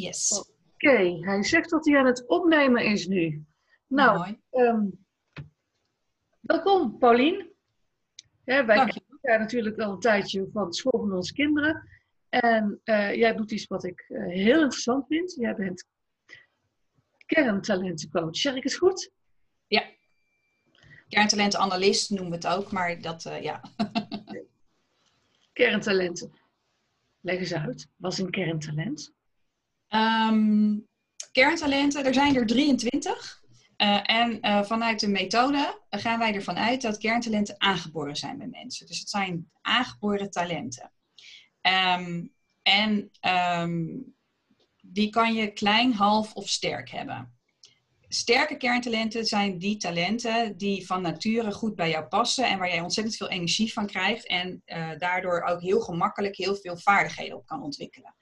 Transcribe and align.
Yes. 0.00 0.44
Oké, 0.74 1.18
hij 1.20 1.42
zegt 1.42 1.70
dat 1.70 1.86
hij 1.86 1.98
aan 1.98 2.06
het 2.06 2.26
opnemen 2.26 2.84
is 2.84 3.06
nu. 3.06 3.44
Nou, 3.86 4.36
ehm, 4.50 4.86
welkom 6.40 6.98
Paulien. 6.98 7.52
Ja, 8.44 8.66
wij 8.66 8.76
kennen 8.76 9.04
elkaar 9.08 9.38
natuurlijk 9.38 9.78
al 9.78 9.92
een 9.92 10.00
tijdje 10.00 10.48
van 10.52 10.68
de 10.68 10.74
school 10.74 11.00
van 11.00 11.12
onze 11.12 11.32
kinderen. 11.32 11.88
En 12.28 12.80
eh, 12.84 13.14
jij 13.14 13.34
doet 13.34 13.50
iets 13.50 13.66
wat 13.66 13.84
ik 13.84 14.04
eh, 14.08 14.26
heel 14.26 14.62
interessant 14.62 15.06
vind. 15.06 15.34
Jij 15.34 15.54
bent 15.54 15.86
kerntalentencoach. 17.26 18.36
Zeg 18.36 18.54
ik 18.54 18.62
het 18.62 18.74
goed? 18.74 19.10
Kerntalentanalist 21.08 22.10
noemen 22.10 22.40
we 22.40 22.46
het 22.46 22.56
ook, 22.56 22.72
maar 22.72 23.00
dat, 23.00 23.24
eh, 23.24 23.42
ja. 23.42 23.62
Kerntalenten. 25.52 26.32
Leg 27.20 27.38
eens 27.38 27.54
uit. 27.54 27.88
Wat 27.96 28.12
is 28.12 28.18
een 28.18 28.30
kerntalent? 28.30 29.16
Ehm, 29.88 30.76
kerntalenten, 31.32 32.04
er 32.04 32.14
zijn 32.14 32.36
er 32.36 32.46
23. 32.46 33.38
Eh, 33.78 34.00
en 34.10 34.40
eh, 34.40 34.62
vanuit 34.62 35.00
de 35.00 35.08
methode 35.08 35.80
eh, 35.88 36.00
gaan 36.00 36.18
wij 36.18 36.34
ervan 36.34 36.58
uit 36.58 36.82
dat 36.82 36.98
kerntalenten 36.98 37.54
aangeboren 37.58 38.16
zijn 38.16 38.38
bij 38.38 38.46
mensen. 38.46 38.86
Dus 38.86 38.98
het 38.98 39.10
zijn 39.10 39.50
aangeboren 39.60 40.30
talenten. 40.30 40.92
Ehm, 41.60 42.26
en 42.62 43.10
ehm, 43.20 43.86
die 44.80 45.10
kan 45.10 45.34
je 45.34 45.52
klein, 45.52 45.92
half 45.92 46.34
of 46.34 46.48
sterk 46.48 46.90
hebben. 46.90 47.36
Sterke 48.08 48.56
kerntalenten 48.56 49.24
zijn 49.24 49.58
die 49.58 49.76
talenten 49.76 50.56
die 50.56 50.86
van 50.86 51.02
nature 51.02 51.52
goed 51.52 51.74
bij 51.74 51.90
jou 51.90 52.06
passen 52.06 52.48
en 52.48 52.58
waar 52.58 52.68
jij 52.68 52.80
ontzettend 52.80 53.16
veel 53.16 53.28
energie 53.28 53.72
van 53.72 53.86
krijgt 53.86 54.26
en 54.26 54.62
daardoor 54.98 55.42
ook 55.42 55.60
heel 55.60 55.80
gemakkelijk 55.80 56.36
heel 56.36 56.54
veel 56.56 56.76
vaardigheden 56.76 57.36
op 57.36 57.46
kan 57.46 57.62
ontwikkelen. 57.62 58.14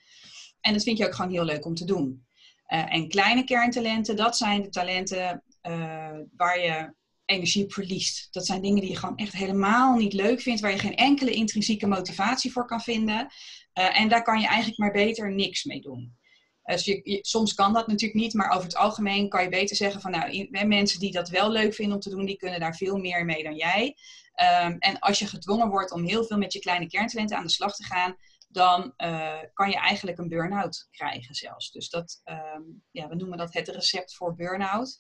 En 0.60 0.72
dat 0.72 0.82
vind 0.82 0.98
je 0.98 1.06
ook 1.06 1.14
gewoon 1.14 1.30
heel 1.30 1.44
leuk 1.44 1.64
om 1.64 1.74
te 1.74 1.84
doen. 1.84 2.26
Eh, 2.66 2.94
en 2.94 3.08
kleine 3.08 3.44
kerntalenten, 3.44 4.16
dat 4.16 4.36
zijn 4.36 4.62
de 4.62 4.68
talenten 4.68 5.42
eh, 5.60 6.18
waar 6.36 6.60
je 6.60 6.94
energie 7.24 7.64
verliest. 7.68 8.28
Dat 8.30 8.46
zijn 8.46 8.62
dingen 8.62 8.80
die 8.80 8.90
je 8.90 8.96
gewoon 8.96 9.16
echt 9.16 9.32
helemaal 9.32 9.96
niet 9.96 10.12
leuk 10.12 10.40
vindt, 10.40 10.60
waar 10.60 10.70
je 10.70 10.78
geen 10.78 10.96
enkele 10.96 11.30
intrinsieke 11.30 11.86
motivatie 11.86 12.52
voor 12.52 12.66
kan 12.66 12.80
vinden. 12.80 13.28
Eh, 13.72 14.00
en 14.00 14.08
daar 14.08 14.22
kan 14.22 14.40
je 14.40 14.46
eigenlijk 14.46 14.78
maar 14.78 14.92
beter 14.92 15.34
niks 15.34 15.64
mee 15.64 15.80
doen. 15.80 16.16
Dus 16.64 16.84
je, 16.84 17.18
soms 17.22 17.54
kan 17.54 17.72
dat 17.72 17.86
natuurlijk 17.86 18.20
niet, 18.20 18.34
maar 18.34 18.50
over 18.50 18.64
het 18.64 18.76
algemeen 18.76 19.28
kan 19.28 19.42
je 19.42 19.48
beter 19.48 19.76
zeggen 19.76 20.00
van 20.00 20.10
nou, 20.10 20.66
mensen 20.66 21.00
die 21.00 21.12
dat 21.12 21.28
wel 21.28 21.50
leuk 21.50 21.74
vinden 21.74 21.94
om 21.94 22.00
te 22.00 22.10
doen, 22.10 22.24
die 22.24 22.36
kunnen 22.36 22.60
daar 22.60 22.76
veel 22.76 22.96
meer 22.96 23.24
mee 23.24 23.42
dan 23.42 23.54
jij. 23.54 23.96
Ehm, 24.32 24.76
en 24.78 24.98
als 24.98 25.18
je 25.18 25.26
gedwongen 25.26 25.68
wordt 25.68 25.92
om 25.92 26.04
heel 26.04 26.24
veel 26.24 26.38
met 26.38 26.52
je 26.52 26.58
kleine 26.58 26.86
kerntalenten 26.86 27.36
aan 27.36 27.44
de 27.44 27.50
slag 27.50 27.76
te 27.76 27.84
gaan, 27.84 28.16
dan 28.56 28.92
eh, 28.96 29.38
kan 29.52 29.70
je 29.70 29.76
eigenlijk 29.76 30.18
een 30.18 30.28
burn-out 30.28 30.88
krijgen 30.90 31.34
zelfs. 31.34 31.70
Dus 31.70 31.90
dat, 31.90 32.20
ehm, 32.24 32.62
ja, 32.90 33.08
we 33.08 33.14
noemen 33.14 33.38
dat 33.38 33.52
het 33.52 33.68
recept 33.68 34.14
voor 34.14 34.34
burn-out. 34.34 34.98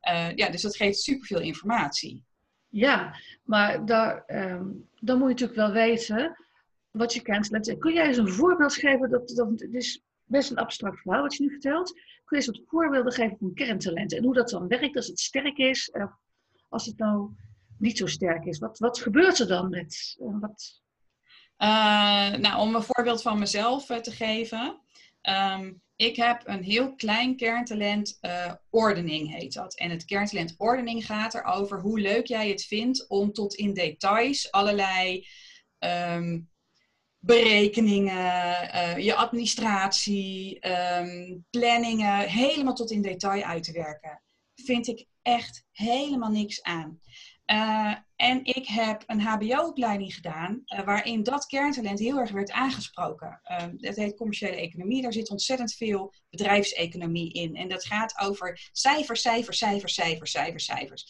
Eh, 0.00 0.34
ja, 0.34 0.50
dus 0.50 0.62
dat 0.62 0.76
geeft 0.76 0.98
superveel 0.98 1.40
informatie. 1.40 2.24
Ja, 2.68 3.14
maar 3.42 3.84
daar, 3.86 4.24
ehm, 4.24 4.66
dan 5.00 5.18
moet 5.18 5.28
je 5.28 5.46
natuurlijk 5.46 5.58
wel 5.58 5.72
weten 5.72 6.36
wat 6.90 7.12
je 7.14 7.48
zijn. 7.60 7.78
Kun 7.78 7.92
jij 7.92 8.06
eens 8.06 8.16
een 8.16 8.28
voorbeeld 8.32 8.74
geven? 8.74 9.10
Dat, 9.10 9.28
dat, 9.28 9.48
het 9.60 9.74
is 9.74 10.02
best 10.24 10.50
een 10.50 10.56
abstract 10.56 11.00
verhaal 11.00 11.22
wat 11.22 11.34
je 11.34 11.42
nu 11.42 11.50
vertelt. 11.50 11.92
Kun 12.24 12.38
je 12.38 12.46
eens 12.46 12.46
wat 12.46 12.68
voorbeelden 12.68 13.12
geven 13.12 13.36
van 13.38 13.54
kerntalenten 13.54 14.18
en 14.18 14.24
hoe 14.24 14.34
dat 14.34 14.48
dan 14.48 14.68
werkt 14.68 14.96
als 14.96 15.06
het 15.06 15.20
sterk 15.20 15.56
is, 15.56 15.90
of 15.90 16.10
als 16.68 16.86
het 16.86 16.98
nou 16.98 17.30
niet 17.78 17.98
zo 17.98 18.06
sterk 18.06 18.44
is? 18.44 18.58
Wat, 18.58 18.78
wat 18.78 18.98
gebeurt 19.00 19.38
er 19.38 19.46
dan 19.46 19.68
met? 19.68 20.16
eh, 20.20 20.40
wat, 20.40 20.82
Eh, 20.82 20.87
nou, 22.40 22.60
om 22.60 22.74
een 22.74 22.82
voorbeeld 22.82 23.22
van 23.22 23.38
mezelf 23.38 23.90
eh, 23.90 23.96
te 23.96 24.10
geven. 24.10 24.80
Ehm, 25.20 25.72
ik 25.96 26.16
heb 26.16 26.42
een 26.44 26.62
heel 26.62 26.94
klein 26.94 27.36
kerntalent, 27.36 28.18
eh, 28.20 28.52
ordening 28.70 29.34
heet 29.34 29.52
dat. 29.52 29.74
En 29.74 29.90
het 29.90 30.04
kerntalent 30.04 30.54
ordening 30.56 31.06
gaat 31.06 31.34
erover 31.34 31.80
hoe 31.80 32.00
leuk 32.00 32.26
jij 32.26 32.48
het 32.48 32.64
vindt 32.64 33.08
om 33.08 33.32
tot 33.32 33.54
in 33.54 33.74
details 33.74 34.50
allerlei 34.50 35.26
ehm, 35.78 36.40
berekeningen, 37.18 38.70
eh, 38.72 38.98
je 38.98 39.14
administratie, 39.14 40.60
ehm, 40.60 41.36
planningen, 41.50 42.18
helemaal 42.18 42.74
tot 42.74 42.90
in 42.90 43.02
detail 43.02 43.42
uit 43.42 43.62
te 43.62 43.72
werken. 43.72 44.22
Vind 44.54 44.86
ik 44.86 45.06
echt 45.22 45.64
helemaal 45.70 46.30
niks 46.30 46.62
aan. 46.62 47.00
Eh, 47.48 47.94
en 48.16 48.44
ik 48.44 48.66
heb 48.66 49.02
een 49.06 49.20
HBO-opleiding 49.20 50.14
gedaan 50.14 50.62
eh, 50.64 50.84
waarin 50.84 51.22
dat 51.22 51.46
kerntalent 51.46 51.98
heel 51.98 52.18
erg 52.18 52.30
werd 52.30 52.50
aangesproken. 52.50 53.40
Ehm, 53.42 53.76
dat 53.76 53.96
heet 53.96 54.16
commerciële 54.16 54.56
economie. 54.56 55.02
Daar 55.02 55.12
zit 55.12 55.30
ontzettend 55.30 55.74
veel 55.74 56.14
bedrijfseconomie 56.30 57.32
in. 57.32 57.56
En 57.56 57.68
dat 57.68 57.84
gaat 57.84 58.18
over 58.20 58.68
cijfers, 58.72 59.20
cijfers, 59.20 59.58
cijfers, 59.58 59.94
cijfers, 59.94 60.30
cijfers, 60.30 60.64
cijfers. 60.64 61.06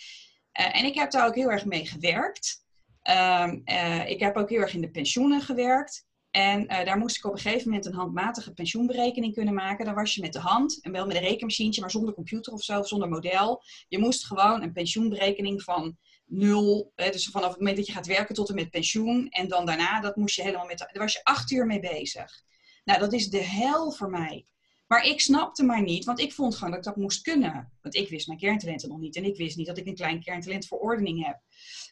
Eh, 0.53 0.79
en 0.79 0.85
ik 0.85 0.95
heb 0.95 1.11
daar 1.11 1.27
ook 1.27 1.35
heel 1.35 1.51
erg 1.51 1.65
mee 1.65 1.87
gewerkt. 1.87 2.65
Ehm, 3.03 3.61
eh, 3.65 4.09
ik 4.09 4.21
heb 4.21 4.37
ook 4.37 4.51
heel 4.51 4.61
erg 4.61 4.75
in 4.75 4.81
de 4.81 4.91
pensioenen 4.91 5.41
gewerkt. 5.41 6.07
En 6.31 6.67
daar 6.67 6.99
moest 6.99 7.17
ik 7.17 7.25
op 7.25 7.33
een 7.33 7.39
gegeven 7.39 7.69
moment 7.69 7.87
een 7.87 7.95
handmatige 7.95 8.53
pensioenberekening 8.53 9.35
kunnen 9.35 9.55
maken. 9.55 9.85
Dan 9.85 9.95
was 9.95 10.15
je 10.15 10.21
met 10.21 10.33
de 10.33 10.39
hand, 10.39 10.83
en 10.83 10.93
wel 10.93 11.07
met 11.07 11.17
een 11.17 11.23
rekenmachientje, 11.23 11.81
maar 11.81 11.91
zonder 11.91 12.15
computer 12.15 12.53
of 12.53 12.63
zo, 12.63 12.83
zonder 12.83 13.09
model. 13.09 13.63
Je 13.89 13.99
moest 13.99 14.27
gewoon 14.27 14.63
een 14.63 14.73
pensioenberekening 14.73 15.63
van 15.63 15.97
nul, 16.29 16.93
dus 16.95 17.27
vanaf 17.27 17.49
het 17.49 17.59
moment 17.59 17.77
dat 17.77 17.87
je 17.87 17.93
gaat 17.93 18.07
werken 18.07 18.35
tot 18.35 18.49
en 18.49 18.55
met 18.55 18.71
pensioen. 18.71 19.29
En 19.29 19.49
dan 19.49 19.67
daarna, 19.67 20.01
dat 20.01 20.17
moest 20.17 20.37
je 20.37 20.43
helemaal 20.43 20.67
met, 20.67 20.79
daar 20.79 20.89
was 20.93 21.13
je 21.13 21.25
acht 21.25 21.51
uur 21.51 21.67
mee 21.67 21.81
bezig. 21.81 22.43
Nou, 22.85 23.01
dat 23.01 23.13
is 23.13 23.31
de 23.31 23.43
hel 23.43 23.93
voor 23.93 24.11
mij. 24.11 24.47
Maar 24.87 25.05
ik 25.05 25.21
snapte 25.21 25.65
maar 25.65 25.83
niet, 25.83 26.05
want 26.05 26.21
ik 26.21 26.33
vond 26.33 26.55
gewoon 26.55 26.71
dat 26.71 26.79
ik 26.79 26.85
dat 26.85 26.97
moest 26.97 27.23
kunnen. 27.23 27.73
Want 27.83 27.95
ik 27.95 28.09
wist 28.09 28.27
mijn 28.27 28.39
kerntalenten 28.39 28.89
nog 28.89 28.99
niet. 28.99 29.17
En 29.17 29.25
ik 29.25 29.37
wist 29.37 29.57
niet 29.57 29.67
dat 29.67 29.79
ik 29.79 29.87
een 29.87 29.95
klein 29.95 30.23
kerntalent 30.23 30.67
voor 30.67 30.79
ordening 30.79 31.27
heb. 31.27 31.41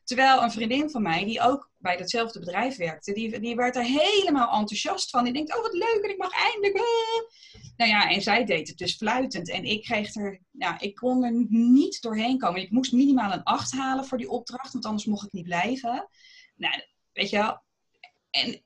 Terwijl 0.06 0.43
een 0.43 0.50
vriendin 0.50 0.91
van 0.91 1.03
mij, 1.03 1.25
die 1.25 1.41
ook 1.41 1.71
bij 1.78 1.97
datzelfde 1.97 2.39
bedrijf 2.39 2.77
werkte, 2.77 3.12
die, 3.12 3.41
die 3.41 3.55
werd 3.55 3.77
er 3.77 3.83
helemaal 3.83 4.59
enthousiast 4.59 5.11
van. 5.11 5.25
Die 5.25 5.33
denkt, 5.33 5.56
oh 5.56 5.62
wat 5.62 5.72
leuk, 5.72 6.00
en 6.03 6.11
ik 6.11 6.19
mag 6.19 6.33
eindelijk... 6.33 6.75
eh." 6.75 7.44
Nou 7.77 7.91
ja, 7.91 8.11
en 8.11 8.22
zij 8.22 8.44
deed 8.44 8.69
het 8.69 8.78
dus 8.78 8.97
fluitend. 8.97 9.50
En 9.50 9.65
ik 9.65 9.83
kreeg 9.83 10.15
er, 10.15 10.41
nou, 10.50 10.77
ik 10.78 10.94
kon 10.94 11.25
er 11.25 11.47
niet 11.49 12.03
doorheen 12.03 12.39
komen. 12.39 12.61
Ik 12.61 12.71
moest 12.71 12.93
minimaal 12.93 13.33
een 13.33 13.43
8 13.43 13.72
halen 13.72 14.05
voor 14.05 14.19
die 14.19 14.31
opdracht, 14.31 14.72
want 14.72 14.84
anders 14.84 15.05
mocht 15.05 15.27
ik 15.27 15.33
niet 15.33 15.44
blijven. 15.44 16.09
Nou, 16.56 16.83
weet 17.12 17.31
je 17.31 17.37
wel. 17.37 17.62
En, 18.31 18.62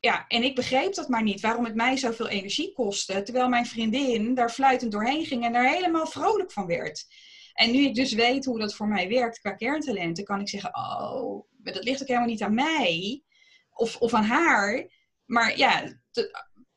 ja, 0.00 0.26
en 0.28 0.42
ik 0.42 0.54
begreep 0.54 0.94
dat 0.94 1.08
maar 1.08 1.22
niet, 1.22 1.40
waarom 1.40 1.64
het 1.64 1.74
mij 1.74 1.96
zoveel 1.96 2.28
energie 2.28 2.72
kostte. 2.72 3.22
Terwijl 3.22 3.48
mijn 3.48 3.66
vriendin 3.66 4.34
daar 4.34 4.50
fluitend 4.50 4.92
doorheen 4.92 5.26
ging 5.26 5.44
en 5.44 5.52
daar 5.52 5.72
helemaal 5.72 6.06
vrolijk 6.06 6.52
van 6.52 6.66
werd. 6.66 7.06
En 7.52 7.70
nu 7.70 7.78
ik 7.78 7.94
dus 7.94 8.12
weet 8.12 8.44
hoe 8.44 8.58
dat 8.58 8.74
voor 8.74 8.88
mij 8.88 9.08
werkt 9.08 9.40
qua 9.40 9.52
kerntalenten, 9.52 10.24
kan 10.24 10.40
ik 10.40 10.48
zeggen, 10.48 10.76
oh, 10.76 11.44
dat 11.56 11.84
ligt 11.84 12.00
ook 12.02 12.08
helemaal 12.08 12.28
niet 12.28 12.42
aan 12.42 12.54
mij 12.54 13.22
of, 13.70 13.96
of 13.96 14.14
aan 14.14 14.24
haar. 14.24 14.86
Maar 15.24 15.58
ja, 15.58 16.00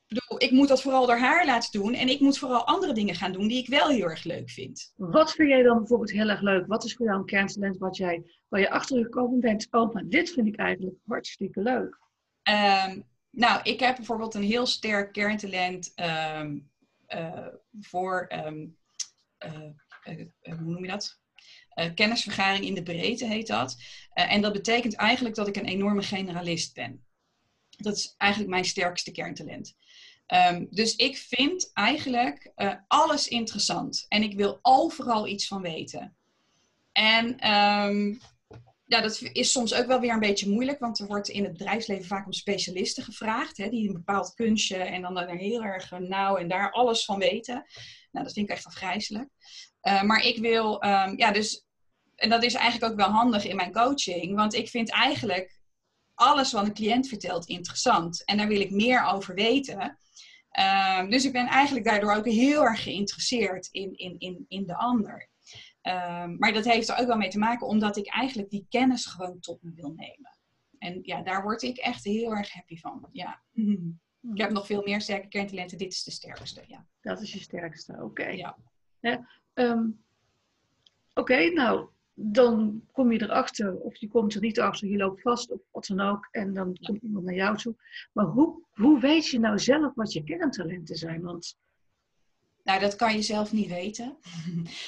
bedoel, 0.07 0.41
ik 0.41 0.51
moet 0.51 0.67
dat 0.67 0.81
vooral 0.81 1.05
door 1.05 1.17
haar 1.17 1.45
laten 1.45 1.81
doen. 1.81 1.93
En 1.93 2.09
ik 2.09 2.19
moet 2.19 2.37
vooral 2.37 2.65
andere 2.65 2.93
dingen 2.93 3.15
gaan 3.15 3.31
doen 3.31 3.47
die 3.47 3.61
ik 3.61 3.67
wel 3.67 3.87
heel 3.87 4.09
erg 4.09 4.23
leuk 4.23 4.49
vind. 4.49 4.93
wat 4.95 5.31
vind 5.31 5.49
jij 5.49 5.63
dan 5.63 5.77
bijvoorbeeld 5.77 6.11
heel 6.11 6.29
erg 6.29 6.41
leuk? 6.41 6.67
Wat 6.67 6.83
is 6.83 6.95
voor 6.95 7.05
jou 7.05 7.19
een 7.19 7.25
kerntalent 7.25 7.77
wat 7.77 7.97
jij, 7.97 8.23
waar 8.47 8.59
je 8.59 8.69
achter 8.69 9.03
gekomen 9.03 9.39
bent? 9.39 9.67
Oh, 9.71 9.93
maar 9.93 10.03
dit 10.07 10.29
vind 10.29 10.47
ik 10.47 10.55
eigenlijk 10.55 10.97
hartstikke 11.05 11.61
leuk. 11.61 11.99
Ehm, 12.43 13.01
nou, 13.29 13.59
ik 13.63 13.79
heb 13.79 13.95
bijvoorbeeld 13.95 14.33
een 14.33 14.43
heel 14.43 14.65
sterk 14.65 15.13
kerntalent 15.13 15.91
ehm, 15.95 16.59
eh, 17.05 17.47
voor, 17.79 18.25
ehm, 18.27 18.65
eh, 19.37 19.51
eh, 19.51 19.61
eh, 19.61 19.71
hoe 20.41 20.71
noem 20.71 20.83
je 20.83 20.91
dat? 20.91 21.19
Eh, 21.75 21.93
kennisvergaring 21.93 22.65
in 22.65 22.73
de 22.73 22.83
breedte 22.83 23.25
heet 23.25 23.47
dat. 23.47 23.75
Eh, 24.09 24.33
en 24.33 24.41
dat 24.41 24.53
betekent 24.53 24.95
eigenlijk 24.95 25.35
dat 25.35 25.47
ik 25.47 25.55
een 25.55 25.65
enorme 25.65 26.01
generalist 26.01 26.73
ben. 26.73 27.05
Dat 27.69 27.95
is 27.95 28.13
eigenlijk 28.17 28.51
mijn 28.51 28.65
sterkste 28.65 29.11
kerntalent. 29.11 29.75
Ehm, 30.25 30.65
dus 30.69 30.95
ik 30.95 31.17
vind 31.17 31.71
eigenlijk 31.73 32.51
eh, 32.55 32.73
alles 32.87 33.27
interessant. 33.27 34.05
En 34.07 34.23
ik 34.23 34.35
wil 34.35 34.59
overal 34.61 35.27
iets 35.27 35.47
van 35.47 35.61
weten. 35.61 36.15
En 36.91 37.39
ehm, 37.39 38.13
ja, 38.85 39.01
dat 39.01 39.21
is 39.21 39.51
soms 39.51 39.73
ook 39.73 39.87
wel 39.87 39.99
weer 39.99 40.13
een 40.13 40.19
beetje 40.19 40.49
moeilijk, 40.49 40.79
want 40.79 40.99
er 40.99 41.07
wordt 41.07 41.29
in 41.29 41.43
het 41.43 41.51
bedrijfsleven 41.51 42.05
vaak 42.05 42.25
om 42.25 42.33
specialisten 42.33 43.03
gevraagd, 43.03 43.57
hè, 43.57 43.69
die 43.69 43.87
een 43.87 43.93
bepaald 43.93 44.33
kunstje 44.33 44.77
en 44.77 45.01
dan 45.01 45.27
heel 45.27 45.63
erg 45.63 45.91
nauw 45.99 46.35
en 46.35 46.47
daar 46.47 46.71
alles 46.71 47.05
van 47.05 47.19
weten. 47.19 47.65
Nou, 48.11 48.25
dat 48.25 48.33
vind 48.33 48.49
ik 48.49 48.55
echt 48.55 48.65
afgrijzelijk. 48.65 49.29
Uh, 49.87 50.01
maar 50.01 50.21
ik 50.21 50.37
wil, 50.37 50.83
um, 50.83 51.17
ja, 51.17 51.31
dus, 51.31 51.65
en 52.15 52.29
dat 52.29 52.43
is 52.43 52.53
eigenlijk 52.53 52.91
ook 52.91 52.99
wel 52.99 53.09
handig 53.09 53.45
in 53.45 53.55
mijn 53.55 53.71
coaching, 53.71 54.35
want 54.35 54.53
ik 54.53 54.69
vind 54.69 54.91
eigenlijk 54.91 55.59
alles 56.13 56.51
wat 56.51 56.65
een 56.65 56.73
cliënt 56.73 57.07
vertelt 57.07 57.47
interessant 57.47 58.25
en 58.25 58.37
daar 58.37 58.47
wil 58.47 58.59
ik 58.59 58.71
meer 58.71 59.03
over 59.03 59.35
weten. 59.35 59.97
Um, 60.99 61.09
dus 61.09 61.25
ik 61.25 61.31
ben 61.31 61.47
eigenlijk 61.47 61.85
daardoor 61.85 62.13
ook 62.13 62.25
heel 62.25 62.63
erg 62.63 62.83
geïnteresseerd 62.83 63.67
in, 63.71 63.97
in, 63.97 64.15
in, 64.19 64.45
in 64.47 64.65
de 64.65 64.75
ander. 64.75 65.29
Um, 65.81 66.37
maar 66.37 66.53
dat 66.53 66.65
heeft 66.65 66.89
er 66.89 66.97
ook 66.97 67.07
wel 67.07 67.17
mee 67.17 67.29
te 67.29 67.37
maken 67.37 67.67
omdat 67.67 67.97
ik 67.97 68.07
eigenlijk 68.07 68.49
die 68.49 68.65
kennis 68.69 69.05
gewoon 69.05 69.39
tot 69.39 69.63
me 69.63 69.71
wil 69.73 69.93
nemen. 69.95 70.37
En 70.77 70.99
ja, 71.01 71.21
daar 71.21 71.43
word 71.43 71.61
ik 71.61 71.77
echt 71.77 72.03
heel 72.03 72.31
erg 72.31 72.53
happy 72.53 72.77
van. 72.77 73.07
Ja. 73.11 73.41
Ik 74.33 74.41
heb 74.41 74.51
nog 74.51 74.65
veel 74.65 74.81
meer 74.81 75.01
sterke 75.01 75.27
kerntalenten. 75.27 75.77
Dit 75.77 75.93
is 75.93 76.03
de 76.03 76.11
sterkste, 76.11 76.63
ja. 76.67 76.87
Dat 77.01 77.21
is 77.21 77.33
je 77.33 77.39
sterkste, 77.39 77.97
oké. 78.01 78.27
Ja. 78.27 78.57
Ehm, 79.55 79.87
oké, 81.13 81.49
nou, 81.49 81.87
dan 82.13 82.81
kom 82.91 83.11
je 83.11 83.21
erachter, 83.21 83.75
of 83.75 83.95
je 83.95 84.07
komt 84.07 84.33
er 84.33 84.41
niet 84.41 84.59
achter, 84.59 84.87
je 84.87 84.97
loopt 84.97 85.21
vast 85.21 85.51
of 85.51 85.59
wat 85.71 85.85
dan 85.85 85.99
ook, 85.99 86.27
en 86.31 86.53
dan 86.53 86.77
komt 86.81 87.01
iemand 87.01 87.25
naar 87.25 87.35
jou 87.35 87.57
toe. 87.57 87.75
Maar 88.13 88.25
hoe, 88.25 88.63
hoe 88.73 88.99
weet 88.99 89.27
je 89.27 89.39
nou 89.39 89.59
zelf 89.59 89.93
wat 89.95 90.13
je 90.13 90.23
kerntalenten 90.23 90.95
zijn? 90.95 91.21
Want 91.21 91.57
nou, 92.63 92.79
dat 92.79 92.95
kan 92.95 93.13
je 93.13 93.21
zelf 93.21 93.51
niet 93.51 93.69
weten. 93.69 94.17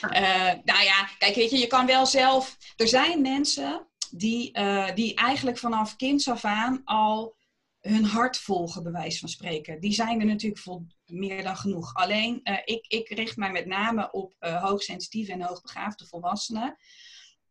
Uh, 0.01 0.53
nou 0.69 0.83
ja, 0.83 1.09
kijk, 1.17 1.35
weet 1.35 1.49
je, 1.49 1.57
je 1.57 1.67
kan 1.67 1.85
wel 1.85 2.05
zelf. 2.05 2.57
Er 2.75 2.87
zijn 2.87 3.21
mensen 3.21 3.87
die, 4.11 4.57
uh, 4.57 4.95
die 4.95 5.15
eigenlijk 5.15 5.57
vanaf 5.57 5.95
kinds 5.95 6.29
af 6.29 6.45
aan 6.45 6.81
al 6.83 7.35
hun 7.81 8.05
hart 8.05 8.37
volgen, 8.37 8.83
bij 8.83 8.91
wijze 8.91 9.19
van 9.19 9.29
spreken. 9.29 9.79
Die 9.79 9.93
zijn 9.93 10.19
er 10.19 10.25
natuurlijk 10.25 10.61
vol, 10.61 10.85
meer 11.09 11.43
dan 11.43 11.57
genoeg. 11.57 11.93
Alleen, 11.93 12.39
uh, 12.43 12.57
ik, 12.63 12.85
ik 12.87 13.09
richt 13.09 13.37
mij 13.37 13.51
met 13.51 13.65
name 13.65 14.11
op 14.11 14.33
hoogsensitieve 14.39 15.31
en 15.31 15.41
hoogbegaafde 15.41 16.05
volwassenen. 16.07 16.77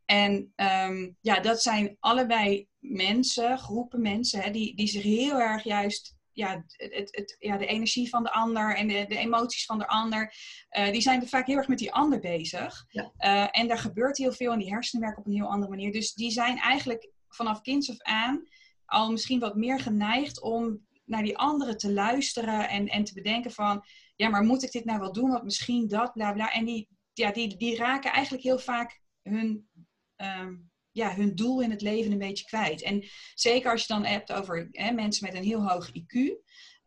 En 0.05 0.53
um, 0.56 1.17
ja, 1.20 1.41
dat 1.41 1.62
zijn 1.62 1.97
allebei 2.00 2.69
mensen, 2.79 3.58
groepen 3.58 4.00
mensen, 4.00 4.41
hè, 4.41 4.50
die, 4.50 4.76
die 4.76 4.87
zich 4.87 5.03
heel 5.03 5.41
erg 5.41 5.64
juist 5.64 6.17
ja, 6.32 6.64
het, 6.67 7.08
het, 7.11 7.37
ja, 7.38 7.56
de 7.56 7.67
energie 7.67 8.08
van 8.08 8.23
de 8.23 8.32
ander 8.32 8.76
en 8.76 8.88
de, 8.88 9.05
de 9.08 9.17
emoties 9.17 9.64
van 9.64 9.79
de 9.79 9.88
ander, 9.88 10.35
uh, 10.79 10.91
die 10.91 11.00
zijn 11.00 11.29
vaak 11.29 11.47
heel 11.47 11.56
erg 11.56 11.69
met 11.69 11.79
die 11.79 11.93
ander 11.93 12.20
bezig. 12.20 12.85
Ja. 12.88 13.12
Uh, 13.19 13.61
en 13.61 13.69
daar 13.69 13.79
gebeurt 13.79 14.19
heel 14.19 14.32
veel 14.32 14.52
en 14.52 14.59
die 14.59 14.70
hersenen 14.70 15.05
werken 15.05 15.23
op 15.23 15.26
een 15.26 15.37
heel 15.37 15.50
andere 15.50 15.70
manier. 15.70 15.93
Dus 15.93 16.14
die 16.14 16.31
zijn 16.31 16.59
eigenlijk 16.59 17.11
vanaf 17.29 17.61
kinds 17.61 17.91
af 17.91 17.99
aan 17.99 18.49
al 18.87 19.11
misschien 19.11 19.41
wat 19.41 19.56
meer 19.56 19.81
geneigd 19.81 20.41
om 20.41 20.86
naar 21.06 21.23
die 21.23 21.38
anderen 21.38 21.76
te 21.76 21.93
luisteren 21.93 22.69
en, 22.69 22.87
en 22.87 23.05
te 23.05 23.14
bedenken 23.14 23.50
van, 23.50 23.85
ja, 24.17 24.29
maar 24.29 24.44
moet 24.44 24.62
ik 24.62 24.73
dit 24.73 24.85
nou 24.85 25.00
wel 25.00 25.12
doen? 25.12 25.31
Want 25.31 25.44
misschien 25.44 25.88
dat, 25.88 26.12
bla 26.12 26.32
bla. 26.32 26.53
En 26.53 26.64
die, 26.64 26.88
ja, 27.12 27.32
die, 27.32 27.56
die 27.56 27.76
raken 27.76 28.12
eigenlijk 28.12 28.44
heel 28.44 28.58
vaak 28.58 29.00
hun 29.23 29.69
um, 30.17 30.70
ja, 30.97 31.14
hun 31.14 31.35
doel 31.35 31.61
in 31.61 31.70
het 31.70 31.81
leven 31.82 32.12
een 32.12 32.19
beetje 32.19 32.44
kwijt. 32.44 32.82
En 32.82 33.05
zeker 33.35 33.70
als 33.70 33.81
je 33.81 33.93
dan 33.93 34.05
hebt 34.05 34.32
over 34.32 34.69
hè, 34.70 34.91
mensen 34.91 35.26
met 35.26 35.37
een 35.37 35.44
heel 35.44 35.69
hoog 35.69 35.88
IQ. 35.88 36.14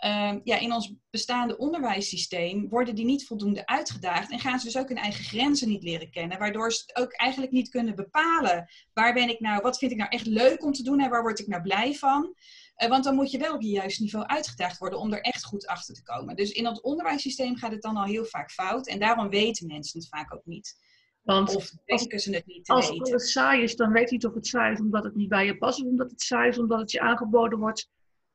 Um, 0.06 0.42
ja, 0.44 0.57
in 0.60 0.74
ons 0.74 0.94
bestaande 1.10 1.57
onderwijssysteem 1.57 2.69
worden 2.69 2.95
die 2.95 3.06
niet 3.06 3.25
voldoende 3.25 3.65
uitgedaagd 3.65 4.31
en 4.31 4.39
gaan 4.39 4.60
ze 4.60 4.65
dus 4.65 4.77
ook 4.77 4.88
hun 4.88 4.98
eigen 4.98 5.24
grenzen 5.24 5.68
niet 5.68 5.83
leren 5.83 6.12
kennen, 6.12 6.39
waardoor 6.39 6.72
ze 6.72 6.89
ook 6.94 7.12
eigenlijk 7.13 7.51
niet 7.51 7.69
kunnen 7.69 7.95
bepalen 7.95 8.69
waar 8.94 9.13
ben 9.13 9.30
ik 9.30 9.39
nou, 9.39 9.62
wat 9.62 9.77
vind 9.77 9.92
ik 9.92 9.98
nou 9.98 10.10
echt 10.10 10.25
leuk 10.25 10.63
om 10.63 10.72
te 10.72 10.83
doen 10.83 11.00
en 11.00 11.10
waar 11.10 11.22
word 11.22 11.39
ik 11.39 11.48
nou 11.48 11.62
blij 11.62 11.94
van. 11.94 12.36
Uh, 12.83 12.89
want 12.89 13.03
dan 13.03 13.15
moet 13.15 13.31
je 13.31 13.37
wel 13.37 13.53
op 13.53 13.61
je 13.61 13.69
juiste 13.69 14.01
niveau 14.01 14.25
uitgedaagd 14.25 14.77
worden 14.77 14.99
om 14.99 15.13
er 15.13 15.21
echt 15.21 15.45
goed 15.45 15.67
achter 15.67 15.95
te 15.95 16.03
komen. 16.03 16.35
Dus 16.35 16.51
in 16.51 16.65
het 16.65 16.81
onderwijssysteem 16.81 17.55
gaat 17.55 17.71
het 17.71 17.81
dan 17.81 17.97
al 17.97 18.05
heel 18.05 18.25
vaak 18.25 18.51
fout 18.51 18.87
en 18.87 18.99
daarom 18.99 19.29
weten 19.29 19.67
mensen 19.67 19.99
het 19.99 20.09
vaak 20.09 20.33
ook 20.33 20.45
niet. 20.45 20.77
Want 21.21 21.55
of 21.55 21.71
denken 21.85 22.19
ze 22.19 22.33
het 22.35 22.45
niet 22.45 22.65
te 22.65 22.73
als 22.73 22.89
het 22.89 23.21
saai 23.21 23.63
is, 23.63 23.75
dan 23.75 23.91
weet 23.91 24.09
hij 24.09 24.19
toch 24.19 24.33
het 24.33 24.47
saai 24.47 24.73
is 24.73 24.79
omdat 24.79 25.03
het 25.03 25.15
niet 25.15 25.29
bij 25.29 25.45
je 25.45 25.57
past. 25.57 25.79
Of 25.79 25.85
omdat 25.85 26.11
het 26.11 26.21
saai 26.21 26.49
is 26.49 26.57
omdat 26.57 26.79
het 26.79 26.91
je 26.91 26.99
aangeboden 26.99 27.59
wordt 27.59 27.89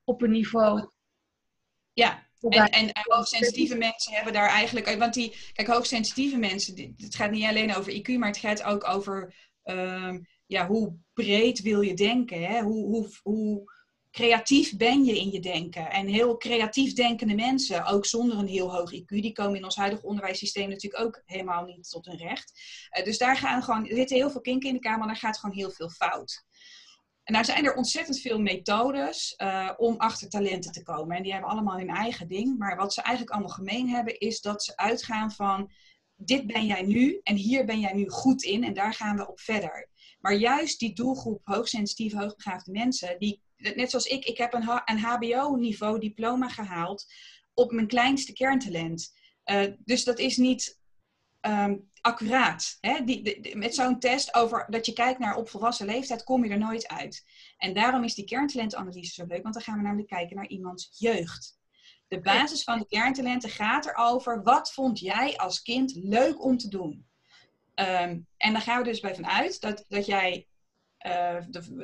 op 0.04 0.22
een 0.22 0.30
niveau. 0.30 0.90
Ja, 1.92 2.28
en, 2.48 2.70
en, 2.70 2.90
hoogsensitieve 2.92 3.76
mensen 3.76 4.12
hebben 4.12 4.32
daar 4.32 4.48
eigenlijk... 4.48 4.96
Want 4.98 5.14
die, 5.14 5.36
kijk, 5.52 5.68
hoogsensitieve 5.68 6.36
mensen, 6.36 6.94
het 6.96 7.14
gaat 7.14 7.30
niet 7.30 7.44
alleen 7.44 7.74
over 7.74 7.92
IQ, 7.92 8.18
maar 8.18 8.28
het 8.28 8.38
gaat 8.38 8.62
ook 8.62 8.88
over... 8.88 9.34
Uh, 9.64 10.14
ja, 10.46 10.66
hoe 10.66 10.96
breed 11.12 11.60
wil 11.60 11.80
je 11.80 11.94
denken? 11.94 12.42
Hè? 12.42 12.60
Hoe, 12.60 12.84
hoe, 12.84 13.08
hoe 13.22 13.72
creatief 14.14 14.76
ben 14.76 15.04
je 15.04 15.18
in 15.18 15.30
je 15.30 15.40
denken. 15.40 15.90
En 15.90 16.06
heel 16.06 16.36
creatief 16.36 16.92
denkende 16.92 17.34
mensen, 17.34 17.84
ook 17.84 18.06
zonder 18.06 18.38
een 18.38 18.46
heel 18.46 18.72
hoog 18.72 18.92
IQ, 18.92 19.06
die 19.06 19.32
komen 19.32 19.56
in 19.56 19.64
ons 19.64 19.76
huidige 19.76 20.06
onderwijssysteem 20.06 20.68
natuurlijk 20.68 21.04
ook 21.04 21.22
helemaal 21.24 21.64
niet 21.64 21.90
tot 21.90 22.06
hun 22.06 22.16
recht. 22.16 22.60
Uh, 22.98 23.04
dus 23.04 23.18
daar 23.18 23.36
gaan 23.36 23.62
gewoon, 23.62 23.88
er 23.88 23.96
zitten 23.96 24.16
heel 24.16 24.30
veel 24.30 24.40
kinken 24.40 24.68
in 24.68 24.74
de 24.74 24.80
kamer, 24.80 25.06
daar 25.06 25.16
gaat 25.16 25.38
gewoon 25.38 25.56
heel 25.56 25.70
veel 25.70 25.88
fout. 25.88 26.44
En 27.22 27.32
nou 27.32 27.44
zijn 27.44 27.64
er 27.64 27.74
ontzettend 27.74 28.20
veel 28.20 28.40
methodes 28.40 29.34
uh, 29.36 29.70
om 29.76 29.94
achter 29.96 30.28
talenten 30.28 30.72
te 30.72 30.82
komen. 30.82 31.16
En 31.16 31.22
die 31.22 31.32
hebben 31.32 31.50
allemaal 31.50 31.78
hun 31.78 31.88
eigen 31.88 32.28
ding. 32.28 32.58
Maar 32.58 32.76
wat 32.76 32.94
ze 32.94 33.02
eigenlijk 33.02 33.36
allemaal 33.36 33.56
gemeen 33.56 33.88
hebben, 33.88 34.18
is 34.18 34.40
dat 34.40 34.64
ze 34.64 34.76
uitgaan 34.76 35.32
van 35.32 35.70
dit 36.16 36.46
ben 36.46 36.66
jij 36.66 36.82
nu 36.82 37.20
en 37.22 37.36
hier 37.36 37.64
ben 37.64 37.80
jij 37.80 37.92
nu 37.92 38.08
goed 38.08 38.42
in 38.42 38.64
en 38.64 38.74
daar 38.74 38.94
gaan 38.94 39.16
we 39.16 39.28
op 39.28 39.40
verder. 39.40 39.88
Maar 40.20 40.34
juist 40.34 40.78
die 40.78 40.94
doelgroep 40.94 41.40
hoogsensitieve, 41.44 42.18
hoogbegaafde 42.18 42.70
mensen, 42.70 43.18
die 43.18 43.42
net 43.56 43.90
zoals 43.90 44.06
ik, 44.06 44.24
ik 44.24 44.38
heb 44.38 44.54
een, 44.54 44.80
een 44.84 44.98
HBO-niveau 44.98 45.98
diploma 45.98 46.48
gehaald 46.48 47.06
op 47.54 47.72
mijn 47.72 47.86
kleinste 47.86 48.32
kerntalent. 48.32 49.14
Uh, 49.44 49.72
dus 49.78 50.04
dat 50.04 50.18
is 50.18 50.36
niet 50.36 50.80
um, 51.40 51.90
accuraat. 52.00 52.76
Hè? 52.80 53.04
Die, 53.04 53.56
met 53.56 53.74
zo'n 53.74 53.98
test 53.98 54.34
over 54.34 54.66
dat 54.68 54.86
je 54.86 54.92
kijkt 54.92 55.18
naar 55.18 55.36
op 55.36 55.48
volwassen 55.48 55.86
leeftijd, 55.86 56.24
kom 56.24 56.44
je 56.44 56.50
er 56.50 56.58
nooit 56.58 56.88
uit. 56.88 57.24
En 57.56 57.74
daarom 57.74 58.04
is 58.04 58.14
die 58.14 58.24
kerntalentanalyse 58.24 59.12
zo 59.12 59.24
leuk, 59.26 59.42
want 59.42 59.54
dan 59.54 59.62
gaan 59.62 59.76
we 59.76 59.82
namelijk 59.82 60.08
kijken 60.08 60.36
naar 60.36 60.48
iemands 60.48 60.90
jeugd. 60.98 61.58
De 62.08 62.20
basis 62.20 62.62
van 62.62 62.78
de 62.78 62.86
kerntalenten 62.86 63.50
gaat 63.50 63.86
erover, 63.86 64.42
wat 64.42 64.72
vond 64.72 64.98
jij 64.98 65.36
als 65.36 65.62
kind 65.62 65.94
leuk 65.94 66.44
om 66.44 66.58
te 66.58 66.68
doen? 66.68 67.06
Um, 67.74 68.26
en 68.36 68.52
dan 68.52 68.60
gaan 68.60 68.78
we 68.78 68.84
dus 68.84 69.00
bij 69.00 69.14
vanuit 69.14 69.60
dat, 69.60 69.84
dat 69.88 70.06
jij 70.06 70.46
uh, 71.06 71.36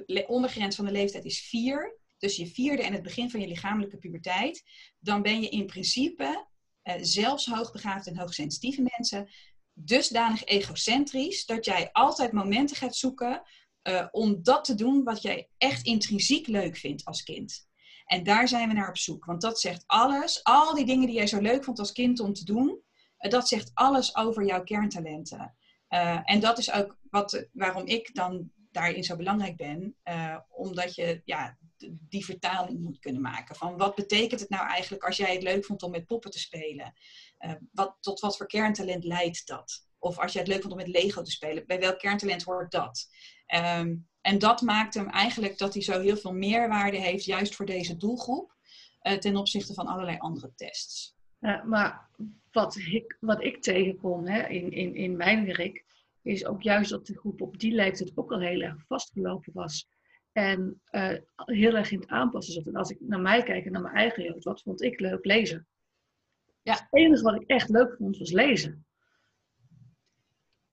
de 0.07 0.25
ondergrens 0.27 0.77
van 0.77 0.85
de 0.85 0.91
leeftijd 0.91 1.25
is 1.25 1.41
vier, 1.41 1.99
dus 2.19 2.37
je 2.37 2.47
vierde 2.47 2.83
en 2.83 2.93
het 2.93 3.03
begin 3.03 3.31
van 3.31 3.41
je 3.41 3.47
lichamelijke 3.47 3.97
puberteit, 3.97 4.65
dan 4.99 5.23
ben 5.23 5.41
je 5.41 5.49
in 5.49 5.67
principe, 5.67 6.47
uh, 6.85 6.95
zelfs 7.01 7.47
hoogbegaafde 7.47 8.11
en 8.11 8.19
hoogsensitieve 8.19 8.83
mensen, 8.97 9.29
dusdanig 9.73 10.45
egocentrisch 10.45 11.47
dat 11.47 11.65
jij 11.65 11.89
altijd 11.93 12.33
momenten 12.33 12.77
gaat 12.77 12.97
zoeken 12.97 13.43
uh, 13.83 14.07
om 14.11 14.43
dat 14.43 14.65
te 14.65 14.75
doen 14.75 15.05
wat 15.05 15.23
jij 15.23 15.49
echt 15.59 15.87
intrinsiek 15.87 16.47
leuk 16.47 16.77
vindt 16.77 17.05
als 17.05 17.23
kind. 17.23 17.69
En 18.05 18.23
daar 18.25 18.49
zijn 18.49 18.69
we 18.69 18.75
naar 18.75 18.89
op 18.89 18.99
zoek, 18.99 19.25
want 19.25 19.41
dat 19.41 19.61
zegt 19.61 19.85
alles, 19.87 20.45
al 20.45 20.75
die 20.75 20.85
dingen 20.85 21.07
die 21.07 21.17
jij 21.17 21.27
zo 21.27 21.41
leuk 21.41 21.65
vond 21.65 21.79
als 21.79 21.93
kind 21.93 22.21
om 22.21 22.33
te 22.33 22.45
doen, 22.45 22.81
dat 23.19 23.49
zegt 23.49 23.71
alles 23.75 24.17
over 24.17 24.45
jouw 24.45 24.63
kerntalenten. 24.63 25.55
en 26.25 26.41
dat 26.41 26.59
is 26.59 26.73
ook 26.73 26.99
wat, 27.11 27.49
waarom 27.53 27.87
ik 27.87 28.15
dan 28.15 28.53
daarin 28.71 29.05
zo 29.05 29.17
belangrijk 29.17 29.57
ben. 29.57 29.97
Uh, 30.05 30.37
omdat 30.49 30.95
je 30.95 31.23
ja, 31.25 31.59
die 31.87 32.25
vertaling 32.25 32.81
moet 32.81 32.99
kunnen 32.99 33.23
maken. 33.23 33.57
Van 33.57 33.77
wat 33.77 33.95
betekent 33.95 34.41
het 34.41 34.51
nou 34.51 34.67
eigenlijk 34.67 35.05
als 35.05 35.17
jij 35.17 35.33
het 35.33 35.43
leuk 35.43 35.65
vond 35.65 35.83
om 35.83 35.91
met 35.91 36.07
poppen 36.07 36.31
te 36.31 36.39
spelen? 36.39 36.95
Uh, 37.41 37.53
wat, 37.73 37.97
tot 38.01 38.21
wat 38.21 38.37
voor 38.37 38.47
kerntalent 38.47 39.05
leidt 39.05 39.47
dat? 39.47 39.87
Of 39.99 40.19
als 40.19 40.33
jij 40.33 40.43
het 40.43 40.51
leuk 40.51 40.61
vond 40.61 40.73
om 40.73 40.79
met 40.79 40.89
Lego 40.89 41.23
te 41.23 41.31
spelen, 41.31 41.67
bij 41.67 41.81
welk 41.81 41.99
kerntalent 41.99 42.43
hoort 42.43 42.71
dat? 42.71 43.09
Um, 43.55 44.09
en 44.21 44.39
dat 44.39 44.61
maakt 44.61 44.95
hem 44.95 45.09
eigenlijk 45.09 45.59
dat 45.59 45.75
hij 45.75 45.83
zo 45.83 46.01
heel 46.01 46.17
veel 46.17 46.33
meerwaarde 46.33 46.97
heeft, 46.97 47.25
juist 47.25 47.55
voor 47.55 47.67
deze 47.67 47.97
doelgroep, 47.97 48.57
uh, 49.03 49.13
ten 49.13 49.37
opzichte 49.37 49.75
van 49.75 49.87
allerlei 49.87 50.19
andere 50.19 50.53
tests. 50.55 51.17
Ja, 51.39 51.63
maar 51.65 52.09
wat 52.51 52.77
ik, 52.77 53.17
wat 53.21 53.43
ik 53.45 53.63
tegenkom 53.63 54.27
hè, 54.27 54.49
in, 54.49 54.73
in, 54.73 54.95
in 54.95 55.17
mijn 55.17 55.47
werk, 55.47 55.85
is 56.23 56.47
ook 56.47 56.63
juist 56.63 56.91
dat 56.91 57.07
de 57.07 57.19
groep 57.19 57.41
op 57.41 57.59
die 57.59 57.73
leeftijd 57.73 58.13
ook 58.15 58.33
al 58.33 58.41
heel 58.41 58.61
erg 58.61 58.85
vastgelopen 58.87 59.53
was. 59.53 59.89
En 60.33 60.83
uh, 60.91 61.17
heel 61.35 61.75
erg 61.75 61.91
in 61.91 62.01
het 62.01 62.09
aanpassen 62.09 62.55
zat. 62.55 62.67
En 62.67 62.77
als 62.77 62.91
ik 62.91 63.01
naar 63.01 63.21
mij 63.21 63.43
kijk 63.43 63.65
en 63.65 63.73
naar 63.73 63.83
mijn 63.83 63.95
eigen 63.95 64.23
jeugd, 64.23 64.45
wat 64.45 64.63
vond 64.63 64.83
ik 64.83 65.01
leuk 65.01 65.25
lezen? 65.25 65.67
Ja. 66.63 66.73
Het 66.73 66.87
enige 66.91 67.23
wat 67.23 67.41
ik 67.41 67.47
echt 67.47 67.69
leuk 67.69 67.95
vond 67.97 68.19
was 68.19 68.31
lezen. 68.31 68.85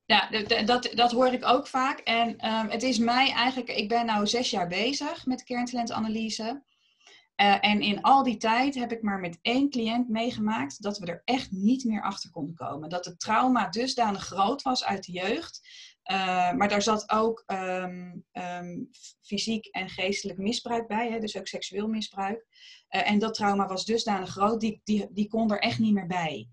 Ja, 0.05 0.29
dat, 0.65 0.91
dat 0.93 1.11
hoor 1.11 1.27
ik 1.27 1.45
ook 1.45 1.67
vaak. 1.67 1.99
En 1.99 2.29
um, 2.29 2.69
het 2.69 2.83
is 2.83 2.97
mij 2.97 3.31
eigenlijk, 3.31 3.69
ik 3.69 3.89
ben 3.89 4.19
nu 4.19 4.27
zes 4.27 4.49
jaar 4.49 4.67
bezig 4.67 5.25
met 5.25 5.43
kerntalentanalyse. 5.43 6.63
Uh, 7.41 7.57
en 7.65 7.81
in 7.81 8.01
al 8.01 8.23
die 8.23 8.37
tijd 8.37 8.75
heb 8.75 8.91
ik 8.91 9.01
maar 9.01 9.19
met 9.19 9.39
één 9.41 9.69
cliënt 9.69 10.09
meegemaakt 10.09 10.81
dat 10.81 10.97
we 10.97 11.05
er 11.05 11.21
echt 11.25 11.51
niet 11.51 11.83
meer 11.83 12.01
achter 12.01 12.29
konden 12.29 12.55
komen. 12.55 12.89
Dat 12.89 13.05
het 13.05 13.19
trauma 13.19 13.69
dusdanig 13.69 14.23
groot 14.23 14.61
was 14.61 14.85
uit 14.85 15.05
de 15.05 15.11
jeugd. 15.11 15.61
Uh, 16.11 16.51
maar 16.51 16.69
daar 16.69 16.81
zat 16.81 17.09
ook 17.09 17.43
um, 17.47 18.25
um, 18.31 18.89
fysiek 19.21 19.65
en 19.65 19.89
geestelijk 19.89 20.39
misbruik 20.39 20.87
bij, 20.87 21.11
hè, 21.11 21.19
dus 21.19 21.37
ook 21.37 21.47
seksueel 21.47 21.87
misbruik. 21.87 22.45
Uh, 22.89 23.09
en 23.09 23.19
dat 23.19 23.33
trauma 23.33 23.67
was 23.67 23.85
dusdanig 23.85 24.29
groot, 24.29 24.59
die, 24.59 24.81
die, 24.83 25.07
die 25.11 25.27
kon 25.27 25.51
er 25.51 25.59
echt 25.59 25.79
niet 25.79 25.93
meer 25.93 26.07
bij. 26.07 26.49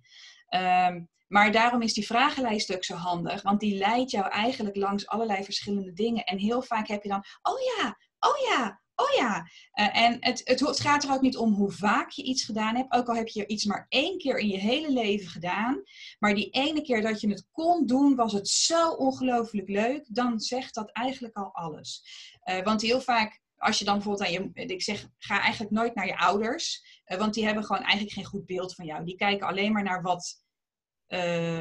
Um, 0.48 1.08
maar 1.26 1.52
daarom 1.52 1.82
is 1.82 1.94
die 1.94 2.06
vragenlijst 2.06 2.74
ook 2.74 2.84
zo 2.84 2.94
handig, 2.94 3.42
want 3.42 3.60
die 3.60 3.76
leidt 3.76 4.10
jou 4.10 4.28
eigenlijk 4.28 4.76
langs 4.76 5.06
allerlei 5.06 5.44
verschillende 5.44 5.92
dingen. 5.92 6.24
En 6.24 6.38
heel 6.38 6.62
vaak 6.62 6.88
heb 6.88 7.02
je 7.02 7.08
dan, 7.08 7.24
oh 7.42 7.58
ja, 7.76 7.98
oh 8.18 8.38
ja, 8.48 8.82
oh 8.94 9.14
ja. 9.16 9.48
Uh, 9.74 10.02
en 10.02 10.16
het, 10.20 10.40
het, 10.44 10.80
gaat 10.80 11.04
er 11.04 11.12
ook 11.12 11.20
niet 11.20 11.36
om 11.36 11.52
hoe 11.52 11.70
vaak 11.70 12.10
je 12.10 12.22
iets 12.22 12.44
gedaan 12.44 12.76
hebt. 12.76 12.92
Ook 12.92 13.08
al 13.08 13.14
heb 13.14 13.28
je 13.28 13.46
iets 13.46 13.64
maar 13.64 13.86
één 13.88 14.18
keer 14.18 14.38
in 14.38 14.48
je 14.48 14.58
hele 14.58 14.92
leven 14.92 15.28
gedaan. 15.28 15.82
Maar 16.18 16.34
die 16.34 16.50
ene 16.50 16.82
keer 16.82 17.02
dat 17.02 17.20
je 17.20 17.28
het 17.28 17.46
kon 17.52 17.86
doen, 17.86 18.14
was 18.14 18.32
het 18.32 18.48
zo 18.48 18.90
ongelooflijk 18.90 19.68
leuk. 19.68 20.04
Dan 20.08 20.40
zegt 20.40 20.74
dat 20.74 20.90
eigenlijk 20.90 21.36
al 21.36 21.50
alles. 21.52 22.04
Uh, 22.44 22.62
want 22.62 22.82
heel 22.82 23.00
vaak 23.00 23.42
als 23.56 23.78
je 23.78 23.84
dan 23.84 23.94
bijvoorbeeld 23.94 24.28
aan 24.28 24.52
je, 24.54 24.66
ik 24.66 24.82
zeg, 24.82 25.08
ga 25.18 25.40
eigenlijk 25.40 25.72
nooit 25.72 25.94
naar 25.94 26.06
je 26.06 26.18
ouders, 26.18 26.84
want 27.04 27.34
die 27.34 27.44
hebben 27.44 27.64
gewoon 27.64 27.82
eigenlijk 27.82 28.12
geen 28.12 28.24
goed 28.24 28.46
beeld 28.46 28.74
van 28.74 28.84
jou. 28.84 29.04
Die 29.04 29.16
kijken 29.16 29.46
alleen 29.46 29.72
maar 29.72 29.82
naar 29.82 30.02
wat 30.02 30.42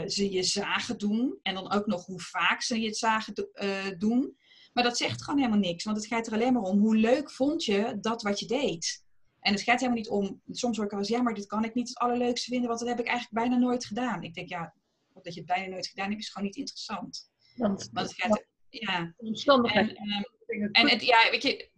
ze 0.07 0.31
je 0.31 0.43
zagen 0.43 0.97
doen 0.97 1.39
en 1.41 1.53
dan 1.53 1.71
ook 1.71 1.85
nog 1.85 2.05
hoe 2.05 2.19
vaak 2.19 2.61
ze 2.61 2.79
je 2.79 2.87
het 2.87 2.97
zagen 2.97 3.33
doen. 3.97 4.37
Maar 4.73 4.83
dat 4.83 4.97
zegt 4.97 5.23
gewoon 5.23 5.39
helemaal 5.39 5.59
niks, 5.59 5.83
want 5.83 5.97
het 5.97 6.05
gaat 6.05 6.27
er 6.27 6.33
alleen 6.33 6.53
maar 6.53 6.61
om 6.61 6.79
hoe 6.79 6.95
leuk 6.95 7.31
vond 7.31 7.65
je 7.65 7.97
dat 8.01 8.21
wat 8.21 8.39
je 8.39 8.45
deed. 8.45 9.03
En 9.39 9.53
het 9.53 9.61
gaat 9.61 9.79
helemaal 9.79 9.97
niet 9.97 10.09
om, 10.09 10.41
soms 10.51 10.75
hoor 10.75 10.85
ik 10.85 10.91
wel 10.91 10.99
eens, 10.99 11.09
ja, 11.09 11.21
maar 11.21 11.33
dit 11.33 11.45
kan 11.45 11.63
ik 11.63 11.73
niet 11.73 11.87
het 11.87 11.97
allerleukste 11.97 12.49
vinden, 12.49 12.67
want 12.67 12.79
dat 12.79 12.89
heb 12.89 12.99
ik 12.99 13.07
eigenlijk 13.07 13.47
bijna 13.47 13.65
nooit 13.65 13.85
gedaan. 13.85 14.23
Ik 14.23 14.33
denk, 14.33 14.49
ja, 14.49 14.73
dat 15.21 15.33
je 15.33 15.39
het 15.39 15.49
bijna 15.49 15.67
nooit 15.67 15.87
gedaan 15.87 16.09
hebt, 16.09 16.21
is 16.21 16.29
gewoon 16.29 16.47
niet 16.47 16.57
interessant. 16.57 17.29
Want, 17.55 17.89
want 17.91 18.07
het 18.09 18.21
gaat, 18.21 18.45
ja. 18.69 19.13
Omstandigheden. 19.17 19.95
En, 19.95 20.25
um, 20.61 20.71
en 20.71 20.89
het, 20.89 21.03
ja, 21.03 21.29
weet 21.31 21.43
je, 21.43 21.69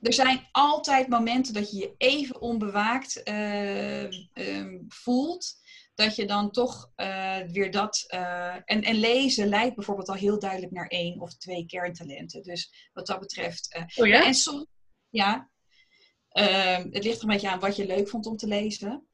er 0.00 0.12
zijn 0.12 0.48
altijd 0.52 1.08
momenten 1.08 1.54
dat 1.54 1.70
je 1.70 1.78
je 1.78 1.94
even 1.96 2.40
onbewaakt 2.40 3.28
uh, 3.28 4.02
uh, 4.34 4.80
voelt. 4.88 5.62
Dat 5.94 6.16
je 6.16 6.26
dan 6.26 6.50
toch 6.50 6.92
uh, 6.96 7.38
weer 7.38 7.70
dat. 7.70 8.04
en, 8.64 8.82
en 8.82 8.94
lezen 8.94 9.48
leidt 9.48 9.74
bijvoorbeeld 9.74 10.08
al 10.08 10.14
heel 10.14 10.38
duidelijk 10.38 10.72
naar 10.72 10.86
één 10.86 11.20
of 11.20 11.36
twee 11.36 11.66
kerntalenten. 11.66 12.42
Dus 12.42 12.90
wat 12.92 13.06
dat 13.06 13.20
betreft. 13.20 13.84
oh 13.96 14.06
ja? 14.06 14.24
En 14.24 14.34
soms, 14.34 14.66
ja, 15.08 15.50
Ehm, 16.34 16.88
het 16.90 17.04
ligt 17.04 17.16
er 17.16 17.22
een 17.22 17.30
beetje 17.30 17.50
aan 17.50 17.60
wat 17.60 17.76
je 17.76 17.86
leuk 17.86 18.08
vond 18.08 18.26
om 18.26 18.36
te 18.36 18.46
lezen. 18.46 19.06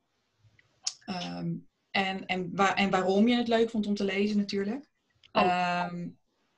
Ehm, 1.05 1.55
en, 1.91 2.27
en, 2.27 2.51
waar, 2.55 2.75
en 2.75 2.91
waarom 2.91 3.29
je 3.29 3.37
het 3.37 3.49
leuk 3.49 3.71
vond 3.71 3.87
om 3.87 3.95
te 3.95 4.05
lezen 4.05 4.37
natuurlijk. 4.37 4.89
Oh. 5.33 5.43
Ehm, 5.43 6.09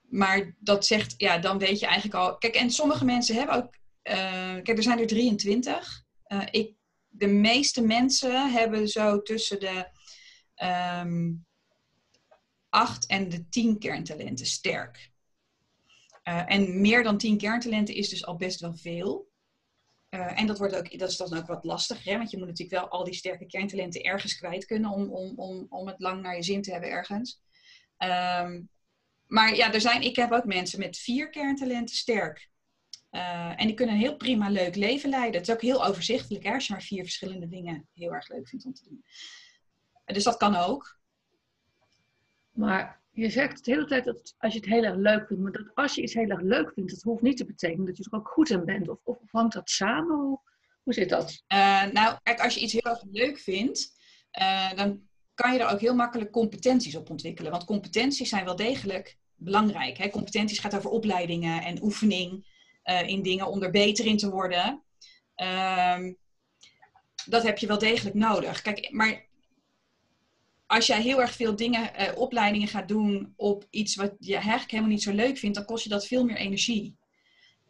maar 0.01 0.57
dat 0.59 0.87
zegt, 0.87 1.15
ja, 1.17 1.39
dan 1.39 1.59
weet 1.59 1.81
je 1.81 1.87
eigenlijk 1.87 2.15
al. 2.15 2.39
Kijk, 2.39 2.55
en 2.55 2.71
sommige 2.71 3.05
mensen 3.05 3.35
hebben 3.35 3.57
ook. 3.57 3.81
Kijk, 4.63 4.69
er 4.69 4.83
zijn 4.83 4.99
er 4.99 5.07
23. 5.07 6.05
Uh, 6.27 6.39
eh, 6.39 6.49
ik, 6.51 6.77
de 7.09 7.27
meeste 7.27 7.83
mensen 7.83 8.53
hebben 8.53 8.89
zo 8.89 9.23
tussen 9.23 9.61
de 9.61 9.87
um, 10.63 11.47
8 12.69 13.07
en 13.07 13.29
de 13.29 13.49
10 13.49 13.79
kerntalenten 13.79 14.47
sterk. 14.47 15.11
Uh, 16.25 16.43
en 16.47 16.81
meer 16.81 17.03
dan 17.03 17.19
10 17.19 17.39
kerntalenten 17.39 17.95
is 17.95 18.09
dus 18.09 18.27
al 18.27 18.37
best 18.37 18.61
wel 18.61 18.75
veel. 18.75 19.31
Uh, 20.11 20.41
en 20.41 20.47
dat, 20.47 20.59
wordt 20.59 20.75
ook, 20.75 20.99
dat 20.99 21.11
is 21.11 21.17
dan 21.17 21.37
ook 21.37 21.47
wat 21.47 21.65
lastiger, 21.65 22.13
hè? 22.13 22.19
want 22.19 22.31
je 22.31 22.39
moet 22.39 22.47
natuurlijk 22.47 22.81
wel 22.81 22.89
al 22.89 23.05
die 23.05 23.15
sterke 23.15 23.47
kerntalenten 23.47 24.03
ergens 24.03 24.37
kwijt 24.37 24.65
kunnen 24.65 24.91
om, 24.91 25.11
om, 25.11 25.39
om, 25.39 25.67
om 25.69 25.87
het 25.87 26.01
lang 26.01 26.23
naar 26.23 26.37
je 26.37 26.43
zin 26.43 26.63
te 26.63 26.73
hebben 26.73 26.91
ergens. 26.91 27.43
Um, 27.99 28.69
maar 29.27 29.55
ja, 29.55 29.73
er 29.73 29.81
zijn, 29.81 30.03
ik 30.03 30.17
heb 30.17 30.33
ook 30.33 30.45
mensen 30.45 30.79
met 30.79 30.99
vier 30.99 31.31
kerntalenten 31.31 31.97
sterk. 31.97 32.51
Uh, 33.11 33.61
en 33.61 33.67
die 33.67 33.75
kunnen 33.75 33.95
een 33.95 34.01
heel 34.01 34.17
prima 34.17 34.49
leuk 34.49 34.75
leven 34.75 35.11
leiden. 35.11 35.41
Het 35.41 35.49
is 35.49 35.55
ook 35.55 35.63
heel 35.63 35.87
overzichtelijk 35.87 36.45
hè, 36.45 36.53
als 36.53 36.67
je 36.67 36.73
maar 36.73 36.83
vier 36.83 37.03
verschillende 37.03 37.49
dingen 37.49 37.89
heel 37.95 38.13
erg 38.13 38.29
leuk 38.29 38.49
vindt 38.49 38.65
om 38.65 38.75
te 38.75 38.85
doen. 38.85 39.05
Dus 40.13 40.25
dat 40.25 40.37
kan 40.37 40.57
ook. 40.57 40.99
Maar 42.51 43.01
je 43.11 43.31
zegt 43.31 43.65
de 43.65 43.71
hele 43.71 43.87
tijd 43.87 44.05
dat 44.05 44.35
als 44.39 44.53
je 44.53 44.59
het 44.59 44.69
heel 44.69 44.85
erg 44.85 44.97
leuk 44.97 45.27
vindt, 45.27 45.43
maar 45.43 45.53
dat 45.53 45.75
als 45.75 45.95
je 45.95 46.03
iets 46.03 46.15
heel 46.15 46.29
erg 46.29 46.41
leuk 46.41 46.73
vindt, 46.75 46.91
dat 46.91 47.03
hoeft 47.03 47.23
niet 47.23 47.37
te 47.37 47.45
betekenen 47.45 47.87
dat 47.87 47.97
je 47.97 48.05
er 48.11 48.19
ook 48.19 48.29
goed 48.29 48.51
in 48.51 48.65
bent. 48.65 48.89
Of, 48.89 48.99
of 49.05 49.19
hangt 49.31 49.55
dat 49.55 49.71
samen? 49.71 50.17
Hoe, 50.17 50.41
hoe 50.83 50.95
zit 50.95 51.09
dat? 51.09 51.43
Uh, 51.49 51.85
nou, 51.85 52.19
kijk, 52.23 52.41
als 52.41 52.55
je 52.55 52.61
iets 52.61 52.73
heel 52.73 52.93
erg 52.93 53.03
leuk 53.11 53.39
vindt, 53.39 53.93
uh, 54.41 54.73
dan 54.73 55.01
kan 55.35 55.53
je 55.53 55.59
er 55.59 55.73
ook 55.73 55.81
heel 55.81 55.95
makkelijk 55.95 56.31
competenties 56.31 56.97
op 56.97 57.11
ontwikkelen. 57.11 57.51
Want 57.51 57.65
competenties 57.65 58.29
zijn 58.29 58.45
wel 58.45 58.57
degelijk 58.57 59.17
belangrijk. 59.35 59.99
Hè? 59.99 60.11
Competenties 60.11 60.59
gaat 60.59 60.77
over 60.77 60.91
opleidingen 60.91 61.63
en 61.63 61.83
oefening 61.83 62.47
uh, 62.85 63.09
in 63.09 63.23
dingen 63.23 63.47
om 63.47 63.63
er 63.63 63.71
beter 63.71 64.07
in 64.07 64.17
te 64.17 64.31
worden. 64.31 64.83
Uh, 65.37 65.99
dat 67.25 67.43
heb 67.43 67.59
je 67.59 67.67
wel 67.67 67.79
degelijk 67.79 68.15
nodig. 68.15 68.63
Kijk, 68.63 68.91
maar 68.91 69.27
als 70.73 70.87
jij 70.87 71.03
heel 71.03 71.21
erg 71.21 71.33
veel 71.33 71.57
dingen, 71.57 71.91
uh, 72.01 72.17
opleidingen 72.17 72.69
gaat 72.69 72.89
doen 72.89 73.33
op 73.37 73.67
iets 73.71 73.95
wat 73.95 74.15
je 74.19 74.35
eigenlijk 74.35 74.71
helemaal 74.71 74.91
niet 74.91 75.03
zo 75.03 75.13
leuk 75.13 75.39
vindt, 75.39 75.57
dan 75.57 75.65
kost 75.65 75.85
je 75.85 75.91
dat 75.91 76.07
veel 76.07 76.25
meer 76.25 76.37
energie. 76.37 76.97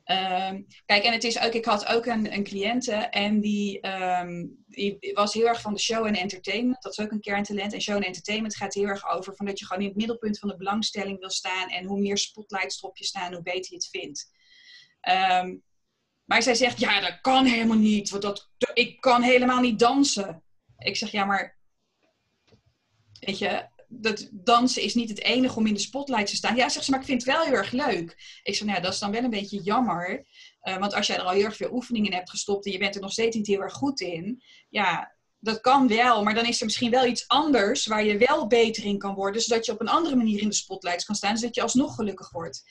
Um, 0.04 0.66
kijk, 0.86 1.04
en 1.04 1.12
het 1.12 1.24
is 1.24 1.40
ook, 1.40 1.52
ik 1.52 1.64
had 1.64 1.86
ook 1.86 2.06
een, 2.06 2.34
een 2.34 2.44
cliënte 2.44 2.94
en 2.94 3.40
die, 3.40 3.88
um, 3.88 4.64
die 4.66 5.10
was 5.14 5.34
heel 5.34 5.46
erg 5.46 5.60
van 5.60 5.72
de 5.72 5.80
show 5.80 6.06
en 6.06 6.14
entertainment. 6.14 6.82
Dat 6.82 6.92
is 6.92 7.04
ook 7.04 7.10
een 7.10 7.20
kerntalent. 7.20 7.72
En 7.72 7.80
show 7.80 7.96
en 7.96 8.02
entertainment 8.02 8.56
gaat 8.56 8.74
heel 8.74 8.86
erg 8.86 9.08
over 9.08 9.36
van 9.36 9.46
dat 9.46 9.58
je 9.58 9.66
gewoon 9.66 9.82
in 9.82 9.88
het 9.88 9.96
middelpunt 9.96 10.38
van 10.38 10.48
de 10.48 10.56
belangstelling 10.56 11.18
wil 11.18 11.30
staan. 11.30 11.68
En 11.68 11.84
hoe 11.84 12.00
meer 12.00 12.18
spotlights 12.18 12.82
erop 12.82 12.96
je 12.96 13.04
staan, 13.04 13.32
hoe 13.32 13.42
beter 13.42 13.70
je 13.70 13.74
het 13.74 13.88
vindt. 13.90 14.30
Um, 15.40 15.62
maar 16.24 16.42
zij 16.42 16.54
zegt, 16.54 16.80
ja, 16.80 17.00
dat 17.00 17.20
kan 17.20 17.44
helemaal 17.44 17.76
niet. 17.76 18.10
Want 18.10 18.22
dat, 18.22 18.50
ik 18.74 19.00
kan 19.00 19.22
helemaal 19.22 19.60
niet 19.60 19.78
dansen. 19.78 20.42
Ik 20.78 20.96
zeg, 20.96 21.10
ja, 21.10 21.24
maar 21.24 21.60
Weet 23.26 23.38
je, 23.38 23.68
dat 23.88 24.28
dansen 24.32 24.82
is 24.82 24.94
niet 24.94 25.08
het 25.08 25.22
enige 25.22 25.58
om 25.58 25.66
in 25.66 25.74
de 25.74 25.80
spotlight 25.80 26.26
te 26.26 26.36
staan. 26.36 26.56
Ja, 26.56 26.68
zegt 26.68 26.84
ze, 26.84 26.90
maar 26.90 27.00
ik 27.00 27.06
vind 27.06 27.24
het 27.24 27.34
wel 27.34 27.44
heel 27.44 27.54
erg 27.54 27.70
leuk. 27.70 28.40
Ik 28.42 28.54
zeg, 28.54 28.66
nou 28.66 28.76
ja, 28.78 28.84
dat 28.84 28.92
is 28.92 28.98
dan 28.98 29.10
wel 29.10 29.24
een 29.24 29.30
beetje 29.30 29.62
jammer. 29.62 30.26
Uh, 30.62 30.78
want 30.78 30.94
als 30.94 31.06
jij 31.06 31.16
er 31.16 31.22
al 31.22 31.30
heel 31.30 31.44
erg 31.44 31.56
veel 31.56 31.72
oefeningen 31.72 32.10
in 32.10 32.16
hebt 32.16 32.30
gestopt 32.30 32.66
en 32.66 32.72
je 32.72 32.78
bent 32.78 32.94
er 32.94 33.00
nog 33.00 33.12
steeds 33.12 33.36
niet 33.36 33.46
heel 33.46 33.60
erg 33.60 33.72
goed 33.72 34.00
in, 34.00 34.42
ja, 34.68 35.14
dat 35.38 35.60
kan 35.60 35.88
wel, 35.88 36.22
maar 36.22 36.34
dan 36.34 36.46
is 36.46 36.58
er 36.58 36.64
misschien 36.64 36.90
wel 36.90 37.06
iets 37.06 37.28
anders 37.28 37.86
waar 37.86 38.04
je 38.04 38.18
wel 38.18 38.46
beter 38.46 38.84
in 38.84 38.98
kan 38.98 39.14
worden, 39.14 39.42
zodat 39.42 39.66
je 39.66 39.72
op 39.72 39.80
een 39.80 39.88
andere 39.88 40.16
manier 40.16 40.40
in 40.40 40.48
de 40.48 40.54
spotlights 40.54 41.04
kan 41.04 41.14
staan, 41.14 41.36
zodat 41.36 41.54
je 41.54 41.62
alsnog 41.62 41.94
gelukkig 41.94 42.30
wordt. 42.30 42.62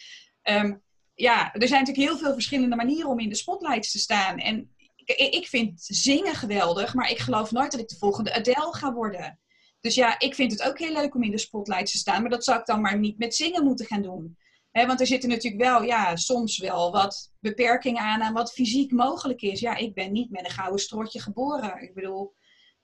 Um, 0.43 0.83
ja, 1.13 1.53
er 1.53 1.67
zijn 1.67 1.79
natuurlijk 1.83 2.09
heel 2.09 2.17
veel 2.17 2.33
verschillende 2.33 2.75
manieren 2.75 3.09
om 3.09 3.19
in 3.19 3.29
de 3.29 3.35
spotlights 3.35 3.91
te 3.91 3.99
staan. 3.99 4.37
En 4.37 4.75
ik, 4.95 5.09
ik 5.17 5.47
vind 5.47 5.81
zingen 5.83 6.35
geweldig, 6.35 6.93
maar 6.93 7.09
ik 7.09 7.19
geloof 7.19 7.51
nooit 7.51 7.71
dat 7.71 7.81
ik 7.81 7.87
de 7.87 7.97
volgende 7.97 8.33
Adele 8.33 8.73
ga 8.75 8.93
worden. 8.93 9.39
Dus 9.81 9.95
ja, 9.95 10.19
ik 10.19 10.35
vind 10.35 10.51
het 10.51 10.63
ook 10.63 10.79
heel 10.79 10.93
leuk 10.93 11.15
om 11.15 11.23
in 11.23 11.31
de 11.31 11.37
spotlight 11.37 11.91
te 11.91 11.97
staan. 11.97 12.21
Maar 12.21 12.29
dat 12.29 12.43
zou 12.43 12.59
ik 12.59 12.65
dan 12.65 12.81
maar 12.81 12.99
niet 12.99 13.17
met 13.17 13.35
zingen 13.35 13.63
moeten 13.63 13.85
gaan 13.85 14.01
doen. 14.01 14.37
want 14.71 14.99
er 14.99 15.07
zitten 15.07 15.29
natuurlijk 15.29 15.63
wel, 15.63 15.83
ja, 15.83 16.15
soms 16.15 16.57
wel 16.57 16.91
wat 16.91 17.31
beperkingen 17.39 18.03
aan 18.03 18.21
aan 18.21 18.33
wat 18.33 18.53
fysiek 18.53 18.91
mogelijk 18.91 19.41
is. 19.41 19.59
Ja, 19.59 19.75
ik 19.75 19.93
ben 19.93 20.11
niet 20.11 20.31
met 20.31 20.45
een 20.45 20.51
gouden 20.51 20.79
strotje 20.79 21.21
geboren. 21.21 21.81
Ik 21.81 21.93
bedoel, 21.93 22.33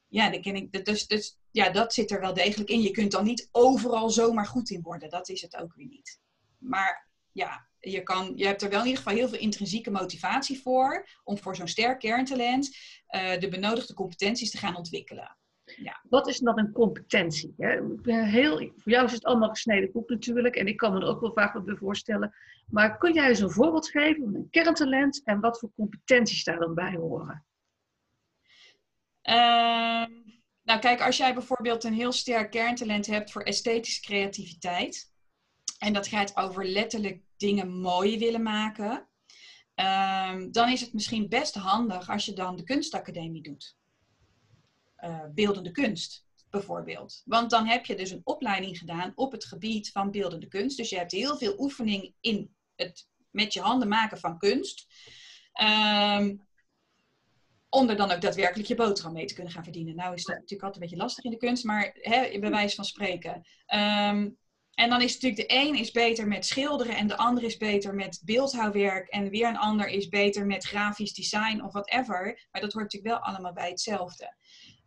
ja, 0.08 0.30
dan 0.30 0.56
ik, 0.56 0.86
dus, 0.86 1.08
dus, 1.08 1.38
ja, 1.52 1.70
dat 1.70 1.94
zit 1.94 2.12
er 2.12 2.20
wel 2.20 2.34
degelijk 2.34 2.70
in. 2.70 2.82
Je 2.82 2.92
kunt 2.92 3.12
dan 3.12 3.24
niet 3.24 3.50
overal 3.52 4.10
zomaar 4.10 4.48
goed 4.48 4.70
in 4.70 4.82
worden. 4.82 5.10
Dat 5.10 5.30
is 5.30 5.42
het 5.42 5.56
ook 5.56 5.74
weer 5.76 5.88
niet. 5.88 6.20
Maar 6.58 7.10
ja, 7.32 7.68
je, 7.80 8.04
kan, 8.04 8.32
je 8.36 8.46
hebt 8.46 8.62
er 8.62 8.70
wel 8.70 8.80
in 8.80 8.86
ieder 8.86 9.04
geval 9.04 9.18
heel 9.18 9.30
veel 9.30 9.40
intrinsieke 9.40 9.92
motivatie 9.92 10.62
voor. 10.62 11.10
Om 11.24 11.38
voor 11.38 11.56
zo'n 11.56 11.68
sterk 11.68 12.00
kerntalent 12.00 12.78
uh, 13.10 13.40
de 13.40 13.48
benodigde 13.48 13.94
competenties 13.94 14.52
te 14.52 14.58
gaan 14.58 14.76
ontwikkelen 14.76 15.38
ja. 15.84 16.02
Wat 16.10 16.28
is 16.28 16.40
dan 16.40 16.60
een 16.60 16.72
competentie? 16.72 17.54
Heel, 17.58 18.72
voor 18.78 18.92
jou 18.92 19.06
is 19.06 19.12
het 19.12 19.24
allemaal 19.24 19.50
gesneden 19.50 19.92
koek 19.92 20.10
natuurlijk. 20.10 20.56
En 20.56 20.68
ik 20.68 20.78
kan 20.78 20.94
me 20.94 21.00
er 21.00 21.08
ook 21.08 21.22
wel 21.22 21.34
vaak 21.34 21.54
wat 21.54 21.66
bij 21.66 21.76
voorstellen. 21.76 22.34
Maar 22.68 22.98
kun 22.98 23.14
jij 23.14 23.30
eens 23.30 23.40
een 23.40 23.52
voorbeeld 23.52 23.90
geven 23.90 24.24
van 24.24 24.36
een 24.36 24.50
kerntalent 24.50 25.24
en 25.24 25.40
wat 25.40 25.60
voor 25.60 25.72
competenties 25.76 26.44
daar 26.44 26.60
dan 26.60 26.74
bij 26.74 26.94
horen? 26.94 27.46
Uh, 29.24 30.06
nou 30.64 30.80
kijk, 30.80 31.02
als 31.02 31.18
jij 31.18 31.34
bijvoorbeeld 31.34 31.84
een 31.84 31.94
heel 31.94 32.12
sterk 32.12 32.52
kerntalent 32.52 33.06
hebt 33.06 33.32
voor 33.32 33.42
esthetische 33.42 34.02
creativiteit. 34.02 35.12
En 35.80 35.94
dat 35.94 36.08
gaat 36.08 36.38
over 36.38 36.66
letterlijk 36.66 37.22
dingen 37.38 37.80
mooi 37.80 38.20
willen 38.20 38.44
maken. 38.44 39.08
Uh, 39.76 40.36
dan 40.52 40.70
is 40.70 40.82
het 40.82 40.94
misschien 40.94 41.30
best 41.30 41.56
handig 41.56 42.10
als 42.10 42.26
je 42.26 42.34
dan 42.34 42.56
de 42.56 42.64
kunstacademie 42.64 43.42
doet. 43.42 43.77
Eh, 45.08 45.20
beeldende 45.34 45.72
kunst, 45.72 46.26
bijvoorbeeld. 46.50 47.22
Want 47.26 47.50
dan 47.50 47.68
heb 47.68 47.86
je 47.86 47.96
dus 47.96 48.12
een 48.12 48.22
opleiding 48.24 48.78
gedaan 48.78 49.12
op 49.16 49.32
het 49.32 49.46
gebied 49.46 49.92
van 49.92 50.12
beeldende 50.12 50.48
kunst. 50.48 50.78
Dus 50.78 50.90
je 50.90 50.98
hebt 50.98 51.12
heel 51.12 51.38
veel 51.38 51.60
oefening 51.60 52.14
in 52.20 52.56
het 52.76 53.08
met 53.32 53.54
je 53.54 53.60
handen 53.60 53.88
maken 53.88 54.18
van 54.18 54.38
kunst. 54.38 54.88
Um, 56.20 56.46
om 57.70 57.90
er 57.90 57.96
dan 57.96 58.12
ook 58.12 58.22
daadwerkelijk 58.22 58.68
je 58.68 58.76
boterham 58.76 59.14
mee 59.14 59.26
te 59.26 59.34
kunnen 59.34 59.54
gaan 59.54 59.64
verdienen. 59.64 59.96
Nou 59.96 60.14
is 60.14 60.24
dat 60.24 60.36
natuurlijk 60.36 60.64
altijd 60.64 60.76
een 60.84 60.90
beetje 60.90 61.04
lastig 61.04 61.24
in 61.24 61.32
de 61.32 61.38
kunst, 61.38 61.64
maar 61.64 61.98
hè, 62.02 62.40
bij 62.40 62.50
wijze 62.50 62.76
van 62.76 62.86
spreken. 62.86 63.34
Um, 63.76 64.38
en 64.74 64.90
dan 64.90 65.02
is 65.02 65.14
natuurlijk 65.14 65.50
de 65.50 65.56
een 65.56 65.76
is 65.76 65.92
beter 65.92 66.28
met 66.28 66.46
schilderen 66.46 66.96
en 66.96 67.08
de 67.08 67.18
ander 67.18 67.44
is 67.44 67.58
beter 67.58 67.96
met 67.96 68.22
beeldhouwwerk 68.26 69.08
en 69.08 69.30
weer 69.30 69.48
een 69.48 69.58
ander 69.58 69.88
is 69.88 70.08
beter 70.08 70.46
met 70.46 70.66
grafisch 70.66 71.14
design 71.14 71.62
of 71.62 71.72
whatever. 71.72 72.48
Maar 72.52 72.62
dat 72.62 72.74
hoort 72.74 72.84
natuurlijk 72.84 73.14
wel 73.14 73.24
allemaal 73.24 73.54
bij 73.54 73.70
hetzelfde. 73.70 74.36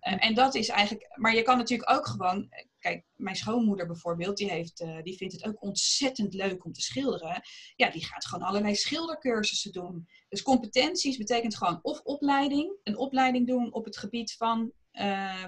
Uh, 0.09 0.25
en 0.25 0.35
dat 0.35 0.54
is 0.54 0.69
eigenlijk, 0.69 1.11
maar 1.14 1.35
je 1.35 1.42
kan 1.42 1.57
natuurlijk 1.57 1.90
ook 1.90 2.07
gewoon, 2.07 2.49
kijk, 2.78 3.04
mijn 3.16 3.37
schoonmoeder 3.37 3.87
bijvoorbeeld, 3.87 4.37
die, 4.37 4.50
heeft, 4.50 4.80
uh, 4.80 5.02
die 5.02 5.16
vindt 5.16 5.35
het 5.35 5.45
ook 5.47 5.62
ontzettend 5.62 6.35
leuk 6.35 6.64
om 6.64 6.73
te 6.73 6.80
schilderen. 6.80 7.42
Ja, 7.76 7.90
die 7.90 8.04
gaat 8.04 8.26
gewoon 8.26 8.49
allerlei 8.49 8.75
schildercursussen 8.75 9.73
doen. 9.73 10.09
Dus 10.28 10.42
competenties 10.42 11.16
betekent 11.16 11.57
gewoon 11.57 11.78
of 11.83 12.00
opleiding, 12.00 12.76
een 12.83 12.97
opleiding 12.97 13.47
doen 13.47 13.73
op 13.73 13.85
het 13.85 13.97
gebied 13.97 14.33
van 14.33 14.73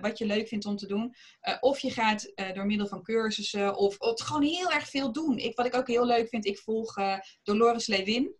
wat 0.01 0.19
je 0.19 0.27
leuk 0.27 0.49
vindt 0.49 0.65
om 0.65 0.77
te 0.77 0.87
doen. 0.87 1.15
of 1.61 1.79
je 1.79 1.91
gaat 1.91 2.33
door 2.55 2.67
middel 2.67 2.87
van 2.87 3.03
cursussen 3.03 3.77
of, 3.77 3.99
of 3.99 4.21
gewoon 4.21 4.43
heel 4.43 4.71
erg 4.71 4.89
veel 4.89 5.13
doen. 5.13 5.39
Ik, 5.39 5.57
wat 5.57 5.67
ik 5.67 5.75
ook 5.75 5.89
heel 5.89 6.07
leuk 6.07 6.29
vind, 6.29 6.47
ik 6.47 6.59
volg 6.59 6.95
Dolores 7.43 7.87
Lewin 7.87 8.35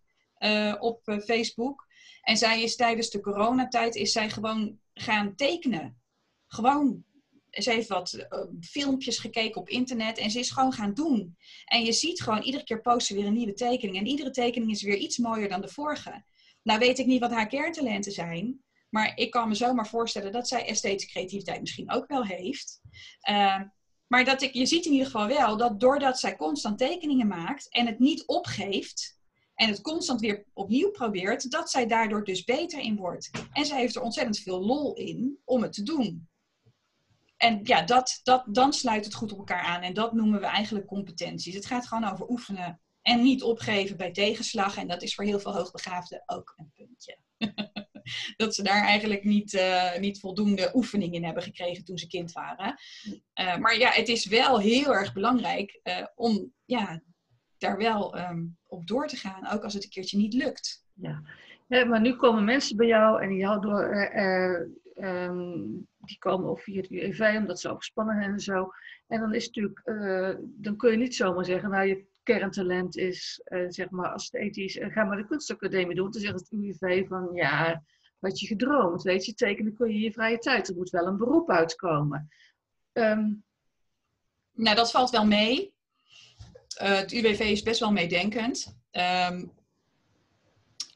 op 0.79 1.01
Facebook. 1.25 1.87
En 2.21 2.37
zij 2.37 2.63
is 2.63 2.75
tijdens 2.75 3.09
de 3.09 3.19
coronatijd 3.19 3.95
is 3.95 4.11
zij 4.11 4.29
gewoon 4.29 4.79
gaan 4.93 5.35
tekenen. 5.35 6.02
Gewoon. 6.53 7.03
Ze 7.49 7.71
heeft 7.71 7.87
wat 7.87 8.13
uh, 8.13 8.39
filmpjes 8.61 9.17
gekeken 9.17 9.61
op 9.61 9.69
internet 9.69 10.17
en 10.17 10.31
ze 10.31 10.39
is 10.39 10.51
gewoon 10.51 10.73
gaan 10.73 10.93
doen. 10.93 11.37
En 11.65 11.83
je 11.83 11.91
ziet 11.91 12.21
gewoon, 12.21 12.41
iedere 12.41 12.63
keer 12.63 12.81
posten 12.81 13.15
weer 13.15 13.25
een 13.25 13.33
nieuwe 13.33 13.53
tekening. 13.53 13.97
En 13.97 14.07
iedere 14.07 14.31
tekening 14.31 14.71
is 14.71 14.81
weer 14.81 14.97
iets 14.97 15.17
mooier 15.17 15.49
dan 15.49 15.61
de 15.61 15.67
vorige. 15.67 16.23
Nou 16.63 16.79
weet 16.79 16.99
ik 16.99 17.05
niet 17.05 17.19
wat 17.19 17.31
haar 17.31 17.47
kerntalenten 17.47 18.11
zijn. 18.11 18.63
Maar 18.89 19.17
ik 19.17 19.31
kan 19.31 19.47
me 19.47 19.55
zomaar 19.55 19.87
voorstellen 19.87 20.31
dat 20.31 20.47
zij 20.47 20.65
esthetische 20.65 21.09
creativiteit 21.09 21.59
misschien 21.59 21.91
ook 21.91 22.07
wel 22.07 22.25
heeft. 22.25 22.81
Uh, 23.29 23.61
maar 24.07 24.25
dat 24.25 24.41
ik, 24.41 24.53
je 24.53 24.65
ziet 24.65 24.85
in 24.85 24.91
ieder 24.91 25.05
geval 25.05 25.27
wel 25.27 25.57
dat 25.57 25.79
doordat 25.79 26.19
zij 26.19 26.35
constant 26.35 26.77
tekeningen 26.77 27.27
maakt 27.27 27.69
en 27.69 27.85
het 27.85 27.99
niet 27.99 28.25
opgeeft 28.25 29.17
en 29.55 29.67
het 29.67 29.81
constant 29.81 30.19
weer 30.19 30.45
opnieuw 30.53 30.91
probeert, 30.91 31.51
dat 31.51 31.69
zij 31.69 31.87
daardoor 31.87 32.23
dus 32.23 32.43
beter 32.43 32.79
in 32.79 32.95
wordt. 32.95 33.29
En 33.51 33.65
zij 33.65 33.79
heeft 33.79 33.95
er 33.95 34.01
ontzettend 34.01 34.39
veel 34.39 34.65
lol 34.65 34.93
in 34.93 35.39
om 35.45 35.61
het 35.61 35.73
te 35.73 35.83
doen. 35.83 36.27
En 37.43 37.59
ja, 37.63 37.81
dat, 37.81 38.19
dat, 38.23 38.43
dan 38.47 38.73
sluit 38.73 39.05
het 39.05 39.13
goed 39.13 39.31
op 39.31 39.37
elkaar 39.37 39.63
aan. 39.63 39.81
En 39.81 39.93
dat 39.93 40.13
noemen 40.13 40.39
we 40.39 40.45
eigenlijk 40.45 40.85
competenties. 40.85 41.55
Het 41.55 41.65
gaat 41.65 41.87
gewoon 41.87 42.11
over 42.11 42.29
oefenen 42.29 42.81
en 43.01 43.21
niet 43.21 43.43
opgeven 43.43 43.97
bij 43.97 44.11
tegenslag. 44.11 44.77
En 44.77 44.87
dat 44.87 45.01
is 45.01 45.15
voor 45.15 45.23
heel 45.23 45.39
veel 45.39 45.55
hoogbegaafden 45.55 46.23
ook 46.25 46.53
een 46.55 46.71
puntje. 46.75 47.17
dat 48.43 48.55
ze 48.55 48.63
daar 48.63 48.83
eigenlijk 48.83 49.23
niet, 49.23 49.53
uh, 49.53 49.97
niet 49.97 50.19
voldoende 50.19 50.71
oefening 50.73 51.13
in 51.13 51.23
hebben 51.23 51.43
gekregen 51.43 51.83
toen 51.83 51.97
ze 51.97 52.07
kind 52.07 52.31
waren. 52.31 52.79
Uh, 53.39 53.57
maar 53.57 53.77
ja, 53.77 53.89
het 53.89 54.07
is 54.07 54.25
wel 54.25 54.59
heel 54.59 54.93
erg 54.93 55.13
belangrijk 55.13 55.79
uh, 55.83 56.05
om 56.15 56.53
ja, 56.65 57.01
daar 57.57 57.77
wel 57.77 58.17
um, 58.17 58.57
op 58.65 58.87
door 58.87 59.07
te 59.07 59.15
gaan, 59.15 59.47
ook 59.47 59.63
als 59.63 59.73
het 59.73 59.83
een 59.83 59.89
keertje 59.89 60.17
niet 60.17 60.33
lukt. 60.33 60.85
Ja, 60.93 61.21
maar 61.67 62.01
nu 62.01 62.15
komen 62.15 62.43
mensen 62.43 62.77
bij 62.77 62.87
jou 62.87 63.21
en 63.21 63.29
die 63.29 63.45
houden 63.45 63.69
door. 63.69 64.11
Um, 64.95 65.87
die 66.05 66.17
komen 66.17 66.49
of 66.49 66.63
via 66.63 66.81
het 66.81 66.91
UEV 66.91 67.35
omdat 67.37 67.59
ze 67.59 67.69
overspannen 67.69 68.15
zijn 68.15 68.31
en 68.31 68.39
zo. 68.39 68.71
En 69.07 69.19
dan 69.19 69.33
is 69.33 69.45
natuurlijk, 69.45 69.81
dan 70.43 70.77
kun 70.77 70.91
je 70.91 70.97
niet 70.97 71.15
zomaar 71.15 71.45
zeggen, 71.45 71.69
nou 71.69 71.87
je 71.87 72.05
kerntalent 72.23 72.97
is, 72.97 73.41
uh, 73.45 73.65
zeg 73.69 73.89
maar, 73.89 74.11
als 74.11 74.29
het 74.31 74.57
uh, 74.57 74.93
ga 74.93 75.03
maar 75.03 75.17
de 75.17 75.27
kunstacademie 75.27 75.95
doen. 75.95 76.11
Dan 76.11 76.21
zegt 76.21 76.39
het 76.39 76.51
UWV 76.51 77.07
van, 77.07 77.29
ja, 77.33 77.83
wat 78.19 78.39
je 78.39 78.47
gedroomd, 78.47 79.03
weet 79.03 79.25
je, 79.25 79.33
tekenen 79.33 79.73
kun 79.73 79.93
je 79.93 79.99
je 79.99 80.11
vrije 80.11 80.37
tijd. 80.37 80.69
Er 80.69 80.75
moet 80.75 80.89
wel 80.89 81.07
een 81.07 81.17
beroep 81.17 81.49
uitkomen. 81.49 82.29
Um, 82.93 83.43
nou, 84.51 84.75
dat 84.75 84.91
valt 84.91 85.09
wel 85.09 85.25
mee. 85.25 85.73
Het 86.73 87.11
UWV 87.11 87.39
is 87.39 87.63
best 87.63 87.79
wel 87.79 87.91
meedenkend. 87.91 88.77
Um, 88.91 89.51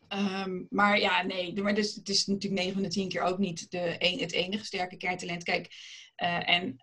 um, 0.10 0.68
maar 0.70 1.00
ja, 1.00 1.22
nee, 1.22 1.62
maar 1.62 1.76
dus, 1.76 1.96
het 1.96 2.10
is 2.10 2.26
natuurlijk 2.26 2.62
9 2.62 2.74
van 2.74 2.84
de 2.84 2.90
10 2.90 3.10
keer 3.10 3.22
ook 3.22 3.38
niet 3.38 3.72
de 3.72 3.78
het 4.00 4.32
enige 4.32 4.66
sterke 4.66 4.98
kerntalent. 4.98 5.44
Kijk, 5.44 5.74
en 6.16 6.80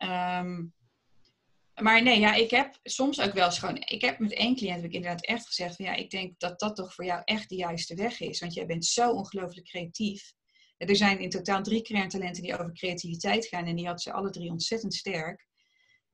maar 1.83 2.03
nee, 2.03 2.21
ja, 2.21 2.35
ik 2.35 2.51
heb 2.51 2.79
soms 2.83 3.21
ook 3.21 3.33
wel 3.33 3.51
gewoon. 3.51 3.77
Ik 3.77 4.01
heb 4.01 4.19
met 4.19 4.33
één 4.33 4.57
cliënt 4.57 4.77
heb 4.77 4.85
ik 4.85 4.93
inderdaad 4.93 5.25
echt 5.25 5.47
gezegd: 5.47 5.77
van 5.77 5.85
ja, 5.85 5.95
ik 5.95 6.11
denk 6.11 6.39
dat 6.39 6.59
dat 6.61 6.77
toch 6.77 6.95
voor 6.95 7.05
jou 7.05 7.23
echt 7.25 7.49
de 7.49 7.57
juiste 7.57 7.95
weg 7.95 8.21
is. 8.21 8.41
Want 8.41 8.55
jij 8.55 8.67
bent 8.67 8.85
zo 8.85 9.11
ongelooflijk 9.11 9.67
creatief. 9.67 10.33
Er 10.77 10.97
zijn 10.97 11.19
in 11.19 11.31
totaal 11.31 11.63
drie 11.63 11.83
kerntalenten 11.83 12.43
die 12.43 12.59
over 12.59 12.73
creativiteit 12.73 13.47
gaan. 13.47 13.67
En 13.67 13.77
die 13.77 13.87
had 13.87 14.03
ze 14.03 14.13
alle 14.13 14.31
drie 14.31 14.51
ontzettend 14.51 14.95
sterk. 14.95 15.47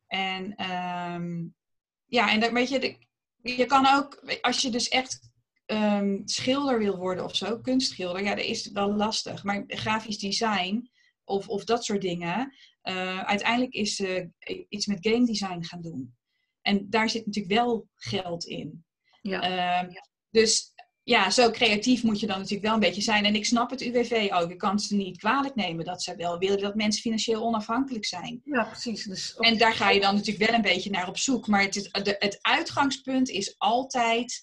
En 0.06 0.70
um, 0.70 1.54
ja, 2.06 2.32
en 2.32 2.40
dat, 2.40 2.50
weet 2.50 2.68
je, 2.68 2.96
je 3.42 3.66
kan 3.66 3.86
ook, 3.86 4.38
als 4.40 4.60
je 4.60 4.70
dus 4.70 4.88
echt 4.88 5.29
um, 5.70 6.22
schilder 6.24 6.78
wil 6.78 6.96
worden 6.96 7.24
of 7.24 7.36
zo, 7.36 7.58
kunstschilder, 7.58 8.22
ja, 8.22 8.34
dat 8.34 8.44
is 8.44 8.70
wel 8.70 8.94
lastig. 8.94 9.44
Maar 9.44 9.64
grafisch 9.66 10.18
design 10.18 10.90
of, 11.24 11.48
of 11.48 11.64
dat 11.64 11.84
soort 11.84 12.00
dingen, 12.00 12.54
uh, 12.82 13.20
uiteindelijk 13.20 13.72
is 13.72 13.96
ze 13.96 14.30
uh, 14.48 14.64
iets 14.68 14.86
met 14.86 14.98
game 15.00 15.26
design 15.26 15.62
gaan 15.62 15.82
doen. 15.82 16.14
En 16.62 16.86
daar 16.90 17.10
zit 17.10 17.26
natuurlijk 17.26 17.54
wel 17.54 17.88
geld 17.94 18.44
in. 18.44 18.84
Ja. 19.22 19.82
Uh, 19.82 19.94
dus 20.30 20.72
ja, 21.02 21.30
zo 21.30 21.50
creatief 21.50 22.02
moet 22.02 22.20
je 22.20 22.26
dan 22.26 22.36
natuurlijk 22.36 22.64
wel 22.64 22.74
een 22.74 22.80
beetje 22.80 23.02
zijn. 23.02 23.24
En 23.24 23.34
ik 23.34 23.44
snap 23.44 23.70
het 23.70 23.80
UWV 23.80 24.28
ook. 24.32 24.50
Ik 24.50 24.58
kan 24.58 24.78
ze 24.78 24.96
niet 24.96 25.18
kwalijk 25.18 25.54
nemen 25.54 25.84
dat 25.84 26.02
ze 26.02 26.16
wel 26.16 26.38
willen 26.38 26.58
dat 26.58 26.74
mensen 26.74 27.02
financieel 27.02 27.42
onafhankelijk 27.42 28.04
zijn. 28.04 28.40
Ja, 28.44 28.64
precies. 28.64 29.04
Dus 29.04 29.36
en 29.36 29.58
daar 29.58 29.74
ga 29.74 29.90
je 29.90 30.00
dan 30.00 30.14
natuurlijk 30.14 30.46
wel 30.46 30.56
een 30.56 30.62
beetje 30.62 30.90
naar 30.90 31.08
op 31.08 31.18
zoek. 31.18 31.46
Maar 31.46 31.62
het, 31.62 31.88
het 32.18 32.38
uitgangspunt 32.40 33.28
is 33.28 33.54
altijd 33.58 34.42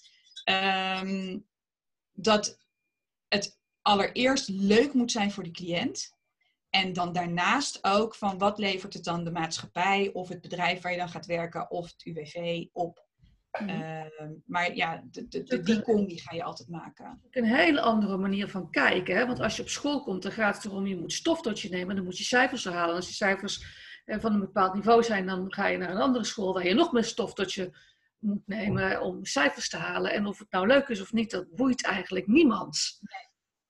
um, 0.50 1.46
dat 2.12 2.58
het 3.28 3.58
allereerst 3.82 4.48
leuk 4.48 4.92
moet 4.92 5.12
zijn 5.12 5.30
voor 5.30 5.44
de 5.44 5.50
cliënt. 5.50 6.16
En 6.70 6.92
dan 6.92 7.12
daarnaast 7.12 7.84
ook 7.84 8.14
van 8.14 8.38
wat 8.38 8.58
levert 8.58 8.94
het 8.94 9.04
dan 9.04 9.24
de 9.24 9.30
maatschappij 9.30 10.10
of 10.12 10.28
het 10.28 10.40
bedrijf 10.40 10.82
waar 10.82 10.92
je 10.92 10.98
dan 10.98 11.08
gaat 11.08 11.26
werken 11.26 11.70
of 11.70 11.90
het 11.90 12.04
UWV 12.04 12.64
op. 12.72 13.06
Mm. 13.60 13.68
Uh, 13.68 14.02
maar 14.46 14.74
ja, 14.74 15.02
de, 15.10 15.28
de, 15.28 15.42
de, 15.42 15.60
die 15.60 15.82
combi 15.82 16.18
ga 16.18 16.34
je 16.34 16.42
altijd 16.42 16.68
maken. 16.68 17.22
Een 17.30 17.44
hele 17.44 17.80
andere 17.80 18.16
manier 18.16 18.48
van 18.48 18.70
kijken. 18.70 19.16
Hè? 19.16 19.26
Want 19.26 19.40
als 19.40 19.56
je 19.56 19.62
op 19.62 19.68
school 19.68 20.02
komt, 20.02 20.22
dan 20.22 20.32
gaat 20.32 20.56
het 20.56 20.64
erom, 20.64 20.86
je 20.86 20.96
moet 20.96 21.12
stof 21.12 21.60
je 21.60 21.68
nemen. 21.68 21.96
Dan 21.96 22.04
moet 22.04 22.18
je 22.18 22.24
cijfers 22.24 22.64
halen. 22.64 22.90
En 22.90 22.96
als 22.96 23.08
je 23.08 23.14
cijfers 23.14 23.64
eh, 24.04 24.18
van 24.20 24.32
een 24.32 24.40
bepaald 24.40 24.74
niveau 24.74 25.02
zijn, 25.02 25.26
dan 25.26 25.52
ga 25.52 25.66
je 25.66 25.78
naar 25.78 25.90
een 25.90 26.00
andere 26.00 26.24
school 26.24 26.52
waar 26.52 26.66
je 26.66 26.74
nog 26.74 26.92
meer 26.92 27.04
stof 27.04 27.34
tot 27.34 27.52
je 27.52 27.70
moet 28.18 28.46
nemen 28.46 29.00
om 29.00 29.24
cijfers 29.24 29.68
te 29.68 29.76
halen. 29.76 30.12
En 30.12 30.26
of 30.26 30.38
het 30.38 30.50
nou 30.50 30.66
leuk 30.66 30.88
is 30.88 31.00
of 31.00 31.12
niet, 31.12 31.30
dat 31.30 31.54
boeit 31.54 31.84
eigenlijk 31.84 32.26
niemand. 32.26 33.00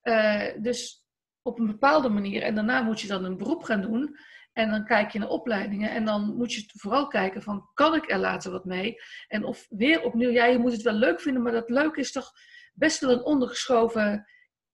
Uh, 0.03 0.47
dus 0.61 1.07
op 1.43 1.59
een 1.59 1.67
bepaalde 1.67 2.09
manier. 2.09 2.43
En 2.43 2.55
daarna 2.55 2.83
moet 2.83 3.01
je 3.01 3.09
dan 3.09 3.25
een 3.25 3.37
beroep 3.37 3.63
gaan 3.63 3.81
doen. 3.81 4.17
En 4.53 4.71
dan 4.71 4.85
kijk 4.85 5.11
je 5.11 5.19
naar 5.19 5.29
opleidingen. 5.29 5.91
En 5.91 6.05
dan 6.05 6.37
moet 6.37 6.53
je 6.53 6.71
vooral 6.75 7.07
kijken 7.07 7.43
van, 7.43 7.71
kan 7.75 7.95
ik 7.95 8.11
er 8.11 8.19
later 8.19 8.51
wat 8.51 8.65
mee? 8.65 8.97
En 9.29 9.45
of 9.45 9.67
weer 9.69 10.03
opnieuw, 10.03 10.31
ja, 10.31 10.45
je 10.45 10.59
moet 10.59 10.73
het 10.73 10.83
wel 10.83 10.93
leuk 10.93 11.21
vinden. 11.21 11.43
Maar 11.43 11.53
dat 11.53 11.71
leuk 11.71 11.97
is 11.97 12.13
toch 12.13 12.33
best 12.75 13.01
wel 13.01 13.11
een 13.11 13.25
ondergeschoven 13.25 14.27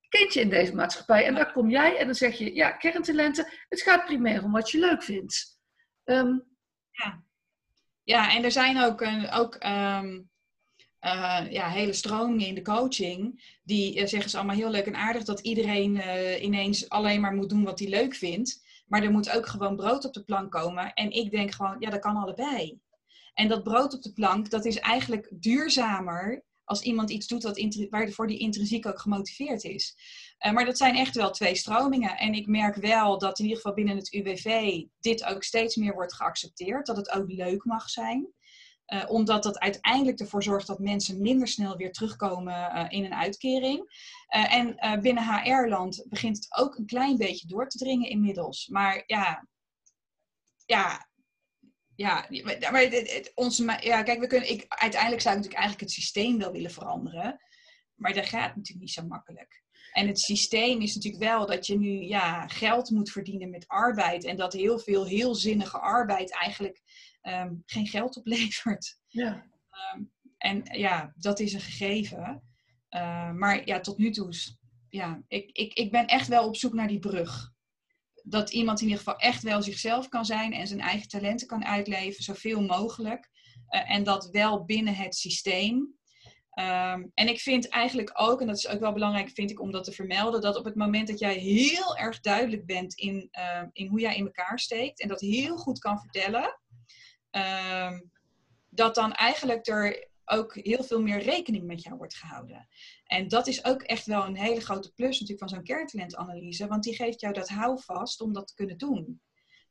kindje 0.09 0.41
in 0.41 0.51
deze 0.51 0.75
maatschappij. 0.75 1.27
En 1.27 1.35
daar 1.35 1.53
kom 1.53 1.71
jij 1.71 1.99
en 1.99 2.07
dan 2.07 2.15
zeg 2.15 2.39
je, 2.39 2.55
ja, 2.55 2.71
kerntalenten. 2.71 3.53
Het 3.69 3.83
gaat 3.83 4.05
primair 4.05 4.45
om 4.45 4.53
wat 4.53 4.71
je 4.71 4.79
leuk 4.79 5.03
vindt. 5.03 5.59
Um, 6.05 6.45
ja. 6.91 7.24
Ja, 8.05 8.35
en 8.37 8.45
er 8.45 8.53
zijn 8.53 8.81
ook, 8.81 9.05
ook 9.33 9.55
um, 9.65 10.31
uh, 11.05 11.41
ja, 11.51 11.69
hele 11.69 11.93
stromingen 11.93 12.47
in 12.47 12.55
de 12.55 12.63
coaching. 12.63 13.43
Die 13.63 14.01
uh, 14.01 14.07
zeggen 14.07 14.31
ze 14.31 14.37
allemaal 14.37 14.57
heel 14.57 14.71
leuk 14.71 14.87
en 14.87 14.97
aardig 14.97 15.25
dat 15.25 15.41
iedereen 15.41 15.97
uh, 15.97 16.43
ineens 16.43 16.89
alleen 16.89 17.21
maar 17.21 17.35
moet 17.35 17.49
doen 17.49 17.65
wat 17.65 17.79
hij 17.79 17.89
leuk 17.89 18.15
vindt. 18.15 18.63
Maar 18.87 19.03
er 19.03 19.11
moet 19.11 19.31
ook 19.31 19.47
gewoon 19.47 19.77
brood 19.77 20.05
op 20.05 20.13
de 20.13 20.25
plank 20.25 20.51
komen. 20.53 20.95
En 20.95 21.11
ik 21.11 21.31
denk 21.31 21.53
gewoon, 21.53 21.77
ja, 21.79 21.91
dat 21.91 22.01
kan 22.01 22.17
allebei. 22.17 22.79
En 23.35 23.49
dat 23.49 23.63
brood 23.63 23.95
op 23.95 24.03
de 24.03 24.13
plank, 24.13 24.51
dat 24.51 24.65
is 24.65 24.79
eigenlijk 24.79 25.29
duurzamer 25.31 26.45
als 26.65 26.83
iemand 26.83 27.11
iets 27.11 27.27
doet 27.27 27.43
wat 27.43 27.87
waarvoor 27.91 28.27
die 28.27 28.39
intrinsiek 28.39 28.87
ook 28.87 29.01
gemotiveerd 29.01 29.65
is. 29.65 29.97
Uh, 30.47 30.53
maar 30.53 30.65
dat 30.65 30.77
zijn 30.77 30.97
echt 30.97 31.15
wel 31.15 31.31
twee 31.31 31.55
stromingen. 31.55 32.17
En 32.17 32.35
ik 32.35 32.47
merk 32.47 32.77
wel 32.77 33.19
dat 33.19 33.39
in 33.39 33.45
ieder 33.45 33.61
geval 33.61 33.75
binnen 33.75 33.97
het 33.97 34.13
UWV 34.13 34.83
dit 35.01 35.25
ook 35.25 35.43
steeds 35.43 35.77
meer 35.77 35.95
wordt 35.95 36.15
geaccepteerd. 36.15 36.87
Dat 36.87 36.97
het 36.97 37.11
ook 37.11 37.31
leuk 37.31 37.65
mag 37.65 37.91
zijn. 37.91 38.33
Uh, 38.87 39.05
omdat 39.09 39.43
dat 39.43 39.59
uiteindelijk 39.59 40.21
ervoor 40.21 40.43
zorgt 40.43 40.67
dat 40.67 40.79
mensen 40.79 41.21
minder 41.21 41.49
snel 41.49 41.77
weer 41.77 41.93
terugkomen 41.93 42.55
uh, 42.55 42.85
in 42.89 43.05
een 43.05 43.15
uitkering. 43.15 44.03
En 44.27 45.01
binnen 45.03 45.43
HR-land 45.43 46.05
begint 46.09 46.37
het 46.37 46.57
ook 46.57 46.77
een 46.77 46.87
klein 46.87 47.17
beetje 47.17 47.47
door 47.47 47.69
te 47.69 47.79
dringen 47.79 48.09
inmiddels. 48.09 48.69
Maar 48.69 49.03
ja, 49.07 49.47
ja, 50.67 51.09
ja, 51.97 52.27
maar 52.71 52.81
het, 52.81 53.13
het, 53.13 53.33
ons, 53.35 53.59
ja 53.81 54.03
kijk, 54.03 54.21
we 54.21 54.27
kunnen, 54.27 54.51
ik, 54.51 54.65
uiteindelijk 54.69 55.23
zou 55.23 55.37
ik 55.37 55.41
natuurlijk 55.43 55.55
eigenlijk 55.55 55.81
het 55.81 55.91
systeem 55.91 56.39
wel 56.39 56.53
willen 56.53 56.71
veranderen. 56.71 57.41
Maar 57.95 58.15
dat 58.15 58.27
gaat 58.27 58.57
natuurlijk 58.57 58.81
niet 58.81 58.91
zo 58.91 59.07
makkelijk. 59.07 59.63
En 59.93 60.07
het 60.07 60.19
systeem 60.21 60.81
is 60.81 60.95
natuurlijk 60.95 61.25
wel 61.25 61.47
dat 61.47 61.67
je 61.67 61.79
nu 61.79 62.03
ja, 62.03 62.49
geld 62.49 62.91
moet 62.91 63.11
verdienen 63.11 63.51
met 63.51 63.69
arbeid. 63.69 64.25
En 64.25 64.37
dat 64.37 64.53
heel 64.53 64.79
veel 64.79 65.07
heel 65.07 65.35
zinnige 65.35 65.79
arbeid 65.79 66.33
eigenlijk 66.33 66.83
um, 67.23 67.63
geen 67.67 67.87
geld 67.87 68.17
oplevert. 68.17 68.99
Ja. 69.07 69.47
Um, 69.95 70.13
en 70.39 70.79
ja, 70.79 71.13
dat 71.17 71.41
is 71.41 71.53
een 71.53 71.61
gegeven. 71.61 72.43
Uh, 72.91 73.33
maar 73.33 73.67
ja, 73.67 73.81
tot 73.81 73.99
nu 73.99 74.11
toe, 74.11 74.33
ja, 74.89 75.23
ik, 75.29 75.51
ik, 75.53 75.73
ik 75.73 75.91
ben 75.91 76.07
echt 76.07 76.29
wel 76.29 76.47
op 76.47 76.57
zoek 76.57 76.73
naar 76.73 76.89
die 76.89 76.99
brug. 76.99 77.53
Dat 78.27 78.51
iemand 78.51 78.81
in 78.81 78.87
ieder 78.87 79.03
geval 79.03 79.19
echt 79.19 79.43
wel 79.43 79.63
zichzelf 79.63 80.09
kan 80.09 80.25
zijn 80.25 80.53
en 80.53 80.67
zijn 80.67 80.81
eigen 80.81 81.09
talenten 81.09 81.47
kan 81.47 81.65
uitleven, 81.65 82.25
zoveel 82.25 82.63
mogelijk. 82.63 83.31
Uh, 83.71 83.91
en 83.91 84.03
dat 84.03 84.29
wel 84.31 84.65
binnen 84.65 84.95
het 84.95 85.15
systeem. 85.15 85.75
Um, 86.59 87.11
en 87.15 87.29
ik 87.29 87.41
vind 87.41 87.69
eigenlijk 87.69 88.11
ook, 88.15 88.41
en 88.41 88.47
dat 88.47 88.57
is 88.57 88.69
ook 88.69 88.81
wel 88.81 88.93
belangrijk, 88.93 89.31
vind 89.31 89.51
ik 89.51 89.61
om 89.61 89.71
dat 89.71 89.85
te 89.85 89.93
vermelden, 89.93 90.41
dat 90.41 90.57
op 90.57 90.65
het 90.65 90.75
moment 90.75 91.09
dat 91.09 91.19
jij 91.19 91.35
heel 91.35 91.97
erg 91.97 92.21
duidelijk 92.21 92.67
bent 92.67 92.95
in, 92.95 93.29
uh, 93.33 93.63
in 93.73 93.87
hoe 93.87 94.01
jij 94.01 94.17
in 94.17 94.25
elkaar 94.25 94.59
steekt 94.59 95.01
en 95.01 95.09
dat 95.09 95.21
heel 95.21 95.57
goed 95.57 95.79
kan 95.79 96.01
vertellen, 96.01 96.61
um, 97.31 98.11
dat 98.69 98.95
dan 98.95 99.13
eigenlijk 99.13 99.67
er 99.67 100.09
ook 100.25 100.55
heel 100.55 100.85
veel 100.85 101.03
meer 101.03 101.23
rekening 101.23 101.65
met 101.65 101.83
jou 101.83 101.97
wordt 101.97 102.15
gehouden. 102.15 102.69
En 103.05 103.29
dat 103.29 103.47
is 103.47 103.65
ook 103.65 103.83
echt 103.83 104.07
wel 104.07 104.25
een 104.25 104.37
hele 104.37 104.61
grote 104.61 104.93
plus 104.93 105.21
natuurlijk 105.21 105.39
van 105.39 105.49
zo'n 105.49 105.65
kerntalentanalyse, 105.65 106.67
want 106.67 106.83
die 106.83 106.95
geeft 106.95 107.21
jou 107.21 107.35
dat 107.35 107.49
houvast 107.49 108.21
om 108.21 108.33
dat 108.33 108.47
te 108.47 108.55
kunnen 108.55 108.79
doen. 108.79 109.21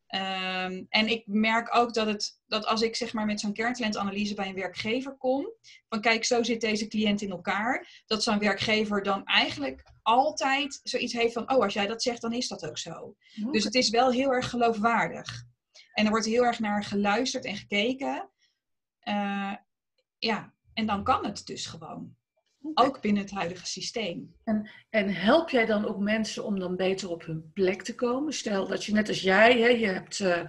Ehm, 0.08 0.84
en 0.90 1.08
ik 1.08 1.24
merk 1.28 1.76
ook 1.76 1.94
dat, 1.94 2.08
het, 2.08 2.42
dat 2.48 2.66
als 2.66 2.82
ik 2.82 2.96
zeg 2.96 3.14
maar 3.14 3.26
met 3.26 3.40
zo'n 3.40 3.54
kerntalentanalyse 3.54 4.34
bij 4.34 4.48
een 4.48 4.56
werkgever 4.56 5.18
kom, 5.18 5.48
van 5.90 6.02
kijk, 6.02 6.26
zo 6.26 6.44
zit 6.44 6.62
deze 6.62 6.88
cliënt 6.88 7.22
in 7.22 7.32
elkaar, 7.32 8.04
dat 8.06 8.24
zo'n 8.24 8.40
werkgever 8.40 9.04
dan 9.04 9.26
eigenlijk 9.26 9.84
altijd 10.02 10.80
zoiets 10.84 11.14
heeft 11.14 11.34
van, 11.34 11.52
oh, 11.52 11.64
als 11.64 11.74
jij 11.74 11.88
dat 11.88 12.02
zegt, 12.02 12.22
dan 12.22 12.34
is 12.34 12.48
dat 12.48 12.66
ook 12.68 12.78
zo. 12.78 13.16
Dus 13.52 13.64
het 13.64 13.76
is 13.76 13.90
wel 13.90 14.12
heel 14.12 14.34
erg 14.34 14.50
geloofwaardig. 14.50 15.46
En 15.94 16.06
er 16.06 16.12
wordt 16.12 16.26
heel 16.26 16.44
erg 16.44 16.60
naar 16.60 16.84
geluisterd 16.84 17.46
en 17.46 17.56
gekeken. 17.56 18.30
Uh, 19.04 19.54
ja, 20.18 20.54
en 20.74 20.86
dan 20.86 21.04
kan 21.04 21.26
het 21.26 21.46
dus 21.46 21.66
gewoon. 21.66 22.16
Ook 22.74 23.02
binnen 23.02 23.24
het 23.24 23.32
huidige 23.32 23.66
systeem. 23.66 24.36
En, 24.44 24.70
en 24.90 25.10
help 25.10 25.50
jij 25.50 25.66
dan 25.66 25.86
ook 25.86 26.00
mensen 26.00 26.44
om 26.44 26.60
dan 26.60 26.76
beter 26.76 27.10
op 27.10 27.26
hun 27.26 27.52
plek 27.54 27.82
te 27.82 27.96
komen? 27.96 28.34
Stel 28.34 28.68
dat 28.68 28.86
je 28.86 28.94
net 28.94 29.08
als 29.08 29.22
jij, 29.22 29.60
hè, 29.60 29.68
je 29.68 29.88
hebt 29.88 30.20
uh, 30.20 30.44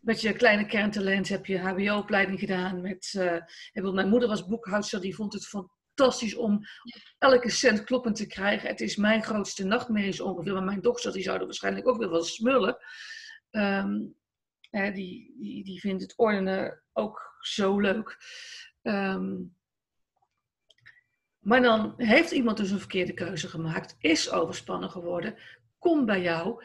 met 0.00 0.20
je 0.20 0.32
kleine 0.32 0.66
kerntalent 0.66 1.28
heb 1.28 1.46
je 1.46 1.58
HBO-opleiding 1.58 2.38
gedaan. 2.38 2.80
Met, 2.80 3.14
uh, 3.16 3.92
mijn 3.92 4.08
moeder 4.08 4.28
was 4.28 4.46
boekhoudster, 4.46 5.00
die 5.00 5.14
vond 5.14 5.32
het 5.32 5.46
fantastisch 5.46 6.34
om 6.34 6.60
elke 7.18 7.50
cent 7.50 7.84
kloppend 7.84 8.16
te 8.16 8.26
krijgen. 8.26 8.68
Het 8.68 8.80
is 8.80 8.96
mijn 8.96 9.22
grootste 9.22 9.64
nachtmerries 9.64 10.20
ongeveer. 10.20 10.52
Maar 10.52 10.64
mijn 10.64 10.80
dochter 10.80 11.12
die 11.12 11.22
zou 11.22 11.38
er 11.38 11.44
waarschijnlijk 11.44 11.88
ook 11.88 11.98
weer 11.98 12.10
wel 12.10 12.22
smullen. 12.22 12.76
Um, 13.50 14.14
die, 14.70 15.34
die, 15.38 15.64
die 15.64 15.80
vindt 15.80 16.02
het 16.02 16.14
ordenen 16.16 16.82
ook 16.92 17.36
zo 17.40 17.80
leuk. 17.80 18.16
Um, 18.82 19.58
maar 21.40 21.62
dan 21.62 21.94
heeft 21.96 22.30
iemand 22.30 22.56
dus 22.56 22.70
een 22.70 22.78
verkeerde 22.78 23.14
keuze 23.14 23.48
gemaakt, 23.48 23.96
is 23.98 24.30
overspannen 24.30 24.90
geworden, 24.90 25.34
komt 25.78 26.06
bij 26.06 26.22
jou. 26.22 26.64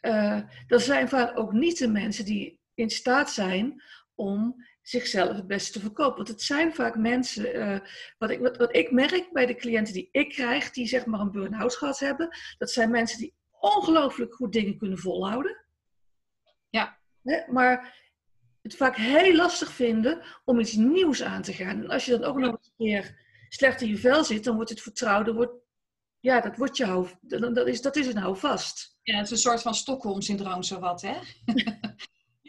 Uh, 0.00 0.40
dat 0.66 0.82
zijn 0.82 1.08
vaak 1.08 1.38
ook 1.38 1.52
niet 1.52 1.78
de 1.78 1.88
mensen 1.88 2.24
die 2.24 2.60
in 2.74 2.90
staat 2.90 3.30
zijn 3.30 3.82
om 4.14 4.64
zichzelf 4.82 5.36
het 5.36 5.46
beste 5.46 5.72
te 5.72 5.80
verkopen. 5.80 6.16
Want 6.16 6.28
het 6.28 6.42
zijn 6.42 6.74
vaak 6.74 6.96
mensen, 6.96 7.56
uh, 7.56 7.78
wat, 8.18 8.30
ik, 8.30 8.40
wat, 8.40 8.56
wat, 8.56 8.76
ik 8.76 8.90
merk 8.90 9.28
bij 9.32 9.46
de 9.46 9.54
cliënten 9.54 9.94
die 9.94 10.08
ik 10.12 10.28
krijg, 10.28 10.70
die 10.70 10.86
zeg 10.86 11.06
maar 11.06 11.20
een 11.20 11.30
burn-out 11.30 11.74
gehad 11.74 11.98
hebben, 11.98 12.28
dat 12.58 12.70
zijn 12.70 12.90
mensen 12.90 13.18
die 13.18 13.34
ongelooflijk 13.60 14.34
goed 14.34 14.52
dingen 14.52 14.78
kunnen 14.78 14.98
volhouden. 14.98 15.64
Ja. 16.70 16.98
maar 17.46 17.94
het 18.62 18.76
vaak 18.76 18.96
heel 18.96 19.34
lastig 19.34 19.70
vinden 19.70 20.22
om 20.44 20.60
iets 20.60 20.72
nieuws 20.72 21.22
aan 21.22 21.42
te 21.42 21.52
gaan. 21.52 21.82
En 21.82 21.88
als 21.88 22.04
je 22.04 22.10
dan 22.10 22.24
ook 22.24 22.38
nog 22.38 22.50
eens 22.50 22.66
een 22.76 22.86
keer 22.86 23.25
slecht 23.48 23.80
in 23.80 23.88
je 23.88 23.98
vel 23.98 24.24
zit, 24.24 24.44
dan 24.44 24.54
wordt 24.54 24.70
het 24.70 24.80
vertrouwde, 24.80 25.32
wordt, 25.34 25.52
ja, 26.20 26.40
dat, 26.40 26.56
wordt 26.56 26.76
je 26.76 26.84
hou, 26.84 27.08
dat, 27.20 27.66
is, 27.66 27.80
dat 27.80 27.96
is 27.96 28.06
een 28.06 28.16
houvast. 28.16 28.96
Ja, 29.02 29.16
het 29.16 29.24
is 29.24 29.30
een 29.30 29.36
soort 29.36 29.62
van 29.62 29.74
Stockholm-syndroom, 29.74 30.62
zowat, 30.62 31.02
hè? 31.02 31.14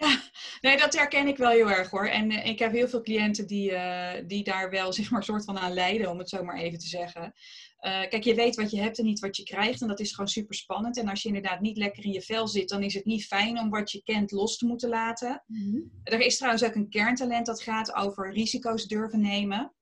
ja, 0.04 0.22
nee, 0.62 0.78
dat 0.78 0.98
herken 0.98 1.28
ik 1.28 1.38
wel 1.38 1.50
heel 1.50 1.70
erg 1.70 1.90
hoor. 1.90 2.08
En 2.08 2.32
uh, 2.32 2.46
ik 2.46 2.60
heb 2.60 2.72
heel 2.72 2.88
veel 2.88 3.02
cliënten 3.02 3.48
die, 3.48 3.72
uh, 3.72 4.12
die 4.28 4.44
daar 4.44 4.70
wel, 4.70 4.94
zeg 4.94 5.12
maar, 5.12 5.24
soort 5.24 5.46
van 5.46 5.58
aan 5.58 5.74
lijden, 5.74 6.10
om 6.10 6.18
het 6.18 6.30
zo 6.30 6.44
maar 6.44 6.58
even 6.58 6.80
te 6.80 6.88
zeggen. 6.88 7.34
Uh, 7.82 8.02
kijk, 8.10 8.24
je 8.24 8.36
weet 8.36 8.56
wat 8.56 8.72
je 8.72 8.82
hebt 8.82 9.00
en 9.00 9.06
niet 9.06 9.20
wat 9.20 9.38
je 9.38 9.44
krijgt. 9.44 9.82
En 9.82 9.88
dat 9.88 10.00
is 10.00 10.12
gewoon 10.12 10.28
super 10.28 10.56
spannend. 10.56 10.98
En 10.98 11.08
als 11.08 11.22
je 11.22 11.28
inderdaad 11.28 11.62
niet 11.62 11.78
lekker 11.78 12.06
in 12.06 12.12
je 12.12 12.22
vel 12.22 12.48
zit, 12.48 12.70
dan 12.70 12.84
is 12.84 12.94
het 12.94 13.06
niet 13.06 13.26
fijn 13.26 13.60
om 13.60 13.70
wat 13.70 13.92
je 13.92 14.04
kent 14.04 14.32
los 14.32 14.58
te 14.58 14.66
moeten 14.66 14.90
laten. 14.90 15.44
Mm 15.48 15.72
-hmm. 15.72 15.92
Er 16.04 16.20
is 16.20 16.38
trouwens 16.38 16.64
ook 16.64 16.76
een 16.76 16.90
kerntalent 16.90 17.46
dat 17.46 17.62
gaat 17.62 17.94
over 17.94 18.34
risico's 18.34 18.86
durven 18.86 19.22
nemen. 19.22 19.76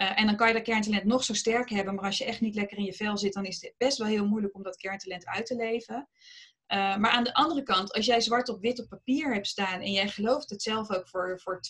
Uh, 0.00 0.18
en 0.18 0.26
dan 0.26 0.36
kan 0.36 0.48
je 0.48 0.54
dat 0.54 0.62
kerntalent 0.62 1.04
nog 1.04 1.24
zo 1.24 1.34
sterk 1.34 1.70
hebben, 1.70 1.94
maar 1.94 2.04
als 2.04 2.18
je 2.18 2.24
echt 2.24 2.40
niet 2.40 2.54
lekker 2.54 2.78
in 2.78 2.84
je 2.84 2.92
vel 2.92 3.18
zit, 3.18 3.32
dan 3.32 3.44
is 3.44 3.60
het 3.60 3.74
best 3.76 3.98
wel 3.98 4.06
heel 4.06 4.26
moeilijk 4.26 4.54
om 4.54 4.62
dat 4.62 4.76
kerntalent 4.76 5.26
uit 5.26 5.46
te 5.46 5.56
leven. 5.56 6.08
Uh, 6.72 6.96
maar 6.96 7.10
aan 7.10 7.24
de 7.24 7.34
andere 7.34 7.62
kant, 7.62 7.92
als 7.92 8.06
jij 8.06 8.20
zwart 8.20 8.48
op 8.48 8.60
wit 8.60 8.80
op 8.80 8.88
papier 8.88 9.32
hebt 9.32 9.46
staan 9.46 9.80
en 9.80 9.92
jij 9.92 10.08
gelooft 10.08 10.50
het 10.50 10.62
zelf 10.62 10.90
ook 10.90 11.08
voor, 11.08 11.40
voor 11.40 11.60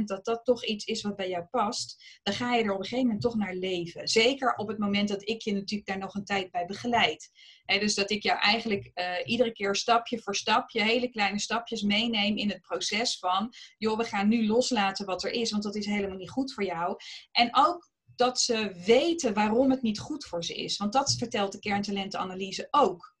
200% 0.00 0.04
dat 0.04 0.24
dat 0.24 0.44
toch 0.44 0.64
iets 0.64 0.84
is 0.84 1.02
wat 1.02 1.16
bij 1.16 1.28
jou 1.28 1.44
past, 1.44 2.02
dan 2.22 2.34
ga 2.34 2.54
je 2.54 2.62
er 2.62 2.72
op 2.72 2.78
een 2.78 2.84
gegeven 2.84 3.04
moment 3.04 3.22
toch 3.22 3.36
naar 3.36 3.54
leven. 3.54 4.08
Zeker 4.08 4.54
op 4.54 4.68
het 4.68 4.78
moment 4.78 5.08
dat 5.08 5.28
ik 5.28 5.42
je 5.42 5.52
natuurlijk 5.52 5.88
daar 5.88 5.98
nog 5.98 6.14
een 6.14 6.24
tijd 6.24 6.50
bij 6.50 6.66
begeleid. 6.66 7.30
Dus 7.64 7.94
dat 7.94 8.10
ik 8.10 8.22
jou 8.22 8.38
eigenlijk 8.38 8.90
uh, 8.94 9.04
iedere 9.24 9.52
keer 9.52 9.76
stapje 9.76 10.22
voor 10.22 10.36
stapje, 10.36 10.82
hele 10.82 11.08
kleine 11.08 11.38
stapjes 11.38 11.82
meeneem 11.82 12.36
in 12.36 12.48
het 12.48 12.60
proces 12.60 13.18
van, 13.18 13.52
joh, 13.76 13.98
we 13.98 14.04
gaan 14.04 14.28
nu 14.28 14.46
loslaten 14.46 15.06
wat 15.06 15.24
er 15.24 15.30
is, 15.30 15.50
want 15.50 15.62
dat 15.62 15.74
is 15.74 15.86
helemaal 15.86 16.16
niet 16.16 16.30
goed 16.30 16.52
voor 16.52 16.64
jou. 16.64 16.96
En 17.32 17.48
ook 17.52 17.90
dat 18.04 18.40
ze 18.40 18.82
weten 18.86 19.34
waarom 19.34 19.70
het 19.70 19.82
niet 19.82 19.98
goed 19.98 20.24
voor 20.24 20.44
ze 20.44 20.54
is. 20.54 20.76
Want 20.76 20.92
dat 20.92 21.14
vertelt 21.18 21.52
de 21.52 21.58
kerntalentenanalyse 21.58 22.68
ook. 22.70 23.16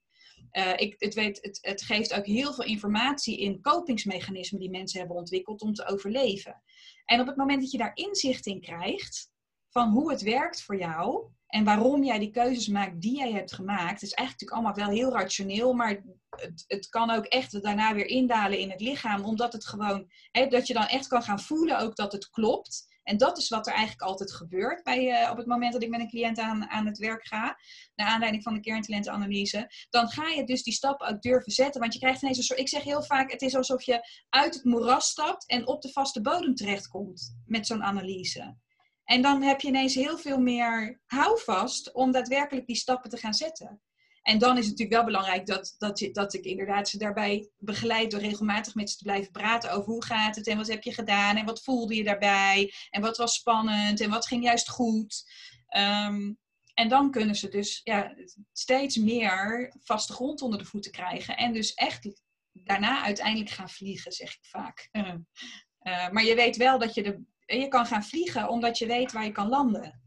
Uh, 0.52 0.72
ik, 0.76 0.94
het, 0.98 1.14
weet, 1.14 1.38
het, 1.42 1.58
het, 1.60 1.82
geeft 1.82 2.14
ook 2.14 2.26
heel 2.26 2.52
veel 2.52 2.64
informatie 2.64 3.38
in 3.38 3.60
kopingsmechanismen 3.60 4.60
die 4.60 4.70
mensen 4.70 4.98
hebben 4.98 5.16
ontwikkeld 5.16 5.60
om 5.60 5.72
te 5.72 5.86
overleven. 5.86 6.62
En 7.04 7.20
op 7.20 7.26
het 7.26 7.36
moment 7.36 7.60
dat 7.60 7.70
je 7.70 7.78
daar 7.78 7.94
inzicht 7.94 8.46
in 8.46 8.60
krijgt 8.60 9.30
van 9.70 9.90
hoe 9.90 10.10
het 10.10 10.22
werkt 10.22 10.62
voor 10.62 10.78
jou 10.78 11.30
en 11.46 11.64
waarom 11.64 12.04
jij 12.04 12.18
die 12.18 12.30
keuzes 12.30 12.68
maakt 12.68 13.00
die 13.00 13.16
jij 13.16 13.32
hebt 13.32 13.52
gemaakt, 13.52 14.02
is 14.02 14.12
eigenlijk 14.12 14.40
natuurlijk 14.40 14.52
allemaal 14.52 14.86
wel 14.86 14.96
heel 14.96 15.20
rationeel, 15.20 15.72
maar 15.72 16.02
het, 16.30 16.64
het 16.66 16.88
kan 16.88 17.10
ook 17.10 17.24
echt 17.24 17.62
daarna 17.62 17.94
weer 17.94 18.06
indalen 18.06 18.58
in 18.58 18.70
het 18.70 18.80
lichaam, 18.80 19.24
omdat 19.24 19.52
het 19.52 19.66
gewoon, 19.66 20.10
hè, 20.30 20.46
dat 20.46 20.66
je 20.66 20.74
dan 20.74 20.86
echt 20.86 21.06
kan 21.06 21.22
gaan 21.22 21.40
voelen 21.40 21.80
ook 21.80 21.96
dat 21.96 22.12
het 22.12 22.30
klopt. 22.30 22.97
En 23.08 23.16
dat 23.16 23.38
is 23.38 23.48
wat 23.48 23.66
er 23.66 23.72
eigenlijk 23.72 24.02
altijd 24.02 24.32
gebeurt 24.32 24.82
bij, 24.82 25.22
uh, 25.22 25.30
op 25.30 25.36
het 25.36 25.46
moment 25.46 25.72
dat 25.72 25.82
ik 25.82 25.88
met 25.88 26.00
een 26.00 26.08
cliënt 26.08 26.38
aan, 26.38 26.68
aan 26.70 26.86
het 26.86 26.98
werk 26.98 27.26
ga, 27.26 27.58
naar 27.94 28.06
aanleiding 28.06 28.42
van 28.42 28.54
de 28.54 28.60
kerntalentenanalyse. 28.60 29.70
Dan 29.90 30.08
ga 30.08 30.28
je 30.28 30.44
dus 30.44 30.62
die 30.62 30.72
stap 30.72 31.00
ook 31.00 31.22
durven 31.22 31.52
zetten. 31.52 31.80
Want 31.80 31.92
je 31.92 31.98
krijgt 31.98 32.22
ineens 32.22 32.50
een 32.50 32.58
ik 32.58 32.68
zeg 32.68 32.82
heel 32.82 33.02
vaak, 33.02 33.30
het 33.30 33.42
is 33.42 33.54
alsof 33.54 33.82
je 33.82 34.24
uit 34.28 34.54
het 34.54 34.64
moeras 34.64 35.08
stapt 35.08 35.46
en 35.46 35.66
op 35.66 35.82
de 35.82 35.92
vaste 35.92 36.20
bodem 36.20 36.54
terechtkomt 36.54 37.36
met 37.46 37.66
zo'n 37.66 37.82
analyse. 37.82 38.56
En 39.04 39.22
dan 39.22 39.42
heb 39.42 39.60
je 39.60 39.68
ineens 39.68 39.94
heel 39.94 40.18
veel 40.18 40.38
meer 40.38 41.00
houvast 41.06 41.92
om 41.92 42.12
daadwerkelijk 42.12 42.66
die 42.66 42.76
stappen 42.76 43.10
te 43.10 43.16
gaan 43.16 43.34
zetten. 43.34 43.80
En 44.28 44.38
dan 44.38 44.58
is 44.58 44.66
het 44.66 44.78
natuurlijk 44.78 44.96
wel 44.96 45.04
belangrijk 45.04 45.46
dat, 45.46 45.74
dat, 45.78 46.08
dat 46.12 46.34
ik 46.34 46.44
inderdaad 46.44 46.88
ze 46.88 46.98
daarbij 46.98 47.50
begeleid 47.58 48.10
door 48.10 48.20
regelmatig 48.20 48.74
met 48.74 48.90
ze 48.90 48.96
te 48.96 49.04
blijven 49.04 49.32
praten 49.32 49.72
over 49.72 49.92
hoe 49.92 50.04
gaat 50.04 50.36
het 50.36 50.46
en 50.46 50.56
wat 50.56 50.68
heb 50.68 50.82
je 50.82 50.94
gedaan 50.94 51.36
en 51.36 51.44
wat 51.44 51.62
voelde 51.62 51.94
je 51.94 52.04
daarbij 52.04 52.72
en 52.90 53.00
wat 53.00 53.16
was 53.16 53.34
spannend 53.34 54.00
en 54.00 54.10
wat 54.10 54.26
ging 54.26 54.44
juist 54.44 54.68
goed. 54.68 55.24
Um, 55.76 56.38
en 56.74 56.88
dan 56.88 57.10
kunnen 57.10 57.34
ze 57.34 57.48
dus 57.48 57.80
ja, 57.84 58.14
steeds 58.52 58.96
meer 58.96 59.72
vaste 59.80 60.12
grond 60.12 60.42
onder 60.42 60.58
de 60.58 60.64
voeten 60.64 60.92
krijgen 60.92 61.36
en 61.36 61.52
dus 61.52 61.74
echt 61.74 62.22
daarna 62.52 63.04
uiteindelijk 63.04 63.50
gaan 63.50 63.70
vliegen, 63.70 64.12
zeg 64.12 64.34
ik 64.34 64.44
vaak. 64.44 64.88
Uh, 64.92 65.14
maar 66.12 66.24
je 66.24 66.34
weet 66.34 66.56
wel 66.56 66.78
dat 66.78 66.94
je, 66.94 67.02
de, 67.02 67.24
je 67.56 67.68
kan 67.68 67.86
gaan 67.86 68.04
vliegen 68.04 68.48
omdat 68.48 68.78
je 68.78 68.86
weet 68.86 69.12
waar 69.12 69.24
je 69.24 69.32
kan 69.32 69.48
landen. 69.48 70.02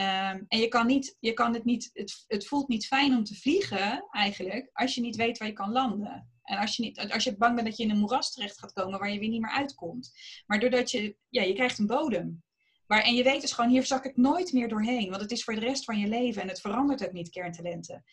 Um, 0.00 0.44
en 0.48 0.58
je 0.58 0.68
kan, 0.68 0.86
niet, 0.86 1.16
je 1.20 1.32
kan 1.32 1.54
het 1.54 1.64
niet, 1.64 1.90
het, 1.92 2.24
het 2.26 2.46
voelt 2.46 2.68
niet 2.68 2.86
fijn 2.86 3.16
om 3.16 3.24
te 3.24 3.34
vliegen 3.34 4.06
eigenlijk, 4.10 4.70
als 4.72 4.94
je 4.94 5.00
niet 5.00 5.16
weet 5.16 5.38
waar 5.38 5.48
je 5.48 5.54
kan 5.54 5.72
landen. 5.72 6.30
En 6.42 6.58
als 6.58 6.76
je, 6.76 6.82
niet, 6.82 7.12
als 7.12 7.24
je 7.24 7.36
bang 7.36 7.54
bent 7.54 7.66
dat 7.66 7.76
je 7.76 7.82
in 7.82 7.90
een 7.90 7.98
moeras 7.98 8.32
terecht 8.32 8.58
gaat 8.58 8.72
komen 8.72 8.98
waar 8.98 9.12
je 9.12 9.18
weer 9.18 9.28
niet 9.28 9.40
meer 9.40 9.50
uitkomt. 9.50 10.12
Maar 10.46 10.60
doordat 10.60 10.90
je, 10.90 11.16
ja, 11.28 11.42
je 11.42 11.52
krijgt 11.52 11.78
een 11.78 11.86
bodem. 11.86 12.42
Waar, 12.86 13.02
en 13.02 13.14
je 13.14 13.22
weet 13.22 13.40
dus 13.40 13.52
gewoon, 13.52 13.70
hier 13.70 13.86
zak 13.86 14.04
ik 14.04 14.16
nooit 14.16 14.52
meer 14.52 14.68
doorheen. 14.68 15.08
Want 15.10 15.22
het 15.22 15.30
is 15.30 15.44
voor 15.44 15.54
de 15.54 15.60
rest 15.60 15.84
van 15.84 15.98
je 15.98 16.08
leven 16.08 16.42
en 16.42 16.48
het 16.48 16.60
verandert 16.60 17.06
ook 17.06 17.12
niet, 17.12 17.30
kerntalenten. 17.30 18.04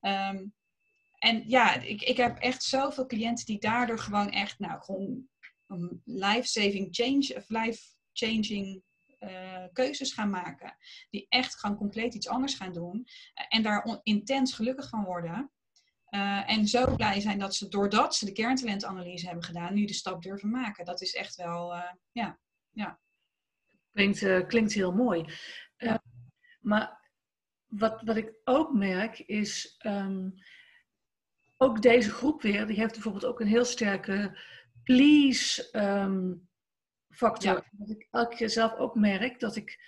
Um, 0.00 0.54
en 1.18 1.44
ja, 1.46 1.74
ik, 1.74 2.02
ik 2.02 2.16
heb 2.16 2.38
echt 2.38 2.62
zoveel 2.62 3.06
cliënten 3.06 3.46
die 3.46 3.60
daardoor 3.60 3.98
gewoon 3.98 4.30
echt, 4.30 4.58
nou, 4.58 4.82
gewoon 4.82 5.28
life-saving 6.04 6.88
change, 6.90 7.34
of 7.36 7.48
life-changing 7.48 8.82
uh, 9.22 9.64
keuzes 9.72 10.12
gaan 10.12 10.30
maken. 10.30 10.76
Die 11.10 11.26
echt 11.28 11.58
gewoon 11.58 11.76
compleet 11.76 12.14
iets 12.14 12.28
anders 12.28 12.54
gaan 12.54 12.72
doen. 12.72 12.96
Uh, 12.96 13.44
en 13.48 13.62
daar 13.62 14.00
intens 14.02 14.52
gelukkig 14.54 14.88
van 14.88 15.04
worden. 15.04 15.50
Uh, 16.10 16.50
en 16.50 16.66
zo 16.66 16.94
blij 16.94 17.20
zijn 17.20 17.38
dat 17.38 17.54
ze, 17.54 17.68
doordat 17.68 18.14
ze 18.14 18.24
de 18.24 18.32
kerntalentanalyse 18.32 19.26
hebben 19.26 19.44
gedaan, 19.44 19.74
nu 19.74 19.84
de 19.84 19.92
stap 19.92 20.22
durven 20.22 20.50
maken. 20.50 20.84
Dat 20.84 21.00
is 21.00 21.14
echt 21.14 21.34
wel, 21.34 21.74
ja. 22.12 22.38
ja. 22.70 23.00
Klinkt, 23.90 24.46
klinkt 24.46 24.72
heel 24.72 24.92
mooi. 24.92 25.24
Ja. 25.76 26.02
maar 26.60 27.10
wat, 27.66 28.02
wat 28.02 28.16
ik 28.16 28.34
ook 28.44 28.72
merk 28.72 29.18
is, 29.18 29.78
um, 29.86 30.34
ook 31.56 31.82
deze 31.82 32.10
groep 32.10 32.42
weer, 32.42 32.66
die 32.66 32.76
heeft 32.76 32.92
bijvoorbeeld 32.92 33.24
ook 33.24 33.40
een 33.40 33.46
heel 33.46 33.64
sterke 33.64 34.38
please 34.84 35.68
um, 35.72 36.48
factor. 37.12 37.54
Ja. 37.54 37.64
Dat 37.70 37.90
ik 37.90 38.08
elke 38.10 38.36
keer 38.36 38.50
zelf 38.50 38.74
ook 38.74 38.94
merk 38.94 39.40
dat 39.40 39.56
ik 39.56 39.78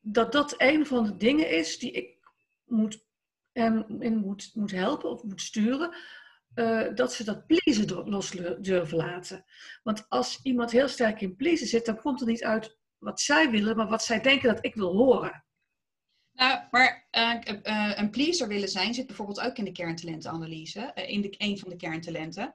dat 0.00 0.32
dat 0.32 0.54
een 0.56 0.86
van 0.86 1.04
de 1.04 1.16
dingen 1.16 1.50
is 1.50 1.78
die 1.78 1.90
ik 1.90 2.18
moet, 2.64 3.04
en 3.52 4.00
in 4.00 4.16
moet, 4.16 4.50
moet 4.54 4.70
helpen 4.70 5.10
of 5.10 5.22
moet 5.22 5.40
sturen. 5.40 5.96
Uh, 6.54 6.94
dat 6.94 7.12
ze 7.12 7.24
dat 7.24 7.46
pleasen 7.46 8.08
los 8.08 8.30
durven 8.58 8.96
laten. 8.96 9.44
Want 9.82 10.08
als 10.08 10.40
iemand 10.42 10.70
heel 10.70 10.88
sterk 10.88 11.20
in 11.20 11.36
pleasen 11.36 11.66
zit, 11.66 11.86
dan 11.86 12.00
komt 12.00 12.20
er 12.20 12.26
niet 12.26 12.44
uit 12.44 12.78
wat 12.98 13.20
zij 13.20 13.50
willen, 13.50 13.76
maar 13.76 13.88
wat 13.88 14.02
zij 14.02 14.20
denken 14.20 14.54
dat 14.54 14.64
ik 14.64 14.74
wil 14.74 14.96
horen. 14.96 15.44
Nou, 16.32 16.60
maar 16.70 17.08
uh, 17.12 17.40
uh, 17.62 17.92
een 17.94 18.10
pleaser 18.10 18.48
willen 18.48 18.68
zijn 18.68 18.94
zit 18.94 19.06
bijvoorbeeld 19.06 19.40
ook 19.40 19.56
in 19.56 19.64
de 19.64 19.72
kerntalentenanalyse, 19.72 20.92
in 20.94 21.20
de, 21.20 21.34
een 21.38 21.58
van 21.58 21.68
de 21.68 21.76
kerntalenten. 21.76 22.54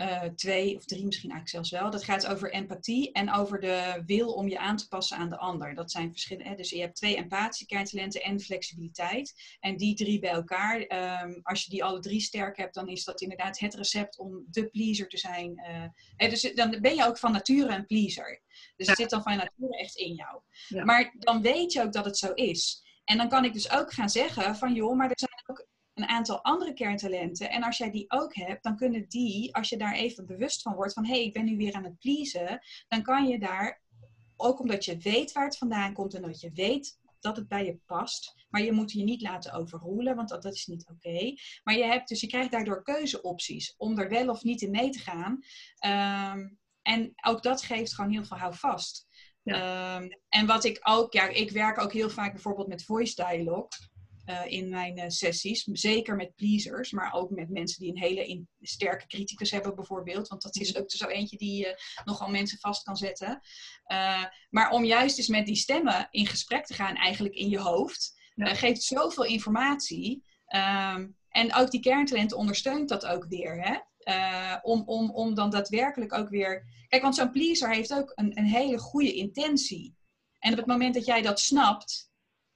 Uh, 0.00 0.22
twee 0.22 0.76
of 0.76 0.84
drie 0.84 1.04
misschien 1.04 1.30
eigenlijk 1.30 1.66
zelfs 1.66 1.82
wel. 1.82 1.90
Dat 1.90 2.04
gaat 2.04 2.26
over 2.26 2.52
empathie 2.52 3.12
en 3.12 3.32
over 3.32 3.60
de 3.60 4.02
wil 4.06 4.32
om 4.32 4.48
je 4.48 4.58
aan 4.58 4.76
te 4.76 4.88
passen 4.88 5.16
aan 5.16 5.30
de 5.30 5.38
ander. 5.38 5.74
Dat 5.74 5.90
zijn 5.90 6.10
verschillende. 6.10 6.54
Dus 6.54 6.70
je 6.70 6.80
hebt 6.80 6.96
twee 6.96 7.16
empathische 7.16 7.66
kerntalenten 7.66 8.22
en 8.22 8.40
flexibiliteit. 8.40 9.56
En 9.60 9.76
die 9.76 9.94
drie 9.94 10.18
bij 10.18 10.30
elkaar, 10.30 10.80
um, 11.24 11.40
als 11.42 11.64
je 11.64 11.70
die 11.70 11.84
alle 11.84 12.00
drie 12.00 12.20
sterk 12.20 12.56
hebt, 12.56 12.74
dan 12.74 12.88
is 12.88 13.04
dat 13.04 13.20
inderdaad 13.20 13.58
het 13.58 13.74
recept 13.74 14.18
om 14.18 14.44
de 14.50 14.68
pleaser 14.68 15.08
te 15.08 15.18
zijn. 15.18 15.62
Uh, 16.18 16.30
dus 16.30 16.52
dan 16.54 16.80
ben 16.80 16.94
je 16.94 17.06
ook 17.06 17.18
van 17.18 17.32
nature 17.32 17.74
een 17.74 17.86
pleaser. 17.86 18.42
Dus 18.76 18.86
het 18.86 18.96
zit 18.96 19.10
dan 19.10 19.22
van 19.22 19.36
nature 19.36 19.78
echt 19.78 19.96
in 19.96 20.14
jou. 20.14 20.40
Ja. 20.68 20.84
Maar 20.84 21.14
dan 21.18 21.42
weet 21.42 21.72
je 21.72 21.82
ook 21.82 21.92
dat 21.92 22.04
het 22.04 22.18
zo 22.18 22.32
is. 22.32 22.84
En 23.04 23.16
dan 23.16 23.28
kan 23.28 23.44
ik 23.44 23.52
dus 23.52 23.70
ook 23.70 23.92
gaan 23.92 24.10
zeggen 24.10 24.56
van 24.56 24.74
joh, 24.74 24.96
maar 24.96 25.10
er 25.10 25.18
zijn 25.18 25.42
ook 25.46 25.66
een 26.02 26.08
aantal 26.08 26.42
andere 26.42 26.72
kerntalenten. 26.72 27.50
En 27.50 27.62
als 27.62 27.78
jij 27.78 27.90
die 27.90 28.10
ook 28.10 28.34
hebt, 28.34 28.62
dan 28.62 28.76
kunnen 28.76 29.08
die, 29.08 29.54
als 29.54 29.68
je 29.68 29.76
daar 29.76 29.94
even 29.94 30.26
bewust 30.26 30.62
van 30.62 30.74
wordt 30.74 30.92
van 30.92 31.06
hé, 31.06 31.12
hey, 31.12 31.24
ik 31.24 31.32
ben 31.32 31.44
nu 31.44 31.56
weer 31.56 31.74
aan 31.74 31.84
het 31.84 31.98
pleasen, 31.98 32.60
dan 32.88 33.02
kan 33.02 33.28
je 33.28 33.38
daar, 33.38 33.82
ook 34.36 34.60
omdat 34.60 34.84
je 34.84 34.96
weet 34.96 35.32
waar 35.32 35.44
het 35.44 35.58
vandaan 35.58 35.92
komt 35.92 36.14
en 36.14 36.22
dat 36.22 36.40
je 36.40 36.50
weet 36.54 36.98
dat 37.20 37.36
het 37.36 37.48
bij 37.48 37.64
je 37.64 37.78
past. 37.86 38.34
Maar 38.48 38.62
je 38.62 38.72
moet 38.72 38.92
je 38.92 39.02
niet 39.02 39.22
laten 39.22 39.52
overroelen, 39.52 40.16
want 40.16 40.28
dat, 40.28 40.42
dat 40.42 40.54
is 40.54 40.66
niet 40.66 40.88
oké. 40.88 41.08
Okay. 41.08 41.38
Maar 41.64 41.76
je 41.76 41.84
hebt 41.84 42.08
dus, 42.08 42.20
je 42.20 42.26
krijgt 42.26 42.50
daardoor 42.50 42.82
keuzeopties 42.82 43.74
om 43.76 43.98
er 43.98 44.08
wel 44.08 44.28
of 44.28 44.42
niet 44.42 44.62
in 44.62 44.70
mee 44.70 44.90
te 44.90 44.98
gaan. 44.98 45.38
Um, 46.34 46.58
en 46.82 47.12
ook 47.26 47.42
dat 47.42 47.62
geeft 47.62 47.94
gewoon 47.94 48.10
heel 48.10 48.24
veel 48.24 48.36
houvast. 48.36 49.06
Ja. 49.42 49.96
Um, 49.96 50.08
en 50.28 50.46
wat 50.46 50.64
ik 50.64 50.80
ook, 50.82 51.12
ja, 51.12 51.28
ik 51.28 51.50
werk 51.50 51.78
ook 51.78 51.92
heel 51.92 52.10
vaak 52.10 52.32
bijvoorbeeld 52.32 52.68
met 52.68 52.84
voice 52.84 53.14
dialogue. 53.14 53.68
Uh, 54.30 54.46
in 54.46 54.68
mijn 54.68 54.98
uh, 54.98 55.04
sessies. 55.06 55.68
Zeker 55.72 56.16
met 56.16 56.34
pleasers, 56.34 56.90
maar 56.90 57.12
ook 57.12 57.30
met 57.30 57.50
mensen 57.50 57.80
die 57.80 57.90
een 57.90 57.98
hele 57.98 58.26
in, 58.26 58.48
sterke 58.60 59.06
criticus 59.06 59.50
hebben, 59.50 59.74
bijvoorbeeld. 59.74 60.28
Want 60.28 60.42
dat 60.42 60.56
is 60.56 60.76
ook 60.76 60.90
zo 60.90 61.06
eentje 61.06 61.36
die 61.36 61.66
uh, 61.66 61.72
nogal 62.04 62.28
mensen 62.28 62.58
vast 62.58 62.82
kan 62.82 62.96
zetten. 62.96 63.40
maar 64.50 64.70
om 64.70 64.84
juist 64.84 65.18
eens 65.18 65.28
met 65.28 65.46
die 65.46 65.56
stemmen 65.56 66.08
in 66.10 66.26
gesprek 66.26 66.66
te 66.66 66.74
gaan, 66.74 66.94
eigenlijk 66.94 67.34
in 67.34 67.48
je 67.48 67.58
hoofd, 67.58 68.20
ja. 68.34 68.54
geeft 68.54 68.82
zoveel 68.82 69.24
informatie. 69.24 70.24
Um, 70.54 71.16
en 71.28 71.54
ook 71.54 71.70
die 71.70 71.80
kerntalent 71.80 72.32
ondersteunt 72.32 72.88
dat 72.88 73.06
ook 73.06 73.26
weer. 73.28 73.62
Hè? 73.62 73.78
Uh, 74.14 74.56
om, 74.62 74.82
om, 74.86 75.10
om 75.10 75.34
dan 75.34 75.50
daadwerkelijk 75.50 76.12
ook 76.12 76.28
weer. 76.28 76.64
Kijk, 76.88 77.02
want 77.02 77.14
zo'n 77.14 77.30
pleaser 77.30 77.70
heeft 77.70 77.94
ook 77.94 78.12
een, 78.14 78.38
een 78.38 78.46
hele 78.46 78.78
goede 78.78 79.12
intentie. 79.12 79.96
En 80.38 80.52
op 80.52 80.58
het 80.58 80.66
moment 80.66 80.94
dat 80.94 81.04
jij 81.04 81.22
dat 81.22 81.40
snapt, 81.40 82.09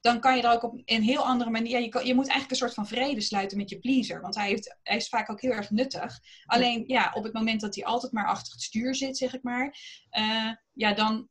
dan 0.05 0.19
kan 0.19 0.35
je 0.35 0.41
er 0.41 0.51
ook 0.51 0.63
op 0.63 0.81
een 0.85 1.01
heel 1.01 1.25
andere 1.25 1.49
manier. 1.49 1.79
Je, 1.79 1.89
kan, 1.89 2.05
je 2.05 2.13
moet 2.15 2.27
eigenlijk 2.27 2.51
een 2.51 2.67
soort 2.67 2.73
van 2.73 2.87
vrede 2.87 3.21
sluiten 3.21 3.57
met 3.57 3.69
je 3.69 3.79
pleaser. 3.79 4.21
Want 4.21 4.35
hij, 4.35 4.47
heeft, 4.47 4.77
hij 4.83 4.95
is 4.95 5.09
vaak 5.09 5.29
ook 5.29 5.41
heel 5.41 5.51
erg 5.51 5.69
nuttig. 5.69 6.19
Alleen 6.45 6.83
ja, 6.87 7.11
op 7.13 7.23
het 7.23 7.33
moment 7.33 7.61
dat 7.61 7.75
hij 7.75 7.85
altijd 7.85 8.11
maar 8.11 8.27
achter 8.27 8.53
het 8.53 8.61
stuur 8.61 8.95
zit, 8.95 9.17
zeg 9.17 9.33
ik 9.33 9.43
maar. 9.43 9.77
Uh, 10.11 10.51
ja, 10.73 10.93
dan, 10.93 11.29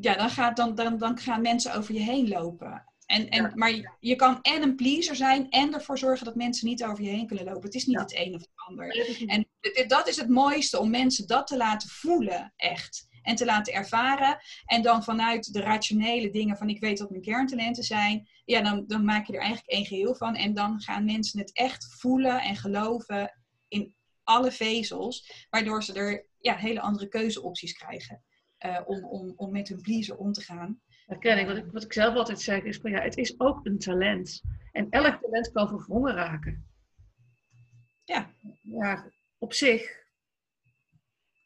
ja, 0.00 0.14
dan, 0.14 0.30
gaat, 0.30 0.56
dan, 0.56 0.74
dan, 0.74 0.98
dan 0.98 1.18
gaan 1.18 1.42
mensen 1.42 1.74
over 1.74 1.94
je 1.94 2.00
heen 2.00 2.28
lopen. 2.28 2.84
En, 3.06 3.28
en, 3.28 3.42
ja. 3.42 3.52
Maar 3.54 3.96
je 4.00 4.16
kan 4.16 4.42
en 4.42 4.62
een 4.62 4.76
pleaser 4.76 5.16
zijn 5.16 5.50
en 5.50 5.74
ervoor 5.74 5.98
zorgen 5.98 6.24
dat 6.24 6.34
mensen 6.34 6.68
niet 6.68 6.84
over 6.84 7.04
je 7.04 7.10
heen 7.10 7.26
kunnen 7.26 7.44
lopen. 7.44 7.62
Het 7.62 7.74
is 7.74 7.86
niet 7.86 7.96
ja. 7.96 8.02
het 8.02 8.16
een 8.16 8.34
of 8.34 8.40
het 8.40 8.50
ander. 8.54 9.16
En 9.26 9.48
dat 9.88 10.08
is 10.08 10.16
het 10.16 10.28
mooiste 10.28 10.78
om 10.78 10.90
mensen 10.90 11.26
dat 11.26 11.46
te 11.46 11.56
laten 11.56 11.88
voelen, 11.88 12.52
echt. 12.56 13.10
En 13.22 13.36
te 13.36 13.44
laten 13.44 13.72
ervaren. 13.72 14.38
En 14.64 14.82
dan 14.82 15.04
vanuit 15.04 15.52
de 15.52 15.60
rationele 15.60 16.30
dingen 16.30 16.56
van 16.56 16.68
ik 16.68 16.80
weet 16.80 16.98
wat 16.98 17.10
mijn 17.10 17.22
kerntalenten 17.22 17.84
zijn. 17.84 18.28
Ja, 18.44 18.62
dan, 18.62 18.84
dan 18.86 19.04
maak 19.04 19.26
je 19.26 19.32
er 19.32 19.40
eigenlijk 19.40 19.70
één 19.70 19.86
geheel 19.86 20.14
van. 20.14 20.36
En 20.36 20.54
dan 20.54 20.80
gaan 20.80 21.04
mensen 21.04 21.38
het 21.38 21.52
echt 21.52 21.86
voelen 21.98 22.42
en 22.42 22.56
geloven 22.56 23.40
in 23.68 23.94
alle 24.24 24.52
vezels. 24.52 25.46
Waardoor 25.50 25.82
ze 25.82 25.92
er 25.92 26.26
ja, 26.38 26.56
hele 26.56 26.80
andere 26.80 27.08
keuzeopties 27.08 27.72
krijgen. 27.72 28.22
Uh, 28.66 28.80
om, 28.84 29.04
om, 29.04 29.32
om 29.36 29.52
met 29.52 29.68
hun 29.68 29.80
pleaser 29.80 30.16
om 30.16 30.32
te 30.32 30.40
gaan. 30.40 30.80
Dat 31.06 31.18
ken 31.18 31.38
ik. 31.38 31.46
Wat, 31.46 31.56
ik. 31.56 31.72
wat 31.72 31.84
ik 31.84 31.92
zelf 31.92 32.14
altijd 32.14 32.40
zeg 32.40 32.62
is 32.62 32.76
van 32.76 32.90
ja, 32.90 33.00
het 33.00 33.16
is 33.16 33.40
ook 33.40 33.66
een 33.66 33.78
talent. 33.78 34.42
En 34.72 34.90
elk 34.90 35.20
talent 35.22 35.52
kan 35.52 35.68
verwrongen 35.68 36.14
raken. 36.14 36.66
Ja. 38.04 38.30
Ja, 38.62 39.10
op 39.38 39.52
zich. 39.52 40.01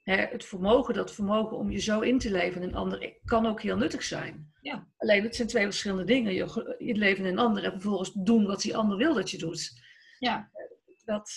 Hè, 0.07 0.17
het 0.17 0.45
vermogen, 0.45 0.95
dat 0.95 1.15
vermogen 1.15 1.57
om 1.57 1.71
je 1.71 1.79
zo 1.79 2.01
in 2.01 2.19
te 2.19 2.31
leven 2.31 2.63
in 2.63 2.69
een 2.69 2.75
ander, 2.75 3.19
kan 3.25 3.47
ook 3.47 3.63
heel 3.63 3.77
nuttig 3.77 4.03
zijn. 4.03 4.53
Ja. 4.61 4.87
Alleen 4.97 5.23
het 5.23 5.37
zijn 5.37 5.49
twee 5.49 5.65
verschillende 5.65 6.05
dingen. 6.05 6.35
Je, 6.35 6.77
je 6.79 6.95
leven 6.95 7.25
in 7.25 7.33
een 7.33 7.39
ander 7.39 7.65
en 7.65 7.71
vervolgens 7.71 8.13
doen 8.13 8.47
wat 8.47 8.61
die 8.61 8.77
ander 8.77 8.97
wil 8.97 9.15
dat 9.15 9.31
je 9.31 9.39
doet. 9.39 9.83
Ja. 10.19 10.51
Dat, 11.05 11.31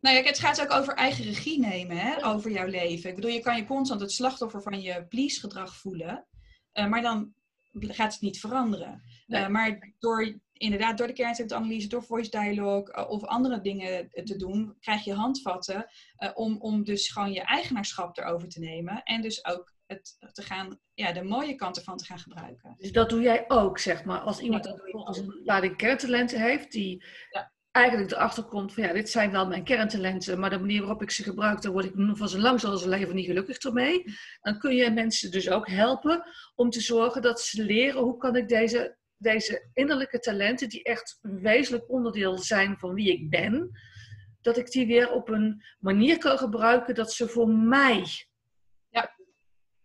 nou 0.00 0.16
ja, 0.16 0.22
het 0.22 0.38
gaat 0.38 0.60
ook 0.60 0.72
over 0.72 0.94
eigen 0.94 1.24
regie 1.24 1.60
nemen, 1.60 1.96
hè, 1.96 2.26
over 2.26 2.50
jouw 2.50 2.66
leven. 2.66 3.10
Ik 3.10 3.16
bedoel, 3.16 3.30
je 3.30 3.40
kan 3.40 3.56
je 3.56 3.66
constant 3.66 4.00
het 4.00 4.12
slachtoffer 4.12 4.62
van 4.62 4.80
je 4.80 5.06
please-gedrag 5.06 5.76
voelen. 5.76 6.26
Uh, 6.74 6.86
maar 6.86 7.02
dan 7.02 7.34
gaat 7.72 8.12
het 8.12 8.22
niet 8.22 8.40
veranderen. 8.40 9.02
Nee. 9.26 9.42
Uh, 9.42 9.48
maar 9.48 9.94
door 9.98 10.38
inderdaad 10.60 10.98
door 10.98 11.06
de 11.06 11.12
kernanalyse, 11.12 11.88
door 11.88 12.02
voice 12.02 12.30
dialogue 12.30 12.96
uh, 12.96 13.10
of 13.10 13.24
andere 13.24 13.60
dingen 13.60 14.08
te 14.10 14.36
doen, 14.36 14.76
krijg 14.80 15.04
je 15.04 15.12
handvatten 15.12 15.86
uh, 16.18 16.30
om, 16.34 16.56
om 16.60 16.84
dus 16.84 17.08
gewoon 17.08 17.32
je 17.32 17.40
eigenaarschap 17.40 18.18
erover 18.18 18.48
te 18.48 18.60
nemen. 18.60 19.02
En 19.02 19.22
dus 19.22 19.44
ook 19.44 19.74
het 19.86 20.16
te 20.32 20.42
gaan, 20.42 20.78
ja, 20.94 21.12
de 21.12 21.22
mooie 21.22 21.54
kant 21.54 21.76
ervan 21.76 21.96
te 21.96 22.04
gaan 22.04 22.18
gebruiken. 22.18 22.74
Dus 22.78 22.92
dat 22.92 23.10
doe 23.10 23.20
jij 23.20 23.44
ook, 23.48 23.78
zeg 23.78 24.04
maar. 24.04 24.18
Als 24.18 24.40
iemand 24.40 24.64
ja, 24.64 24.70
dat 24.70 25.16
een 25.16 25.40
lading 25.44 25.76
kerntalenten 25.76 26.40
heeft, 26.40 26.72
die 26.72 27.04
ja. 27.30 27.52
eigenlijk 27.70 28.10
erachter 28.10 28.44
komt 28.44 28.74
van 28.74 28.82
ja, 28.82 28.92
dit 28.92 29.10
zijn 29.10 29.30
wel 29.30 29.46
mijn 29.46 29.64
kerntalenten, 29.64 30.38
maar 30.40 30.50
de 30.50 30.58
manier 30.58 30.80
waarop 30.80 31.02
ik 31.02 31.10
ze 31.10 31.22
gebruik, 31.22 31.62
daar 31.62 31.72
word 31.72 31.84
ik 31.84 31.92
van 31.96 32.28
zo 32.28 32.38
lang 32.38 32.60
zal 32.60 32.76
ze 32.76 32.88
leven 32.88 33.14
niet 33.14 33.26
gelukkig 33.26 33.58
ermee. 33.58 34.04
Dan 34.40 34.58
kun 34.58 34.74
je 34.74 34.90
mensen 34.90 35.30
dus 35.30 35.50
ook 35.50 35.68
helpen 35.68 36.24
om 36.54 36.70
te 36.70 36.80
zorgen 36.80 37.22
dat 37.22 37.40
ze 37.40 37.64
leren 37.64 38.02
hoe 38.02 38.16
kan 38.16 38.36
ik 38.36 38.48
deze 38.48 38.98
deze 39.20 39.68
innerlijke 39.72 40.18
talenten, 40.18 40.68
die 40.68 40.82
echt 40.82 41.18
een 41.22 41.40
wezenlijk 41.40 41.90
onderdeel 41.90 42.38
zijn 42.38 42.78
van 42.78 42.94
wie 42.94 43.12
ik 43.12 43.30
ben, 43.30 43.70
dat 44.40 44.56
ik 44.56 44.70
die 44.70 44.86
weer 44.86 45.12
op 45.12 45.28
een 45.28 45.64
manier 45.78 46.18
kan 46.18 46.38
gebruiken 46.38 46.94
dat 46.94 47.12
ze 47.12 47.28
voor 47.28 47.48
mij 47.48 48.04
ja. 48.90 49.16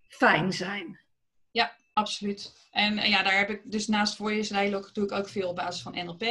fijn 0.08 0.54
zijn. 0.54 1.00
Ja, 1.52 1.76
absoluut. 1.94 2.68
En 2.72 3.10
ja, 3.10 3.24
daar 3.24 3.38
heb 3.38 3.50
ik 3.50 3.72
dus 3.72 3.88
naast 3.88 4.16
voor 4.16 4.34
je 4.34 4.42
dialogue 4.42 4.92
doe 4.94 5.04
ik 5.04 5.12
ook 5.12 5.30
veel 5.30 5.50
op 5.50 5.56
basis 5.56 5.82
van 5.82 6.06
NLP. 6.06 6.24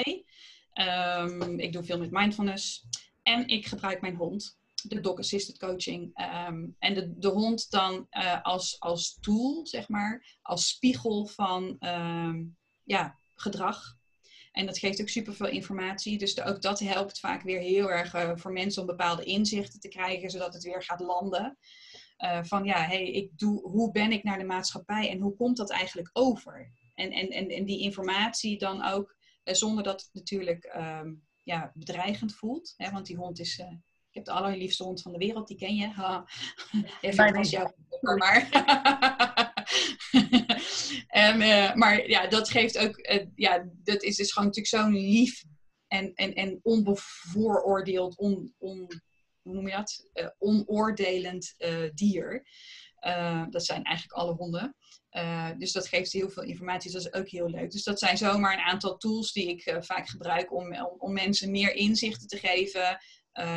Um, 0.74 1.58
ik 1.58 1.72
doe 1.72 1.82
veel 1.82 1.98
met 1.98 2.10
mindfulness. 2.10 2.86
En 3.22 3.46
ik 3.48 3.66
gebruik 3.66 4.00
mijn 4.00 4.16
hond, 4.16 4.58
de 4.74 5.00
dog 5.00 5.18
assisted 5.18 5.58
coaching. 5.58 6.20
Um, 6.48 6.76
en 6.78 6.94
de, 6.94 7.18
de 7.18 7.28
hond 7.28 7.70
dan 7.70 8.06
uh, 8.10 8.42
als, 8.42 8.80
als 8.80 9.18
tool, 9.20 9.66
zeg 9.66 9.88
maar, 9.88 10.38
als 10.42 10.68
spiegel 10.68 11.26
van 11.26 11.76
um, 11.80 12.56
ja, 12.84 13.18
gedrag. 13.34 13.96
En 14.52 14.66
dat 14.66 14.78
geeft 14.78 15.00
ook 15.00 15.08
superveel 15.08 15.48
informatie. 15.48 16.18
Dus 16.18 16.34
de, 16.34 16.44
ook 16.44 16.62
dat 16.62 16.78
helpt 16.78 17.20
vaak 17.20 17.42
weer 17.42 17.60
heel 17.60 17.90
erg 17.90 18.14
uh, 18.14 18.32
voor 18.34 18.52
mensen 18.52 18.82
om 18.82 18.88
bepaalde 18.88 19.24
inzichten 19.24 19.80
te 19.80 19.88
krijgen, 19.88 20.30
zodat 20.30 20.54
het 20.54 20.62
weer 20.62 20.82
gaat 20.82 21.00
landen. 21.00 21.58
Uh, 22.18 22.38
van 22.42 22.64
ja, 22.64 22.82
hey, 22.82 23.10
ik 23.10 23.38
doe, 23.38 23.68
hoe 23.68 23.92
ben 23.92 24.12
ik 24.12 24.22
naar 24.22 24.38
de 24.38 24.44
maatschappij 24.44 25.10
en 25.10 25.20
hoe 25.20 25.36
komt 25.36 25.56
dat 25.56 25.70
eigenlijk 25.70 26.10
over? 26.12 26.70
En, 26.94 27.10
en, 27.10 27.28
en, 27.28 27.48
en 27.48 27.64
die 27.64 27.80
informatie 27.80 28.58
dan 28.58 28.84
ook, 28.84 29.16
uh, 29.44 29.54
zonder 29.54 29.84
dat 29.84 30.00
het 30.00 30.10
natuurlijk 30.12 30.74
um, 30.76 31.22
ja, 31.42 31.70
bedreigend 31.74 32.34
voelt. 32.34 32.74
Hè, 32.76 32.90
want 32.90 33.06
die 33.06 33.16
hond 33.16 33.38
is, 33.38 33.58
ik 33.58 34.14
heb 34.14 34.24
de 34.24 34.30
allerliefste 34.30 34.84
hond 34.84 35.02
van 35.02 35.12
de 35.12 35.18
wereld, 35.18 35.48
die 35.48 35.56
ken 35.56 35.74
je. 35.74 35.88
Ha. 35.88 36.26
Even 37.00 37.36
als 37.36 37.50
jouw 37.50 37.74
maar. 38.18 38.48
en, 41.14 41.40
uh, 41.40 41.74
maar 41.74 42.08
ja, 42.08 42.26
dat 42.26 42.48
geeft 42.48 42.78
ook, 42.78 42.98
uh, 42.98 43.26
ja, 43.34 43.68
dat 43.72 44.02
is 44.02 44.16
dus 44.16 44.32
gewoon 44.32 44.48
natuurlijk 44.48 44.74
zo'n 44.74 45.00
lief 45.00 45.44
en, 45.88 46.14
en, 46.14 46.34
en 46.34 46.60
onbevooroordeeld, 46.62 48.16
on, 48.16 48.54
on, 48.58 48.88
hoe 49.42 49.54
noem 49.54 49.68
je 49.68 49.74
dat? 49.74 50.08
Uh, 50.14 50.28
onoordelend 50.38 51.54
dier. 51.94 52.46
dat 53.50 53.64
zijn 53.64 53.82
eigenlijk 53.82 54.18
alle 54.18 54.34
honden. 54.34 54.76
dus 55.58 55.72
dat 55.72 55.88
geeft 55.88 56.12
heel 56.12 56.30
veel 56.30 56.42
informatie, 56.42 56.92
dus 56.92 57.02
dat 57.02 57.12
is 57.12 57.20
ook 57.20 57.28
heel 57.28 57.50
leuk. 57.50 57.70
Dus 57.70 57.84
dat 57.84 57.98
zijn 57.98 58.16
zomaar 58.16 58.52
een 58.52 58.64
aantal 58.64 58.96
tools 58.96 59.32
die 59.32 59.48
ik 59.48 59.76
vaak 59.80 60.08
gebruik 60.08 60.52
om, 60.52 60.76
om, 60.98 61.12
mensen 61.12 61.50
meer 61.50 61.74
inzichten 61.74 62.26
te 62.26 62.38
geven 62.38 62.98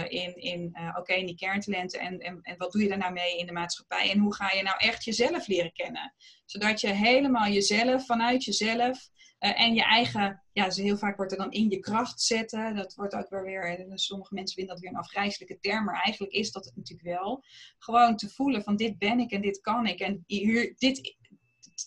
in, 0.07 0.35
in 0.35 0.77
oké, 0.97 1.13
in 1.13 1.25
die 1.25 1.35
kerntalenten 1.35 1.99
en, 1.99 2.19
en, 2.19 2.41
en 2.41 2.57
wat 2.57 2.71
doe 2.71 2.81
je 2.81 2.87
daar 2.87 2.97
nou 2.97 3.13
mee 3.13 3.37
in 3.37 3.45
de 3.45 3.51
maatschappij 3.51 4.11
en 4.11 4.19
hoe 4.19 4.35
ga 4.35 4.51
je 4.51 4.63
nou 4.63 4.77
echt 4.77 5.03
jezelf 5.03 5.47
leren 5.47 5.73
kennen. 5.73 6.13
Zodat 6.45 6.81
je 6.81 6.87
helemaal 6.87 7.47
jezelf, 7.47 8.05
vanuit 8.05 8.43
jezelf 8.43 9.09
en 9.39 9.73
je 9.73 9.83
eigen, 9.83 10.43
ja, 10.51 10.69
heel 10.69 10.97
vaak 10.97 11.17
wordt 11.17 11.31
er 11.31 11.37
dan 11.37 11.51
in 11.51 11.69
je 11.69 11.79
kracht 11.79 12.21
zetten. 12.21 12.75
Dat 12.75 12.93
wordt 12.93 13.13
ook 13.13 13.29
weer 13.29 13.43
weer, 13.43 13.91
sommige 13.93 14.33
mensen 14.33 14.55
vinden 14.55 14.73
dat 14.73 14.83
weer 14.83 14.93
een 14.93 14.99
afgrijzelijke 14.99 15.59
term, 15.59 15.85
maar 15.85 16.01
eigenlijk 16.01 16.33
is 16.33 16.51
dat 16.51 16.65
het 16.65 16.75
natuurlijk 16.75 17.07
wel. 17.17 17.43
Gewoon 17.77 18.15
te 18.15 18.29
voelen 18.29 18.63
van 18.63 18.75
dit 18.75 18.97
ben 18.97 19.19
ik 19.19 19.31
en 19.31 19.41
dit 19.41 19.61
kan 19.61 19.85
ik 19.85 19.99
en 19.99 20.23
hier, 20.27 20.73
dit, 20.77 21.16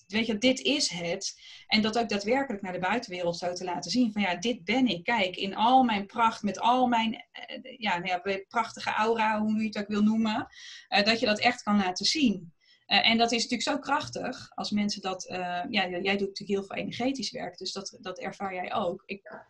weet 0.07 0.26
je, 0.26 0.38
dit 0.38 0.61
is 0.61 0.88
het. 0.88 1.40
En 1.66 1.83
dat 1.83 1.98
ook 1.98 2.09
daadwerkelijk 2.09 2.62
naar 2.62 2.72
de 2.72 2.79
buitenwereld 2.79 3.37
zo 3.37 3.53
te 3.53 3.64
laten 3.64 3.90
zien. 3.90 4.12
Van 4.12 4.22
ja, 4.22 4.37
dit 4.37 4.64
ben 4.64 4.87
ik. 4.87 5.05
Kijk, 5.05 5.37
in 5.37 5.55
al 5.55 5.83
mijn 5.83 6.07
pracht, 6.07 6.42
met 6.42 6.61
al 6.61 6.87
mijn 6.87 7.12
uh, 7.12 7.79
ja, 7.79 7.98
nou 7.98 8.22
ja, 8.24 8.42
prachtige 8.48 8.90
aura, 8.90 9.40
hoe 9.40 9.61
je 9.61 9.66
het 9.66 9.79
ook 9.79 9.88
wil 9.88 10.03
noemen. 10.03 10.46
Uh, 10.88 11.05
dat 11.05 11.20
je 11.20 11.26
dat 11.26 11.40
echt 11.40 11.62
kan 11.62 11.76
laten 11.76 12.07
zien. 12.07 12.53
Uh, 12.87 13.09
en 13.09 13.18
dat 13.18 13.33
is 13.33 13.42
natuurlijk 13.42 13.68
zo 13.68 13.79
krachtig 13.79 14.50
als 14.55 14.70
mensen 14.70 15.03
dat. 15.03 15.24
ja, 15.68 15.88
jij 15.88 16.16
doet 16.16 16.29
natuurlijk 16.29 16.38
heel 16.48 16.64
veel 16.64 16.76
energetisch 16.76 17.31
werk, 17.31 17.57
dus 17.59 17.72
dat, 17.72 17.98
dat 18.00 18.18
ervaar 18.18 18.55
jij 18.55 18.74
ook. 18.74 19.03
Ik, 19.07 19.44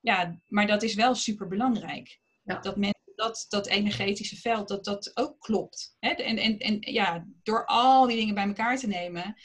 ja, 0.00 0.40
maar 0.46 0.66
dat 0.66 0.82
is 0.82 0.94
wel 0.94 1.14
super 1.14 1.48
belangrijk. 1.48 2.20
Ja. 2.42 2.58
Dat 2.58 2.76
mensen 2.76 2.94
dat, 3.14 3.46
dat 3.48 3.66
energetische 3.66 4.36
veld, 4.36 4.68
dat 4.68 4.84
dat 4.84 5.10
ook 5.14 5.40
klopt. 5.40 5.96
Hè? 5.98 6.08
En, 6.08 6.36
en, 6.36 6.58
en 6.58 6.76
ja, 6.80 7.26
door 7.42 7.66
al 7.66 8.06
die 8.06 8.16
dingen 8.16 8.34
bij 8.34 8.46
elkaar 8.46 8.78
te 8.78 8.86
nemen, 8.86 9.36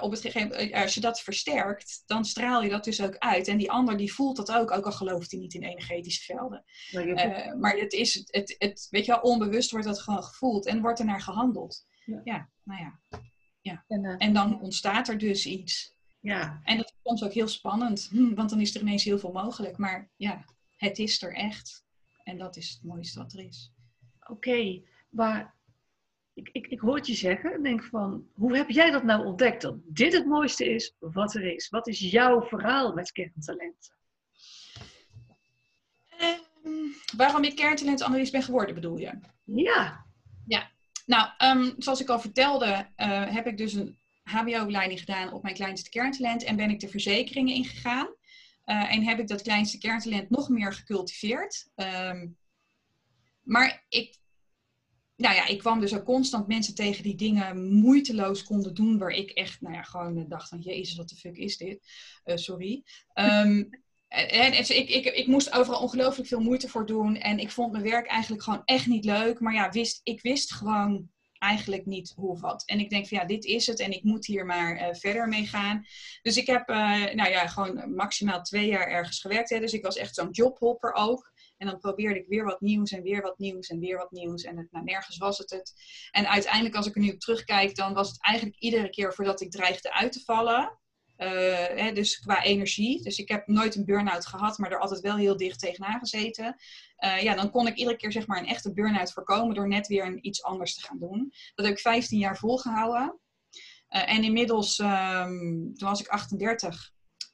op 0.00 0.10
het 0.10 0.20
gegeven 0.20 0.52
eh, 0.52 0.82
als 0.82 0.94
je 0.94 1.00
dat 1.00 1.20
versterkt, 1.20 2.02
dan 2.06 2.24
straal 2.24 2.62
je 2.62 2.70
dat 2.70 2.84
dus 2.84 3.02
ook 3.02 3.16
uit. 3.18 3.48
En 3.48 3.56
die 3.56 3.70
ander 3.70 3.96
die 3.96 4.12
voelt 4.12 4.36
dat 4.36 4.52
ook, 4.52 4.70
ook 4.70 4.84
al 4.84 4.92
gelooft 4.92 5.30
hij 5.30 5.40
niet 5.40 5.54
in 5.54 5.62
energetische 5.62 6.34
velden. 6.34 6.64
Maar, 6.92 7.06
uh, 7.06 7.54
maar 7.54 7.76
het 7.76 7.92
is, 7.92 8.14
het, 8.14 8.54
het, 8.58 8.86
weet 8.90 9.04
je 9.04 9.12
wel, 9.12 9.20
onbewust 9.20 9.70
wordt 9.70 9.86
dat 9.86 10.00
gewoon 10.00 10.22
gevoeld 10.22 10.66
en 10.66 10.80
wordt 10.80 10.98
er 10.98 11.04
naar 11.04 11.20
gehandeld. 11.20 11.86
Ja, 12.04 12.20
ja 12.24 12.50
nou 12.62 12.80
ja. 12.80 13.20
ja. 13.60 13.84
En, 13.88 14.04
en, 14.04 14.32
dan 14.32 14.60
ontstaat 14.60 15.08
er 15.08 15.18
dus 15.18 15.46
iets. 15.46 15.94
Ja. 16.20 16.60
En 16.64 16.76
dat 16.76 16.86
is 16.86 16.98
soms 17.02 17.24
ook 17.24 17.32
heel 17.32 17.48
spannend, 17.48 18.08
hm, 18.10 18.34
want 18.34 18.50
dan 18.50 18.60
is 18.60 18.74
er 18.74 18.80
ineens 18.80 19.04
heel 19.04 19.18
veel 19.18 19.32
mogelijk. 19.32 19.76
Maar 19.76 20.10
ja, 20.16 20.44
het 20.76 20.98
is 20.98 21.22
er 21.22 21.34
echt. 21.34 21.84
En 22.24 22.38
dat 22.38 22.56
is 22.56 22.70
het 22.70 22.82
mooiste 22.82 23.18
wat 23.18 23.32
er 23.32 23.44
is. 23.44 23.72
Oké, 24.28 24.82
maar 25.10 25.54
ik, 26.34 26.48
ik, 26.52 26.66
ik 26.66 26.80
hoor 26.80 26.96
het 26.96 27.06
je 27.06 27.14
zeggen 27.14 27.52
en 27.52 27.62
denk 27.62 27.84
van, 27.84 28.26
hoe 28.34 28.56
heb 28.56 28.70
jij 28.70 28.90
dat 28.90 29.02
nou 29.02 29.26
ontdekt 29.26 29.62
dat 29.62 29.76
dit 29.84 30.12
het 30.12 30.26
mooiste 30.26 30.74
is 30.74 30.96
wat 30.98 31.34
er 31.34 31.54
is? 31.54 31.68
Wat 31.68 31.86
is 31.86 31.98
jouw 31.98 32.42
verhaal 32.42 32.92
met 32.92 33.12
kerntalenten? 33.12 33.94
Um, 36.64 36.94
waarom 37.16 37.44
ik 37.44 37.56
kerntalentanalist 37.56 38.32
ben 38.32 38.42
geworden, 38.42 38.74
bedoel 38.74 38.98
je? 38.98 39.18
Ja. 39.44 40.06
Ja, 40.46 40.70
nou, 41.06 41.28
um, 41.58 41.74
zoals 41.78 42.00
ik 42.00 42.08
al 42.08 42.20
vertelde, 42.20 42.66
uh, 42.96 43.34
heb 43.34 43.46
ik 43.46 43.56
dus 43.56 43.72
een 43.72 43.98
HBO-opleiding 44.22 45.00
gedaan 45.00 45.32
op 45.32 45.42
mijn 45.42 45.54
kleinste 45.54 45.90
kerntalent 45.90 46.44
en 46.44 46.56
ben 46.56 46.70
ik 46.70 46.80
de 46.80 46.88
verzekeringen 46.88 47.54
ingegaan. 47.54 48.06
Uh, 48.66 48.94
en 48.94 49.02
heb 49.02 49.18
ik 49.18 49.28
dat 49.28 49.42
kleinste 49.42 49.78
kerntalent 49.78 50.30
nog 50.30 50.48
meer 50.48 50.72
gecultiveerd. 50.72 51.70
Um, 51.74 52.36
maar 53.42 53.84
ik 53.88 54.20
nou 55.22 55.34
ja, 55.34 55.46
ik 55.46 55.58
kwam 55.58 55.80
dus 55.80 55.94
ook 55.94 56.04
constant 56.04 56.46
mensen 56.46 56.74
tegen 56.74 57.02
die 57.02 57.14
dingen 57.14 57.72
moeiteloos 57.72 58.44
konden 58.44 58.74
doen, 58.74 58.98
waar 58.98 59.10
ik 59.10 59.30
echt, 59.30 59.60
nou 59.60 59.74
ja, 59.74 59.82
gewoon 59.82 60.28
dacht 60.28 60.48
van, 60.48 60.58
jezus, 60.58 60.96
wat 60.96 61.08
de 61.08 61.16
fuck 61.16 61.36
is 61.36 61.56
dit? 61.56 61.80
Uh, 62.24 62.36
sorry. 62.36 62.82
Um, 63.14 63.68
en, 64.08 64.52
en, 64.52 64.76
ik, 64.76 64.88
ik, 64.88 65.04
ik 65.04 65.26
moest 65.26 65.52
overal 65.52 65.80
ongelooflijk 65.80 66.28
veel 66.28 66.40
moeite 66.40 66.68
voor 66.68 66.86
doen. 66.86 67.16
En 67.16 67.38
ik 67.38 67.50
vond 67.50 67.72
mijn 67.72 67.84
werk 67.84 68.06
eigenlijk 68.06 68.42
gewoon 68.42 68.62
echt 68.64 68.86
niet 68.86 69.04
leuk. 69.04 69.40
Maar 69.40 69.54
ja, 69.54 69.70
wist, 69.70 70.00
ik 70.02 70.20
wist 70.20 70.52
gewoon 70.52 71.10
eigenlijk 71.38 71.86
niet 71.86 72.12
hoe 72.16 72.30
of 72.30 72.40
wat. 72.40 72.62
En 72.66 72.78
ik 72.78 72.90
denk 72.90 73.08
van 73.08 73.18
ja, 73.18 73.24
dit 73.24 73.44
is 73.44 73.66
het 73.66 73.80
en 73.80 73.92
ik 73.92 74.02
moet 74.02 74.26
hier 74.26 74.46
maar 74.46 74.76
uh, 74.76 74.94
verder 74.94 75.28
mee 75.28 75.46
gaan. 75.46 75.84
Dus 76.22 76.36
ik 76.36 76.46
heb, 76.46 76.68
nou 77.14 77.30
ja, 77.30 77.46
gewoon 77.46 77.94
maximaal 77.94 78.42
twee 78.42 78.66
jaar 78.66 78.86
ergens 78.86 79.20
gewerkt. 79.20 79.50
Hè. 79.50 79.60
Dus 79.60 79.72
ik 79.72 79.84
was 79.84 79.96
echt 79.96 80.14
zo'n 80.14 80.30
jobhopper 80.30 80.92
ook. 80.92 81.31
En 81.62 81.68
dan 81.68 81.78
probeerde 81.78 82.20
ik 82.20 82.28
weer 82.28 82.44
wat 82.44 82.60
nieuws 82.60 82.90
en 82.90 83.02
weer 83.02 83.22
wat 83.22 83.38
nieuws 83.38 83.68
en 83.68 83.78
weer 83.78 83.96
wat 83.96 84.10
nieuws. 84.10 84.42
En 84.42 84.56
het, 84.56 84.72
nou, 84.72 84.84
nergens 84.84 85.16
was 85.16 85.38
het 85.38 85.50
het. 85.50 85.72
En 86.10 86.28
uiteindelijk, 86.28 86.74
als 86.74 86.86
ik 86.86 86.94
er 86.94 87.00
nu 87.00 87.10
op 87.10 87.20
terugkijk, 87.20 87.74
dan 87.74 87.94
was 87.94 88.08
het 88.08 88.22
eigenlijk 88.22 88.58
iedere 88.58 88.90
keer 88.90 89.14
voordat 89.14 89.40
ik 89.40 89.50
dreigde 89.50 89.92
uit 89.92 90.12
te 90.12 90.20
vallen. 90.24 90.78
Uh, 91.18 91.28
hè, 91.66 91.92
dus 91.92 92.18
qua 92.18 92.42
energie. 92.42 93.02
Dus 93.02 93.18
ik 93.18 93.28
heb 93.28 93.46
nooit 93.46 93.74
een 93.74 93.84
burn-out 93.84 94.26
gehad, 94.26 94.58
maar 94.58 94.70
er 94.70 94.78
altijd 94.78 95.00
wel 95.00 95.16
heel 95.16 95.36
dicht 95.36 95.58
tegenaan 95.58 95.98
gezeten. 95.98 96.56
Uh, 97.04 97.22
ja, 97.22 97.34
dan 97.34 97.50
kon 97.50 97.66
ik 97.66 97.76
iedere 97.76 97.96
keer 97.96 98.12
zeg 98.12 98.26
maar 98.26 98.38
een 98.38 98.46
echte 98.46 98.72
burn-out 98.72 99.12
voorkomen 99.12 99.54
door 99.54 99.68
net 99.68 99.86
weer 99.86 100.06
een, 100.06 100.26
iets 100.26 100.42
anders 100.42 100.74
te 100.74 100.86
gaan 100.86 100.98
doen. 100.98 101.32
Dat 101.54 101.66
heb 101.66 101.74
ik 101.74 101.80
15 101.80 102.18
jaar 102.18 102.38
volgehouden. 102.38 103.18
Uh, 103.90 104.12
en 104.12 104.24
inmiddels, 104.24 104.78
um, 104.78 105.74
toen 105.74 105.88
was 105.88 106.00
ik 106.00 106.08
38, 106.08 106.92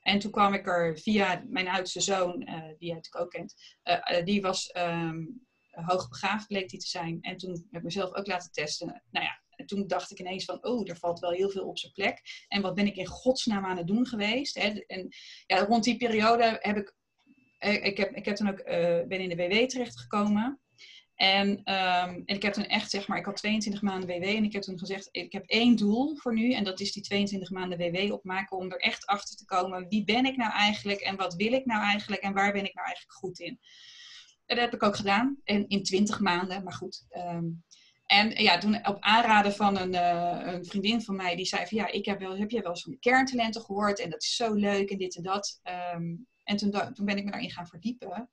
en 0.09 0.19
toen 0.19 0.31
kwam 0.31 0.55
ik 0.55 0.67
er 0.67 0.99
via 0.99 1.45
mijn 1.49 1.69
oudste 1.69 2.01
zoon, 2.01 2.49
uh, 2.49 2.55
die 2.55 2.89
je 2.89 2.95
natuurlijk 2.95 3.25
ook 3.25 3.31
kent, 3.31 3.55
uh, 3.85 4.25
die 4.25 4.41
was 4.41 4.75
um, 4.77 5.47
hoogbegaafd, 5.71 6.47
bleek 6.47 6.69
die 6.69 6.79
te 6.79 6.87
zijn. 6.87 7.19
En 7.21 7.37
toen 7.37 7.51
heb 7.51 7.81
ik 7.81 7.83
mezelf 7.83 8.15
ook 8.15 8.27
laten 8.27 8.53
testen. 8.53 9.03
Nou 9.11 9.27
ja, 9.27 9.65
toen 9.65 9.87
dacht 9.87 10.11
ik 10.11 10.19
ineens 10.19 10.45
van, 10.45 10.65
oh, 10.65 10.89
er 10.89 10.97
valt 10.97 11.19
wel 11.19 11.31
heel 11.31 11.51
veel 11.51 11.69
op 11.69 11.79
zijn 11.79 11.93
plek. 11.93 12.21
En 12.49 12.63
wat 12.63 12.75
ben 12.75 12.87
ik 12.87 12.97
in 12.97 13.07
godsnaam 13.07 13.65
aan 13.65 13.77
het 13.77 13.87
doen 13.87 14.07
geweest? 14.07 14.59
Hè? 14.59 14.69
En 14.69 15.09
ja, 15.47 15.65
rond 15.65 15.85
die 15.85 15.97
periode 15.97 16.57
heb 16.61 16.77
ik, 16.77 16.95
ik 17.83 17.97
heb, 17.97 18.11
ik 18.11 18.25
heb 18.25 18.37
toen 18.37 18.49
ook, 18.49 18.65
ben 19.09 19.21
in 19.21 19.29
de 19.29 19.37
WW 19.37 19.67
terechtgekomen. 19.67 20.61
En, 21.19 21.49
um, 21.49 22.23
en 22.25 22.35
ik 22.35 22.43
heb 22.43 22.53
toen 22.53 22.67
echt, 22.67 22.91
zeg 22.91 23.09
maar, 23.09 23.19
ik 23.19 23.25
had 23.25 23.37
22 23.37 23.83
maanden 23.83 24.09
WW 24.09 24.23
en 24.23 24.45
ik 24.45 24.53
heb 24.53 24.63
toen 24.63 24.79
gezegd, 24.79 25.09
ik 25.11 25.33
heb 25.33 25.45
één 25.47 25.77
doel 25.77 26.17
voor 26.17 26.35
nu 26.35 26.53
en 26.53 26.65
dat 26.65 26.81
is 26.81 26.93
die 26.93 27.03
22 27.03 27.51
maanden 27.51 27.79
WW 27.79 28.13
opmaken 28.13 28.57
om 28.57 28.73
er 28.73 28.81
echt 28.81 29.07
achter 29.07 29.37
te 29.37 29.45
komen, 29.45 29.89
wie 29.89 30.05
ben 30.05 30.25
ik 30.25 30.37
nou 30.37 30.53
eigenlijk 30.53 31.01
en 31.01 31.17
wat 31.17 31.35
wil 31.35 31.53
ik 31.53 31.65
nou 31.65 31.83
eigenlijk 31.83 32.23
en 32.23 32.33
waar 32.33 32.53
ben 32.53 32.65
ik 32.65 32.75
nou 32.75 32.87
eigenlijk 32.87 33.17
goed 33.19 33.39
in. 33.39 33.59
En 34.47 34.57
dat 34.57 34.65
heb 34.65 34.75
ik 34.75 34.83
ook 34.83 34.97
gedaan, 34.97 35.41
en 35.45 35.69
in 35.69 35.83
20 35.83 36.21
maanden, 36.21 36.65
maar 36.65 36.73
goed. 36.73 37.07
Um, 37.17 37.65
en 38.07 38.43
ja, 38.43 38.59
toen 38.59 38.87
op 38.87 38.97
aanraden 39.01 39.53
van 39.53 39.79
een, 39.79 39.95
uh, 39.95 40.53
een, 40.53 40.65
vriendin 40.65 41.03
van 41.03 41.17
mij, 41.17 41.37
die 41.37 41.47
zei 41.47 41.67
van 41.67 41.79
ja, 41.79 41.87
ik 41.87 42.05
heb, 42.05 42.19
wel, 42.19 42.37
heb 42.37 42.51
jij 42.51 42.63
wel 42.63 42.75
de 42.75 42.97
kerntalenten 43.01 43.63
gehoord 43.63 44.01
en 44.01 44.11
dat 44.11 44.23
is 44.23 44.37
zo 44.37 44.55
leuk 44.55 44.91
en 44.91 44.99
dit 44.99 45.17
en 45.17 45.23
dat. 45.23 45.61
Um, 45.95 46.27
en 46.45 46.57
toen, 46.57 46.71
toen 46.71 47.05
ben 47.07 47.17
ik 47.17 47.25
me 47.25 47.31
daarin 47.31 47.51
gaan 47.51 47.67
verdiepen. 47.67 48.31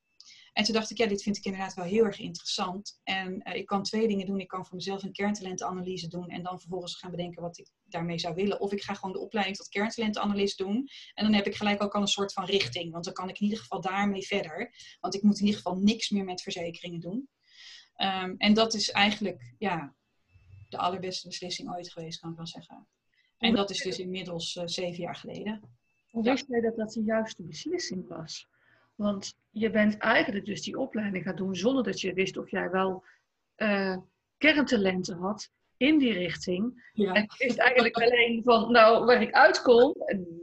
En 0.55 0.63
toen 0.63 0.73
dacht 0.73 0.91
ik, 0.91 0.97
ja, 0.97 1.07
dit 1.07 1.23
vind 1.23 1.37
ik 1.37 1.45
inderdaad 1.45 1.73
wel 1.73 1.85
heel 1.85 2.05
erg 2.05 2.19
interessant. 2.19 2.99
En 3.03 3.41
uh, 3.47 3.55
ik 3.55 3.65
kan 3.65 3.83
twee 3.83 4.07
dingen 4.07 4.25
doen. 4.25 4.39
Ik 4.39 4.47
kan 4.47 4.65
voor 4.65 4.75
mezelf 4.75 5.03
een 5.03 5.11
kerntalentenanalyse 5.11 6.07
doen 6.07 6.29
en 6.29 6.43
dan 6.43 6.59
vervolgens 6.59 6.95
gaan 6.95 7.11
bedenken 7.11 7.41
wat 7.41 7.57
ik 7.57 7.69
daarmee 7.83 8.19
zou 8.19 8.35
willen. 8.35 8.59
Of 8.59 8.71
ik 8.71 8.81
ga 8.81 8.93
gewoon 8.93 9.13
de 9.13 9.19
opleiding 9.19 9.57
tot 9.57 9.69
kerntalentenanalist 9.69 10.57
doen. 10.57 10.89
En 11.13 11.23
dan 11.23 11.33
heb 11.33 11.45
ik 11.45 11.55
gelijk 11.55 11.83
ook 11.83 11.95
al 11.95 12.01
een 12.01 12.07
soort 12.07 12.33
van 12.33 12.45
richting. 12.45 12.91
Want 12.91 13.05
dan 13.05 13.13
kan 13.13 13.29
ik 13.29 13.39
in 13.39 13.43
ieder 13.43 13.59
geval 13.59 13.81
daarmee 13.81 14.21
verder. 14.21 14.73
Want 14.99 15.15
ik 15.15 15.21
moet 15.21 15.39
in 15.39 15.45
ieder 15.45 15.61
geval 15.61 15.77
niks 15.77 16.09
meer 16.09 16.23
met 16.23 16.41
verzekeringen 16.41 16.99
doen. 16.99 17.29
Um, 17.97 18.35
en 18.37 18.53
dat 18.53 18.73
is 18.73 18.91
eigenlijk, 18.91 19.53
ja, 19.57 19.95
de 20.69 20.77
allerbeste 20.77 21.27
beslissing 21.27 21.75
ooit 21.75 21.91
geweest, 21.91 22.19
kan 22.19 22.31
ik 22.31 22.37
wel 22.37 22.47
zeggen. 22.47 22.87
En 23.37 23.55
dat 23.55 23.69
is 23.69 23.81
dus 23.81 23.99
inmiddels 23.99 24.55
uh, 24.55 24.63
zeven 24.65 25.01
jaar 25.01 25.15
geleden. 25.15 25.61
Hoe 26.09 26.23
wist 26.23 26.45
jij 26.47 26.61
dat 26.61 26.75
dat 26.75 26.93
de 26.93 27.03
juiste 27.03 27.43
beslissing 27.43 28.07
was? 28.07 28.47
Want 28.95 29.35
je 29.49 29.69
bent 29.69 29.97
eigenlijk 29.97 30.45
dus 30.45 30.61
die 30.63 30.79
opleiding 30.79 31.23
gaan 31.23 31.35
doen 31.35 31.55
zonder 31.55 31.83
dat 31.83 32.01
je 32.01 32.13
wist 32.13 32.37
of 32.37 32.51
jij 32.51 32.69
wel 32.69 33.03
uh, 33.57 33.97
kerntalenten 34.37 35.17
had 35.17 35.49
in 35.77 35.97
die 35.97 36.13
richting. 36.13 36.89
Ja. 36.93 37.13
En 37.13 37.21
je 37.21 37.45
wist 37.45 37.59
eigenlijk 37.59 37.95
alleen 37.95 38.43
van, 38.43 38.71
nou, 38.71 39.05
waar 39.05 39.21
ik 39.21 39.33
uitkom, 39.33 39.95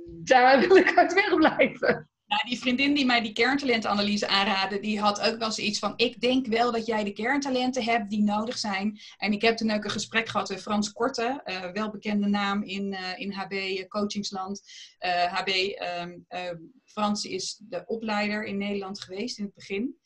daar 0.07 0.61
wil 0.61 0.77
ik 0.77 0.99
uit 0.99 1.15
wegblijven. 1.15 2.11
Nou, 2.33 2.45
die 2.45 2.59
vriendin 2.59 2.95
die 2.95 3.05
mij 3.05 3.21
die 3.21 3.33
kerntalentanalyse 3.33 4.29
aanraadde, 4.29 4.81
die 4.81 5.01
had 5.01 5.21
ook 5.21 5.39
wel 5.39 5.53
zoiets 5.53 5.79
van: 5.79 5.93
Ik 5.97 6.21
denk 6.21 6.47
wel 6.47 6.73
dat 6.73 6.87
jij 6.87 7.05
de 7.05 7.13
kerntalenten 7.13 7.85
hebt 7.85 8.11
die 8.11 8.23
nodig 8.23 8.59
zijn. 8.59 9.01
En 9.17 9.33
ik 9.33 9.43
heb 9.43 9.57
toen 9.57 9.71
ook 9.71 9.85
een 9.85 9.91
gesprek 9.91 10.29
gehad 10.29 10.49
met 10.49 10.63
Frans 10.63 10.93
Korte, 10.93 11.43
uh, 11.45 11.71
welbekende 11.71 12.29
naam 12.29 12.63
in, 12.63 12.93
uh, 12.93 13.19
in 13.19 13.33
HB 13.33 13.87
coachingsland. 13.89 14.63
Uh, 15.01 15.25
HB 15.25 15.49
um, 16.01 16.27
Frans 16.85 17.25
is 17.25 17.57
de 17.69 17.83
opleider 17.87 18.45
in 18.45 18.57
Nederland 18.57 19.01
geweest 19.01 19.39
in 19.39 19.45
het 19.45 19.55
begin 19.55 19.97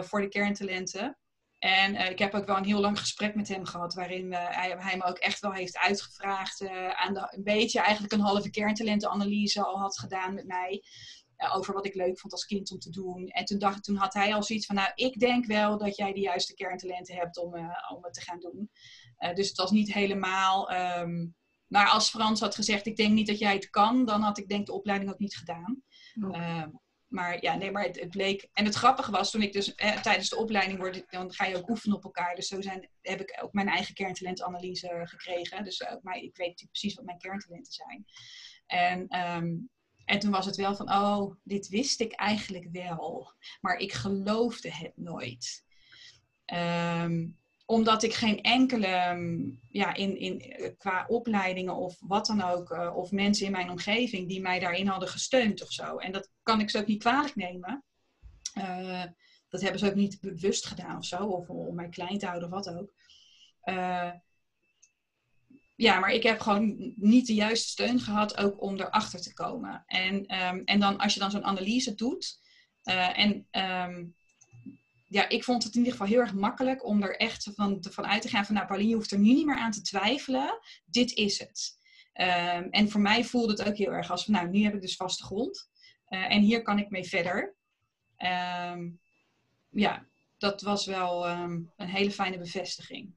voor 0.00 0.20
de 0.20 0.28
kerntalenten. 0.28 1.18
En 1.58 2.10
ik 2.10 2.18
heb 2.18 2.34
ook 2.34 2.46
wel 2.46 2.56
een 2.56 2.64
heel 2.64 2.80
lang 2.80 2.98
gesprek 2.98 3.34
met 3.34 3.48
hem 3.48 3.64
gehad, 3.64 3.94
waarin 3.94 4.32
hij, 4.32 4.76
hij, 4.78 4.96
me 4.96 5.04
ook 5.04 5.18
echt 5.18 5.40
wel 5.40 5.52
heeft 5.52 5.78
uitgevraagd. 5.78 6.68
aan 6.94 7.14
de, 7.14 7.28
een 7.30 7.42
beetje 7.42 7.80
eigenlijk 7.80 8.12
een 8.12 8.20
halve 8.20 8.50
kerntalentenanalyse 8.50 9.64
al 9.64 9.78
had 9.78 9.98
gedaan 9.98 10.34
met 10.34 10.46
mij. 10.46 10.82
Over 11.52 11.74
wat 11.74 11.86
ik 11.86 11.94
leuk 11.94 12.18
vond 12.18 12.32
als 12.32 12.44
kind 12.44 12.72
om 12.72 12.78
te 12.78 12.90
doen. 12.90 13.28
En 13.28 13.44
toen, 13.44 13.58
dacht, 13.58 13.84
toen 13.84 13.96
had 13.96 14.14
hij 14.14 14.34
al 14.34 14.42
zoiets 14.42 14.66
van, 14.66 14.74
nou, 14.74 14.90
ik 14.94 15.18
denk 15.18 15.46
wel 15.46 15.78
dat 15.78 15.96
jij 15.96 16.12
de 16.12 16.20
juiste 16.20 16.54
kerntalenten 16.54 17.14
hebt 17.14 17.38
om, 17.38 17.54
om 17.94 18.04
het 18.04 18.14
te 18.14 18.20
gaan 18.20 18.40
doen. 18.40 18.70
dus 19.34 19.48
het 19.48 19.56
was 19.56 19.70
niet 19.70 19.92
helemaal... 19.92 20.72
Um, 20.72 21.34
maar 21.66 21.88
als 21.88 22.10
Frans 22.10 22.40
had 22.40 22.54
gezegd, 22.54 22.86
ik 22.86 22.96
denk 22.96 23.12
niet 23.12 23.26
dat 23.26 23.38
jij 23.38 23.54
het 23.54 23.70
kan, 23.70 24.04
dan 24.04 24.22
had 24.22 24.38
ik 24.38 24.48
denk 24.48 24.66
de 24.66 24.72
opleiding 24.72 25.10
ook 25.10 25.18
niet 25.18 25.36
gedaan. 25.36 25.82
Ehm, 26.32 26.68
maar 27.06 27.42
ja, 27.42 27.54
nee, 27.54 27.70
maar 27.70 27.82
het, 27.82 28.00
het, 28.00 28.10
bleek. 28.10 28.48
En 28.52 28.64
het 28.64 28.74
grappige 28.74 29.10
was 29.10 29.30
toen 29.30 29.42
ik 29.42 29.52
dus 29.52 29.74
tijdens 30.02 30.28
de 30.28 30.36
opleiding 30.36 30.78
word, 30.78 31.04
dan 31.10 31.32
ga 31.32 31.44
je 31.44 31.56
ook 31.56 31.68
oefenen 31.68 31.96
op 31.96 32.04
elkaar. 32.04 32.34
Dus 32.34 32.48
zo 32.48 32.60
zijn, 32.60 32.90
heb 33.00 33.20
ik 33.20 33.38
ook 33.42 33.52
mijn 33.52 33.68
eigen 33.68 33.94
kerntalentanalyse 33.94 35.00
gekregen. 35.04 35.64
Dus 35.64 35.84
maar 36.02 36.16
ik 36.16 36.36
weet 36.36 36.66
precies 36.70 36.94
wat 36.94 37.04
mijn 37.04 37.18
kerntalenten 37.18 37.72
zijn. 37.72 38.04
En, 38.66 39.08
ehm, 39.08 39.54
en 40.06 40.18
toen 40.18 40.30
was 40.30 40.46
het 40.46 40.56
wel 40.56 40.76
van, 40.76 40.92
oh, 40.92 41.34
dit 41.42 41.68
wist 41.68 42.00
ik 42.00 42.12
eigenlijk 42.12 42.68
wel. 42.72 43.32
Maar 43.60 43.76
ik 43.76 43.92
geloofde 43.92 44.72
het 44.72 44.92
nooit. 44.96 45.64
Um, 46.54 47.36
omdat 47.66 48.02
ik 48.02 48.14
geen 48.14 48.42
enkele, 48.42 49.14
mm, 49.14 49.60
ja, 49.70 49.94
in, 49.94 50.18
in, 50.18 50.40
eh, 50.40 50.70
qua 50.78 51.04
opleidingen 51.08 51.74
of 51.74 51.96
wat 52.00 52.26
dan 52.26 52.42
ook, 52.42 52.70
uh, 52.70 52.96
of 52.96 53.10
mensen 53.10 53.46
in 53.46 53.52
mijn 53.52 53.70
omgeving 53.70 54.28
die 54.28 54.40
mij 54.40 54.58
daarin 54.58 54.86
hadden 54.86 55.08
gesteund 55.08 55.62
of 55.62 55.72
zo. 55.72 55.96
En 55.96 56.12
dat 56.12 56.30
kan 56.42 56.60
ik 56.60 56.70
ze 56.70 56.78
ook 56.78 56.86
niet 56.86 57.02
kwalijk 57.02 57.36
nemen. 57.36 57.84
Uh, 58.58 59.04
dat 59.48 59.60
hebben 59.60 59.80
ze 59.80 59.86
ook 59.86 59.94
niet 59.94 60.20
bewust 60.20 60.66
gedaan 60.66 60.96
of 60.96 61.04
zo, 61.04 61.24
of 61.24 61.48
om 61.48 61.74
mij 61.74 61.88
klein 61.88 62.18
te 62.18 62.26
houden 62.26 62.52
of 62.52 62.54
wat 62.54 62.74
ook. 62.74 62.92
Uh, 63.64 64.12
ja, 65.76 65.98
maar 65.98 66.10
ik 66.10 66.22
heb 66.22 66.40
gewoon 66.40 66.94
niet 66.96 67.26
de 67.26 67.34
juiste 67.34 67.68
steun 67.68 68.00
gehad 68.00 68.36
ook 68.36 68.62
om 68.62 68.74
erachter 68.74 69.20
te 69.20 69.32
komen. 69.32 69.82
En, 69.86 70.14
um, 70.14 70.64
en 70.64 70.80
dan 70.80 70.98
als 70.98 71.14
je 71.14 71.20
dan 71.20 71.30
zo'n 71.30 71.44
analyse 71.44 71.94
doet, 71.94 72.38
en 72.82 73.46
um, 73.50 74.14
ja, 75.08 75.28
ik 75.28 75.44
vond 75.44 75.64
het 75.64 75.72
in 75.72 75.78
ieder 75.78 75.92
geval 75.92 76.08
heel 76.08 76.20
erg 76.20 76.34
makkelijk 76.34 76.84
om 76.84 77.02
er 77.02 77.16
echt 77.16 77.50
van, 77.54 77.84
van 77.90 78.06
uit 78.06 78.22
te 78.22 78.28
gaan 78.28 78.46
van, 78.46 78.54
nou 78.54 78.66
Pauline, 78.66 78.88
je 78.88 78.94
hoeft 78.94 79.12
er 79.12 79.18
nu 79.18 79.32
niet 79.32 79.46
meer 79.46 79.58
aan 79.58 79.70
te 79.70 79.82
twijfelen. 79.82 80.58
Dit 80.84 81.12
is 81.12 81.38
het. 81.38 81.78
Um, 82.14 82.70
en 82.70 82.90
voor 82.90 83.00
mij 83.00 83.24
voelde 83.24 83.52
het 83.52 83.68
ook 83.68 83.76
heel 83.76 83.92
erg 83.92 84.10
als 84.10 84.26
nou, 84.26 84.48
nu 84.48 84.62
heb 84.62 84.74
ik 84.74 84.80
dus 84.80 84.96
vaste 84.96 85.24
grond. 85.24 85.70
Uh, 86.08 86.32
en 86.32 86.40
hier 86.40 86.62
kan 86.62 86.78
ik 86.78 86.90
mee 86.90 87.04
verder. 87.04 87.54
Ja, 89.70 90.06
dat 90.38 90.60
was 90.60 90.86
wel 90.86 91.28
een 91.28 91.70
hele 91.76 92.10
fijne 92.10 92.38
bevestiging. 92.38 93.14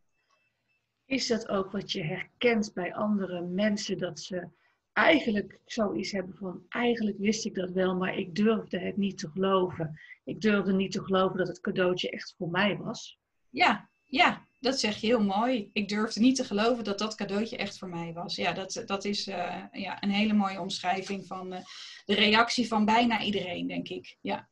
Is 1.10 1.28
dat 1.28 1.48
ook 1.48 1.72
wat 1.72 1.92
je 1.92 2.04
herkent 2.04 2.74
bij 2.74 2.94
andere 2.94 3.42
mensen, 3.42 3.98
dat 3.98 4.20
ze 4.20 4.48
eigenlijk 4.94 5.60
zoiets 5.66 6.12
hebben 6.12 6.36
van, 6.36 6.66
eigenlijk 6.70 7.18
wist 7.18 7.46
ik 7.46 7.56
dat 7.56 7.72
wel, 7.72 7.96
maar 7.96 8.18
ik 8.18 8.36
durfde 8.36 8.80
het 8.80 8.98
niet 8.98 9.18
te 9.18 9.30
geloven. 9.30 10.00
Ik 10.24 10.42
durfde 10.42 10.74
niet 10.74 10.92
te 10.92 11.04
geloven 11.04 11.38
dat 11.38 11.48
het 11.48 11.60
cadeautje 11.60 12.10
echt 12.10 12.36
voor 12.38 12.50
mij 12.50 12.78
was. 12.78 13.20
Ja, 13.50 13.90
ja, 14.04 14.46
dat 14.60 14.80
zeg 14.80 14.98
je 14.98 15.08
heel 15.08 15.24
mooi. 15.24 15.70
Ik 15.74 15.90
durfde 15.90 16.20
niet 16.20 16.36
te 16.36 16.44
geloven 16.44 16.84
dat 16.84 17.00
dat 17.00 17.16
cadeautje 17.16 17.58
echt 17.58 17.78
voor 17.78 17.90
mij 17.90 18.14
was. 18.14 18.36
Ja, 18.36 18.54
dat, 18.54 18.84
dat 18.86 19.06
is 19.06 19.28
uh, 19.28 19.64
ja, 19.72 20.04
een 20.04 20.12
hele 20.12 20.34
mooie 20.34 20.62
omschrijving 20.62 21.26
van 21.26 21.54
uh, 21.54 21.60
de 22.06 22.16
reactie 22.16 22.68
van 22.68 22.86
bijna 22.86 23.22
iedereen, 23.22 23.68
denk 23.68 23.88
ik. 23.88 24.18
Ja. 24.22 24.50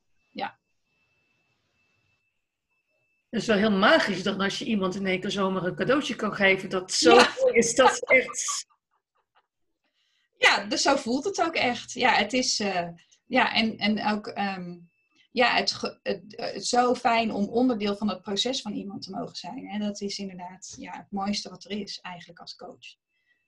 Het 3.26 3.26
is 3.37 3.47
wel 3.47 3.57
heel 3.57 3.71
magisch 3.71 4.23
dan 4.23 4.41
als 4.41 4.59
je 4.59 4.65
iemand 4.65 4.95
in 4.95 5.05
één 5.05 5.19
keer 5.19 5.31
zomaar 5.31 5.63
een 5.63 5.75
cadeautje 5.75 6.15
kan 6.15 6.33
geven. 6.33 6.69
Dat 6.69 6.91
zo 6.91 7.13
ja. 7.13 7.29
is 7.51 7.75
dat 7.75 7.99
echt 8.09 8.65
ja, 10.37 10.65
dus 10.65 10.81
zo 10.81 10.95
voelt 10.95 11.23
het 11.23 11.41
ook 11.41 11.55
echt. 11.55 11.93
Ja, 11.93 12.13
het 12.13 12.33
is, 12.33 12.59
uh, 12.59 12.87
ja, 13.25 13.53
en, 13.53 13.77
en 13.77 14.05
ook, 14.05 14.27
um, 14.27 14.89
ja, 15.31 15.55
het, 15.55 15.99
het, 16.03 16.23
het, 16.27 16.65
zo 16.65 16.95
fijn 16.95 17.31
om 17.31 17.47
onderdeel 17.47 17.95
van 17.95 18.09
het 18.09 18.21
proces 18.21 18.61
van 18.61 18.73
iemand 18.73 19.01
te 19.01 19.11
mogen 19.11 19.35
zijn. 19.35 19.67
En 19.67 19.79
dat 19.79 20.01
is 20.01 20.19
inderdaad 20.19 20.75
ja, 20.79 20.97
het 20.97 21.11
mooiste 21.11 21.49
wat 21.49 21.63
er 21.63 21.71
is 21.71 21.99
eigenlijk 21.99 22.39
als 22.39 22.55
coach. 22.55 22.95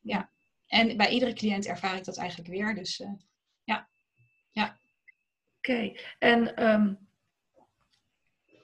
Ja, 0.02 0.32
en 0.68 0.98
bij 0.98 1.10
iedere 1.10 1.34
cliënt 1.34 1.66
ervaar 1.66 1.96
ik 1.96 2.04
dat 2.04 2.18
eigenlijk 2.18 2.50
weer. 2.50 2.76
Dus 2.76 3.00
uh, 3.00 3.12
ja, 3.64 3.90
ja. 4.52 4.80
Oké, 5.58 5.72
okay. 5.72 6.00
en 6.20 6.70
um, 6.70 7.09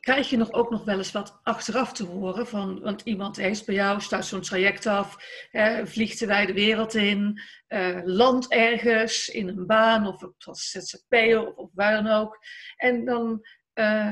krijg 0.05 0.29
je 0.29 0.37
nog 0.37 0.51
ook 0.51 0.69
nog 0.69 0.83
wel 0.83 0.97
eens 0.97 1.11
wat 1.11 1.39
achteraf 1.43 1.93
te 1.93 2.05
horen? 2.05 2.47
Van, 2.47 2.79
want 2.79 3.01
iemand 3.01 3.35
heeft 3.35 3.65
bij 3.65 3.75
jou, 3.75 4.01
staat 4.01 4.25
zo'n 4.25 4.41
traject 4.41 4.85
af, 4.85 5.17
hè, 5.51 5.87
vliegt 5.87 6.19
de 6.19 6.53
wereld 6.53 6.93
in, 6.93 7.41
uh, 7.67 7.99
landt 8.03 8.51
ergens 8.51 9.29
in 9.29 9.47
een 9.47 9.65
baan 9.65 10.07
of 10.07 10.27
als 10.37 10.69
ZZP'er 10.69 11.47
of, 11.47 11.55
of 11.55 11.69
waar 11.73 12.03
dan 12.03 12.13
ook. 12.13 12.39
En 12.75 13.05
dan 13.05 13.45
uh, 13.73 14.11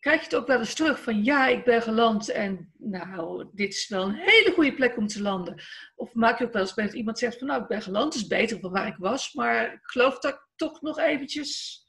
krijg 0.00 0.18
je 0.18 0.24
het 0.24 0.34
ook 0.34 0.46
wel 0.46 0.58
eens 0.58 0.74
terug 0.74 1.02
van 1.02 1.24
ja, 1.24 1.46
ik 1.46 1.64
ben 1.64 1.82
geland 1.82 2.28
en 2.28 2.72
nou, 2.78 3.48
dit 3.52 3.74
is 3.74 3.88
wel 3.88 4.02
een 4.02 4.14
hele 4.14 4.52
goede 4.54 4.74
plek 4.74 4.96
om 4.96 5.06
te 5.06 5.22
landen. 5.22 5.62
Of 5.94 6.14
maak 6.14 6.38
je 6.38 6.44
ook 6.44 6.52
wel 6.52 6.62
eens 6.62 6.74
bij 6.74 6.84
dat 6.84 6.94
iemand 6.94 7.18
zegt 7.18 7.38
van 7.38 7.46
nou, 7.46 7.62
ik 7.62 7.68
ben 7.68 7.82
geland, 7.82 8.14
het 8.14 8.22
is 8.22 8.28
beter 8.28 8.60
dan 8.60 8.72
waar 8.72 8.86
ik 8.86 8.96
was, 8.98 9.32
maar 9.32 9.72
ik 9.72 9.80
geloof 9.82 10.18
dat 10.18 10.46
toch 10.56 10.80
nog 10.82 10.98
eventjes 10.98 11.82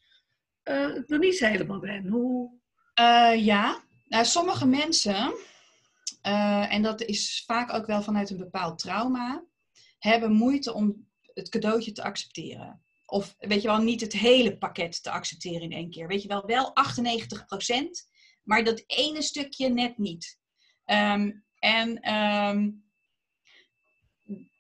uh, 0.70 0.95
ik 0.95 1.07
nog 1.07 1.20
niet 1.20 1.39
helemaal 1.39 1.80
ben. 1.80 2.07
Hoe... 2.07 2.59
Uh, 2.99 3.45
ja, 3.45 3.84
nou, 4.07 4.26
sommige 4.26 4.65
mensen, 4.65 5.34
uh, 6.28 6.74
en 6.74 6.82
dat 6.82 7.01
is 7.01 7.43
vaak 7.45 7.74
ook 7.74 7.86
wel 7.86 8.01
vanuit 8.01 8.30
een 8.30 8.38
bepaald 8.38 8.80
trauma, 8.80 9.45
hebben 9.99 10.32
moeite 10.32 10.74
om 10.74 11.07
het 11.34 11.49
cadeautje 11.49 11.91
te 11.91 12.03
accepteren. 12.03 12.84
Of 13.05 13.36
weet 13.38 13.61
je 13.61 13.67
wel, 13.67 13.82
niet 13.82 14.01
het 14.01 14.13
hele 14.13 14.57
pakket 14.57 15.03
te 15.03 15.11
accepteren 15.11 15.61
in 15.61 15.72
één 15.72 15.89
keer. 15.89 16.07
Weet 16.07 16.22
je 16.22 16.28
wel, 16.28 16.45
wel 16.45 16.74
98%, 16.74 18.07
maar 18.43 18.63
dat 18.63 18.84
ene 18.88 19.22
stukje 19.22 19.70
net 19.70 19.97
niet. 19.97 20.39
Um, 20.86 21.45
en, 21.59 22.13
um, 22.13 22.84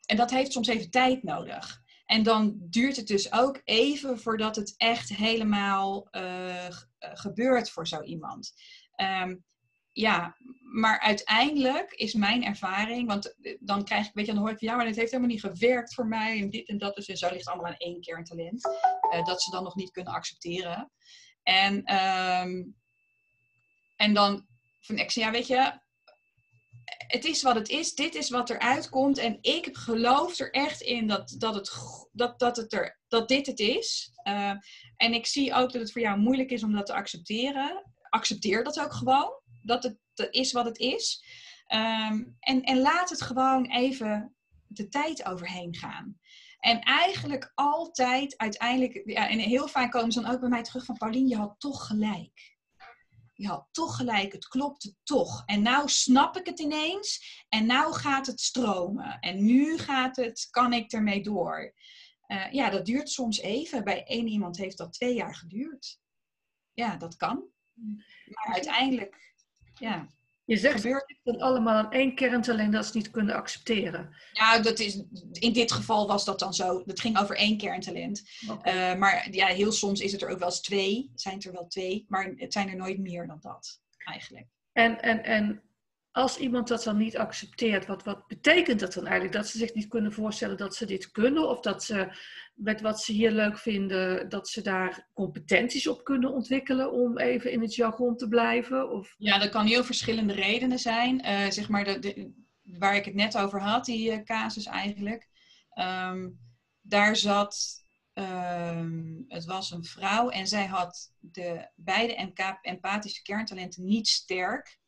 en 0.05 0.17
dat 0.17 0.31
heeft 0.31 0.51
soms 0.51 0.67
even 0.67 0.89
tijd 0.89 1.23
nodig. 1.23 1.81
En 2.09 2.23
dan 2.23 2.57
duurt 2.59 2.95
het 2.95 3.07
dus 3.07 3.31
ook 3.31 3.61
even 3.63 4.19
voordat 4.19 4.55
het 4.55 4.73
echt 4.77 5.09
helemaal 5.09 6.07
uh, 6.11 6.67
gebeurt 6.99 7.69
voor 7.69 7.87
zo 7.87 8.01
iemand. 8.01 8.53
Um, 8.95 9.43
ja, 9.91 10.35
maar 10.61 10.99
uiteindelijk 10.99 11.91
is 11.91 12.13
mijn 12.13 12.43
ervaring, 12.43 13.07
want 13.07 13.35
eh, 13.41 13.57
dan 13.59 13.83
krijg 13.83 14.07
ik, 14.07 14.13
weet 14.13 14.25
je, 14.25 14.31
dan 14.33 14.41
hoor 14.41 14.51
ik 14.51 14.57
van 14.57 14.67
ja, 14.67 14.75
maar 14.75 14.85
het 14.85 14.95
heeft 14.95 15.11
helemaal 15.11 15.31
niet 15.31 15.41
gewerkt 15.41 15.93
voor 15.93 16.07
mij 16.07 16.39
en 16.39 16.49
dit 16.49 16.67
en 16.67 16.77
dat. 16.77 16.95
Dus 16.95 17.07
en 17.07 17.17
zo 17.17 17.29
ligt 17.31 17.47
allemaal 17.47 17.71
aan 17.71 17.77
één 17.77 18.01
keer 18.01 18.17
een 18.17 18.23
talent. 18.23 18.61
Dat 19.25 19.41
ze 19.41 19.51
dan 19.51 19.63
nog 19.63 19.75
niet 19.75 19.91
kunnen 19.91 20.13
accepteren. 20.13 20.91
En, 21.43 21.95
um, 21.95 22.75
en 23.95 24.13
dan 24.13 24.45
van 24.79 24.97
ik 24.97 25.11
zeg, 25.11 25.23
ja, 25.23 25.31
weet 25.31 25.47
je, 25.47 25.79
het 26.97 27.25
is 27.25 27.41
wat 27.41 27.55
het 27.55 27.69
is, 27.69 27.95
dit 27.95 28.15
is 28.15 28.29
wat 28.29 28.49
eruit 28.49 28.89
komt. 28.89 29.17
En 29.17 29.37
ik 29.41 29.69
geloof 29.71 30.39
er 30.39 30.51
echt 30.51 30.81
in 30.81 31.07
dat, 31.07 31.35
dat, 31.37 31.55
het, 31.55 31.71
dat, 32.11 32.39
dat, 32.39 32.57
het 32.57 32.73
er, 32.73 32.99
dat 33.07 33.27
dit 33.27 33.45
het 33.45 33.59
is. 33.59 34.11
Uh, 34.23 34.53
en 34.95 35.13
ik 35.13 35.25
zie 35.25 35.53
ook 35.53 35.71
dat 35.71 35.81
het 35.81 35.91
voor 35.91 36.01
jou 36.01 36.19
moeilijk 36.19 36.51
is 36.51 36.63
om 36.63 36.71
dat 36.71 36.85
te 36.85 36.93
accepteren. 36.93 37.83
Accepteer 38.09 38.63
dat 38.63 38.79
ook 38.79 38.93
gewoon. 38.93 39.31
Dat 39.61 39.83
het 39.83 39.97
is 40.31 40.51
wat 40.51 40.65
het 40.65 40.77
is. 40.77 41.23
Um, 41.73 42.35
en, 42.39 42.61
en 42.61 42.79
laat 42.79 43.09
het 43.09 43.21
gewoon 43.21 43.65
even 43.65 44.35
de 44.67 44.87
tijd 44.87 45.25
overheen 45.25 45.75
gaan. 45.75 46.19
En 46.59 46.79
eigenlijk 46.79 47.51
altijd 47.55 48.37
uiteindelijk, 48.37 49.01
ja, 49.05 49.29
en 49.29 49.39
heel 49.39 49.67
vaak 49.67 49.91
komen 49.91 50.11
ze 50.11 50.21
dan 50.21 50.31
ook 50.31 50.39
bij 50.39 50.49
mij 50.49 50.63
terug 50.63 50.85
van 50.85 50.97
Paulien, 50.97 51.27
je 51.27 51.35
had 51.35 51.55
toch 51.57 51.87
gelijk 51.87 52.57
je 53.39 53.47
had 53.47 53.67
toch 53.71 53.95
gelijk, 53.95 54.31
het 54.31 54.47
klopte 54.47 54.95
toch. 55.03 55.43
En 55.45 55.61
nou 55.61 55.89
snap 55.89 56.37
ik 56.37 56.45
het 56.45 56.59
ineens 56.59 57.43
en 57.49 57.65
nou 57.65 57.93
gaat 57.93 58.25
het 58.25 58.39
stromen. 58.39 59.19
En 59.19 59.45
nu 59.45 59.77
gaat 59.77 60.15
het, 60.15 60.47
kan 60.49 60.73
ik 60.73 60.91
ermee 60.91 61.23
door. 61.23 61.73
Uh, 62.27 62.51
ja, 62.51 62.69
dat 62.69 62.85
duurt 62.85 63.09
soms 63.09 63.39
even. 63.39 63.83
Bij 63.83 64.03
één 64.03 64.27
iemand 64.27 64.57
heeft 64.57 64.77
dat 64.77 64.93
twee 64.93 65.15
jaar 65.15 65.35
geduurd. 65.35 65.99
Ja, 66.73 66.97
dat 66.97 67.15
kan. 67.15 67.43
Maar 68.25 68.53
uiteindelijk, 68.53 69.33
ja. 69.73 70.07
Je 70.49 70.57
zegt 70.57 70.81
gebeurt 70.81 71.19
het 71.23 71.39
allemaal 71.39 71.75
aan 71.75 71.91
één 71.91 72.15
kerntalent 72.15 72.73
dat 72.73 72.85
ze 72.85 72.97
niet 72.97 73.11
kunnen 73.11 73.35
accepteren. 73.35 74.15
Ja, 74.31 74.59
dat 74.59 74.79
is, 74.79 75.03
in 75.31 75.53
dit 75.53 75.71
geval 75.71 76.07
was 76.07 76.25
dat 76.25 76.39
dan 76.39 76.53
zo. 76.53 76.83
Het 76.85 76.99
ging 76.99 77.19
over 77.19 77.35
één 77.35 77.57
kerntalent. 77.57 78.23
Okay. 78.49 78.91
Uh, 78.91 78.99
maar 78.99 79.27
ja, 79.31 79.47
heel 79.47 79.71
soms 79.71 79.99
is 79.99 80.11
het 80.11 80.21
er 80.21 80.29
ook 80.29 80.39
wel 80.39 80.47
eens 80.47 80.61
twee. 80.61 81.11
Zijn 81.15 81.35
het 81.35 81.45
er 81.45 81.51
wel 81.51 81.67
twee, 81.67 82.05
maar 82.07 82.33
het 82.35 82.53
zijn 82.53 82.69
er 82.69 82.75
nooit 82.75 82.99
meer 82.99 83.27
dan 83.27 83.37
dat, 83.41 83.81
eigenlijk. 83.97 84.47
En, 84.71 85.01
en, 85.01 85.23
en 85.23 85.61
als 86.11 86.37
iemand 86.37 86.67
dat 86.67 86.83
dan 86.83 86.97
niet 86.97 87.17
accepteert, 87.17 87.85
wat, 87.85 88.03
wat 88.03 88.27
betekent 88.27 88.79
dat 88.79 88.93
dan 88.93 89.05
eigenlijk? 89.05 89.35
Dat 89.35 89.47
ze 89.47 89.57
zich 89.57 89.73
niet 89.73 89.87
kunnen 89.87 90.13
voorstellen 90.13 90.57
dat 90.57 90.75
ze 90.75 90.85
dit 90.85 91.11
kunnen? 91.11 91.49
Of 91.49 91.59
dat 91.59 91.83
ze 91.83 92.11
met 92.53 92.81
wat 92.81 93.01
ze 93.01 93.11
hier 93.11 93.31
leuk 93.31 93.57
vinden, 93.57 94.29
dat 94.29 94.47
ze 94.47 94.61
daar 94.61 95.07
competenties 95.13 95.87
op 95.87 96.03
kunnen 96.03 96.33
ontwikkelen 96.33 96.91
om 96.91 97.17
even 97.17 97.51
in 97.51 97.61
het 97.61 97.75
jargon 97.75 98.17
te 98.17 98.27
blijven? 98.27 98.91
Of... 98.91 99.15
Ja, 99.17 99.39
dat 99.39 99.49
kan 99.49 99.65
heel 99.65 99.83
verschillende 99.83 100.33
redenen 100.33 100.79
zijn. 100.79 101.25
Uh, 101.25 101.49
zeg 101.49 101.69
maar 101.69 101.83
de, 101.83 102.31
waar 102.63 102.95
ik 102.95 103.05
het 103.05 103.15
net 103.15 103.37
over 103.37 103.61
had, 103.61 103.85
die 103.85 104.11
uh, 104.11 104.23
casus 104.23 104.65
eigenlijk. 104.65 105.27
Um, 105.73 106.39
daar 106.81 107.15
zat, 107.15 107.83
um, 108.13 109.25
het 109.27 109.45
was 109.45 109.71
een 109.71 109.83
vrouw 109.83 110.29
en 110.29 110.47
zij 110.47 110.65
had 110.65 111.13
de 111.19 111.69
beide 111.75 112.29
empathische 112.61 113.21
kerntalenten 113.21 113.85
niet 113.85 114.07
sterk. 114.07 114.78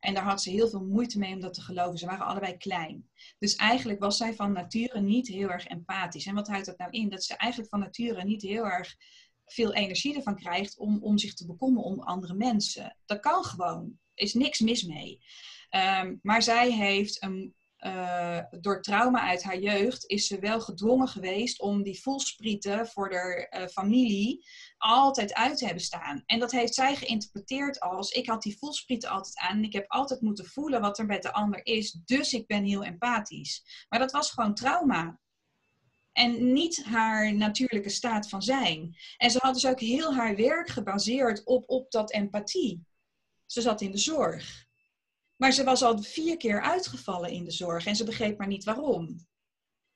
En 0.00 0.14
daar 0.14 0.24
had 0.24 0.42
ze 0.42 0.50
heel 0.50 0.68
veel 0.68 0.84
moeite 0.84 1.18
mee 1.18 1.34
om 1.34 1.40
dat 1.40 1.54
te 1.54 1.60
geloven. 1.60 1.98
Ze 1.98 2.06
waren 2.06 2.26
allebei 2.26 2.56
klein. 2.56 3.10
Dus 3.38 3.54
eigenlijk 3.54 4.00
was 4.00 4.16
zij 4.16 4.34
van 4.34 4.52
nature 4.52 5.00
niet 5.00 5.28
heel 5.28 5.50
erg 5.50 5.66
empathisch. 5.66 6.26
En 6.26 6.34
wat 6.34 6.48
houdt 6.48 6.66
dat 6.66 6.78
nou 6.78 6.90
in? 6.90 7.08
Dat 7.08 7.24
ze 7.24 7.36
eigenlijk 7.36 7.70
van 7.70 7.80
nature 7.80 8.24
niet 8.24 8.42
heel 8.42 8.64
erg 8.64 8.96
veel 9.46 9.74
energie 9.74 10.16
ervan 10.16 10.36
krijgt 10.36 10.78
om, 10.78 11.02
om 11.02 11.18
zich 11.18 11.34
te 11.34 11.46
bekommeren 11.46 11.90
om 11.90 12.00
andere 12.00 12.34
mensen. 12.34 12.96
Dat 13.04 13.20
kan 13.20 13.44
gewoon. 13.44 13.98
Er 14.14 14.24
is 14.24 14.34
niks 14.34 14.60
mis 14.60 14.82
mee. 14.82 15.20
Ehm, 15.68 16.16
maar 16.22 16.42
zij 16.42 16.72
heeft 16.72 17.22
een, 17.22 17.54
uh, 17.80 18.40
door 18.60 18.82
trauma 18.82 19.20
uit 19.20 19.42
haar 19.42 19.58
jeugd 19.58 20.06
is 20.06 20.26
ze 20.26 20.38
wel 20.38 20.60
gedwongen 20.60 21.08
geweest 21.08 21.60
om 21.60 21.82
die 21.82 22.00
voelsprieten 22.00 22.86
voor 22.86 23.14
haar 23.14 23.60
uh, 23.60 23.66
familie 23.66 24.46
altijd 24.76 25.34
uit 25.34 25.58
te 25.58 25.64
hebben 25.64 25.82
staan. 25.82 26.22
En 26.26 26.38
dat 26.38 26.52
heeft 26.52 26.74
zij 26.74 26.96
geïnterpreteerd 26.96 27.80
als 27.80 28.10
ik 28.10 28.26
had 28.26 28.42
die 28.42 28.58
voelsprieten 28.58 29.10
altijd 29.10 29.38
aan 29.38 29.56
en 29.56 29.64
ik 29.64 29.72
heb 29.72 29.84
altijd 29.88 30.20
moeten 30.20 30.46
voelen 30.46 30.80
wat 30.80 30.98
er 30.98 31.06
met 31.06 31.22
de 31.22 31.32
ander 31.32 31.66
is, 31.66 31.92
dus 32.04 32.32
ik 32.32 32.46
ben 32.46 32.64
heel 32.64 32.84
empathisch. 32.84 33.86
Maar 33.88 33.98
dat 33.98 34.12
was 34.12 34.30
gewoon 34.30 34.54
trauma. 34.54 35.20
En 36.12 36.52
niet 36.52 36.84
haar 36.84 37.34
natuurlijke 37.34 37.88
staat 37.88 38.28
van 38.28 38.42
zijn. 38.42 38.96
En 39.16 39.30
ze 39.30 39.38
had 39.40 39.54
dus 39.54 39.66
ook 39.66 39.80
heel 39.80 40.14
haar 40.14 40.36
werk 40.36 40.68
gebaseerd 40.68 41.44
op, 41.44 41.70
op 41.70 41.90
dat 41.90 42.12
empathie. 42.12 42.84
Ze 43.46 43.60
zat 43.60 43.80
in 43.80 43.90
de 43.90 43.98
zorg. 43.98 44.65
Maar 45.36 45.52
ze 45.52 45.64
was 45.64 45.82
al 45.82 46.02
vier 46.02 46.36
keer 46.36 46.62
uitgevallen 46.62 47.30
in 47.30 47.44
de 47.44 47.50
zorg 47.50 47.86
en 47.86 47.96
ze 47.96 48.04
begreep 48.04 48.38
maar 48.38 48.46
niet 48.46 48.64
waarom. 48.64 49.26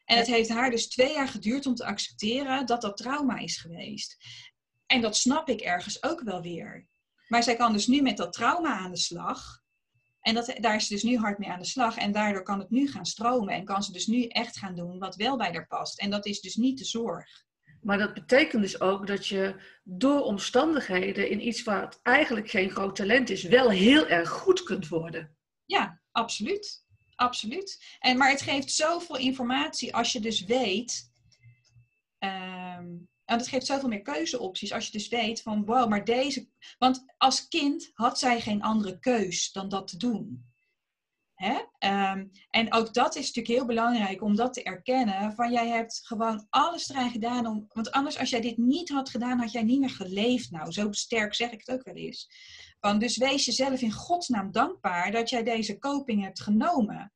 En 0.04 0.16
het 0.16 0.26
heeft 0.26 0.48
haar 0.48 0.70
dus 0.70 0.88
twee 0.88 1.12
jaar 1.12 1.28
geduurd 1.28 1.66
om 1.66 1.74
te 1.74 1.84
accepteren 1.84 2.66
dat 2.66 2.80
dat 2.80 2.96
trauma 2.96 3.38
is 3.38 3.56
geweest. 3.56 4.16
En 4.86 5.00
dat 5.00 5.16
snap 5.16 5.48
ik 5.48 5.60
ergens 5.60 6.02
ook 6.02 6.20
wel 6.20 6.42
weer. 6.42 6.88
Maar 7.28 7.42
zij 7.42 7.56
kan 7.56 7.72
dus 7.72 7.86
nu 7.86 8.02
met 8.02 8.16
dat 8.16 8.32
trauma 8.32 8.78
aan 8.78 8.90
de 8.90 8.96
slag. 8.98 9.62
En 10.20 10.34
dat, 10.34 10.56
daar 10.60 10.74
is 10.74 10.86
ze 10.86 10.92
dus 10.92 11.02
nu 11.02 11.16
hard 11.16 11.38
mee 11.38 11.50
aan 11.50 11.58
de 11.58 11.64
slag. 11.66 11.96
En 11.96 12.12
daardoor 12.12 12.42
kan 12.42 12.58
het 12.58 12.70
nu 12.70 12.88
gaan 12.88 13.06
stromen. 13.06 13.54
En 13.54 13.64
kan 13.64 13.82
ze 13.82 13.92
dus 13.92 14.06
nu 14.06 14.26
echt 14.26 14.58
gaan 14.58 14.74
doen 14.74 14.98
wat 14.98 15.16
wel 15.16 15.36
bij 15.36 15.52
haar 15.52 15.66
past. 15.66 16.00
En 16.00 16.10
dat 16.10 16.26
is 16.26 16.40
dus 16.40 16.54
niet 16.54 16.78
de 16.78 16.84
zorg. 16.84 17.44
Maar 17.82 17.98
dat 17.98 18.14
betekent 18.14 18.62
dus 18.62 18.80
ook 18.80 19.06
dat 19.06 19.26
je 19.26 19.54
door 19.82 20.20
omstandigheden 20.20 21.30
in 21.30 21.46
iets 21.46 21.62
wat 21.62 22.00
eigenlijk 22.02 22.50
geen 22.50 22.70
groot 22.70 22.96
talent 22.96 23.30
is, 23.30 23.42
wel 23.42 23.70
heel 23.70 24.06
erg 24.06 24.28
goed 24.28 24.62
kunt 24.62 24.88
worden. 24.88 25.36
Ja, 25.64 26.00
absoluut. 26.12 26.84
Absoluut. 27.14 27.96
En, 27.98 28.16
maar 28.16 28.30
het 28.30 28.42
geeft 28.42 28.72
zoveel 28.72 29.16
informatie 29.16 29.94
als 29.94 30.12
je 30.12 30.20
dus 30.20 30.44
weet. 30.44 31.12
Um, 32.18 33.08
en 33.24 33.38
het 33.38 33.48
geeft 33.48 33.66
zoveel 33.66 33.88
meer 33.88 34.02
keuzeopties 34.02 34.72
als 34.72 34.86
je 34.86 34.92
dus 34.92 35.08
weet 35.08 35.42
van 35.42 35.64
wow, 35.64 35.88
maar 35.88 36.04
deze. 36.04 36.48
Want 36.78 37.04
als 37.16 37.48
kind 37.48 37.90
had 37.94 38.18
zij 38.18 38.40
geen 38.40 38.62
andere 38.62 38.98
keus 38.98 39.52
dan 39.52 39.68
dat 39.68 39.88
te 39.88 39.96
doen. 39.96 40.49
Hè? 41.40 41.54
Um, 42.12 42.30
en 42.50 42.72
ook 42.72 42.94
dat 42.94 43.16
is 43.16 43.26
natuurlijk 43.26 43.54
heel 43.56 43.66
belangrijk 43.66 44.22
om 44.22 44.36
dat 44.36 44.52
te 44.52 44.62
erkennen. 44.62 45.32
Van 45.34 45.52
jij 45.52 45.68
hebt 45.68 46.00
gewoon 46.02 46.46
alles 46.50 46.88
erin 46.88 47.10
gedaan 47.10 47.46
om. 47.46 47.64
Want 47.68 47.90
anders, 47.90 48.18
als 48.18 48.30
jij 48.30 48.40
dit 48.40 48.56
niet 48.56 48.88
had 48.88 49.10
gedaan, 49.10 49.38
had 49.38 49.52
jij 49.52 49.62
niet 49.62 49.80
meer 49.80 49.90
geleefd. 49.90 50.50
Nou, 50.50 50.72
zo 50.72 50.92
sterk 50.92 51.34
zeg 51.34 51.50
ik 51.50 51.62
het 51.64 51.76
ook 51.76 51.84
wel 51.84 51.94
eens. 51.94 52.28
Van, 52.80 52.98
dus 52.98 53.16
wees 53.16 53.44
jezelf 53.44 53.80
in 53.80 53.92
godsnaam 53.92 54.52
dankbaar 54.52 55.10
dat 55.10 55.30
jij 55.30 55.42
deze 55.42 55.78
koping 55.78 56.22
hebt 56.22 56.40
genomen. 56.40 57.12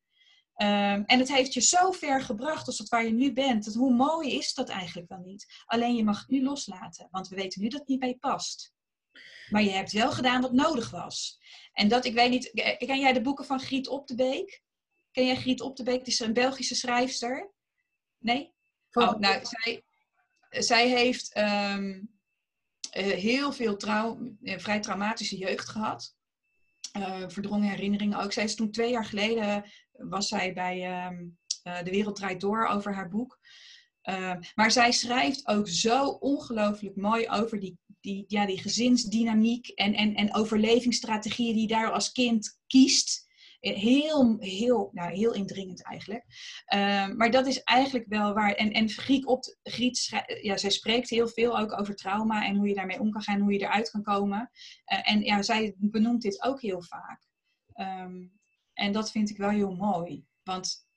Um, 0.57 1.03
en 1.05 1.19
het 1.19 1.33
heeft 1.33 1.53
je 1.53 1.61
zo 1.61 1.91
ver 1.91 2.21
gebracht 2.21 2.67
als 2.67 2.77
dat 2.77 2.87
waar 2.87 3.05
je 3.05 3.13
nu 3.13 3.33
bent. 3.33 3.65
Dat, 3.65 3.73
hoe 3.73 3.93
mooi 3.93 4.35
is 4.35 4.53
dat 4.53 4.69
eigenlijk 4.69 5.09
wel 5.09 5.21
niet? 5.25 5.63
Alleen 5.65 5.95
je 5.95 6.03
mag 6.03 6.19
het 6.19 6.29
nu 6.29 6.43
loslaten, 6.43 7.07
want 7.11 7.27
we 7.27 7.35
weten 7.35 7.61
nu 7.61 7.67
dat 7.67 7.79
het 7.79 7.89
niet 7.89 7.99
bij 7.99 8.15
past. 8.15 8.74
Maar 9.49 9.63
je 9.63 9.69
hebt 9.69 9.91
wel 9.91 10.11
gedaan 10.11 10.41
wat 10.41 10.53
nodig 10.53 10.89
was. 10.89 11.39
En 11.73 11.87
dat, 11.87 12.05
ik 12.05 12.13
weet 12.13 12.29
niet, 12.29 12.51
ken 12.77 12.99
jij 12.99 13.13
de 13.13 13.21
boeken 13.21 13.45
van 13.45 13.59
Griet 13.59 13.87
Op 13.87 14.07
de 14.07 14.15
Beek? 14.15 14.63
Ken 15.11 15.25
jij 15.25 15.35
Griet 15.35 15.61
Op 15.61 15.75
de 15.75 15.83
Beek? 15.83 16.03
Die 16.03 16.13
is 16.13 16.19
een 16.19 16.33
Belgische 16.33 16.75
schrijfster. 16.75 17.51
Nee? 18.17 18.53
Oh, 18.91 19.13
nou, 19.13 19.41
zij, 19.43 19.83
zij 20.49 20.89
heeft 20.89 21.37
um, 21.37 22.09
heel 22.89 23.53
veel 23.53 23.77
trouw, 23.77 24.35
uh, 24.41 24.57
vrij 24.57 24.79
traumatische 24.79 25.37
jeugd 25.37 25.69
gehad. 25.69 26.15
Uh, 26.97 27.23
verdrongen 27.27 27.69
herinneringen 27.69 28.19
ook. 28.19 28.33
Zij 28.33 28.43
is 28.43 28.55
toen 28.55 28.71
twee 28.71 28.91
jaar 28.91 29.05
geleden 29.05 29.71
was 29.91 30.27
zij 30.27 30.53
bij 30.53 31.07
um, 31.07 31.37
uh, 31.63 31.83
De 31.83 31.91
Wereld 31.91 32.15
Draait 32.15 32.41
Door 32.41 32.67
over 32.67 32.93
haar 32.93 33.09
boek. 33.09 33.39
Uh, 34.03 34.33
maar 34.55 34.71
zij 34.71 34.91
schrijft 34.91 35.47
ook 35.47 35.67
zo 35.67 36.07
ongelooflijk 36.07 36.95
mooi 36.95 37.29
over 37.29 37.59
die, 37.59 37.77
die, 38.05 38.23
ja, 38.27 38.45
die 38.45 38.59
gezinsdynamiek 38.59 39.67
en, 39.67 39.93
en, 39.93 40.15
en 40.15 40.35
overlevingsstrategieën 40.35 41.53
die 41.53 41.61
je 41.61 41.67
daar 41.67 41.91
als 41.91 42.11
kind 42.11 42.59
kiest. 42.67 43.23
Heel, 43.59 44.35
heel, 44.39 44.89
nou, 44.93 45.13
heel 45.13 45.33
indringend 45.33 45.83
eigenlijk. 45.83 46.25
Uh, 46.73 47.07
maar 47.07 47.31
dat 47.31 47.47
is 47.47 47.63
eigenlijk 47.63 48.05
wel 48.07 48.33
waar. 48.33 48.51
En, 48.51 48.71
en 48.71 48.89
Griek 48.89 49.27
op, 49.29 49.57
Griet, 49.63 50.23
ja, 50.41 50.57
zij 50.57 50.69
spreekt 50.69 51.09
heel 51.09 51.27
veel 51.27 51.59
ook 51.59 51.79
over 51.79 51.95
trauma 51.95 52.45
en 52.45 52.55
hoe 52.55 52.67
je 52.67 52.73
daarmee 52.73 52.99
om 52.99 53.11
kan 53.11 53.21
gaan, 53.21 53.39
hoe 53.39 53.53
je 53.53 53.59
eruit 53.59 53.89
kan 53.89 54.03
komen. 54.03 54.49
Uh, 54.93 55.11
en 55.11 55.21
ja, 55.21 55.41
zij 55.41 55.75
benoemt 55.77 56.21
dit 56.21 56.43
ook 56.43 56.61
heel 56.61 56.81
vaak. 56.81 57.27
Um, 57.75 58.39
en 58.73 58.91
dat 58.91 59.11
vind 59.11 59.29
ik 59.29 59.37
wel 59.37 59.49
heel 59.49 59.75
mooi. 59.75 60.25
Want 60.43 60.87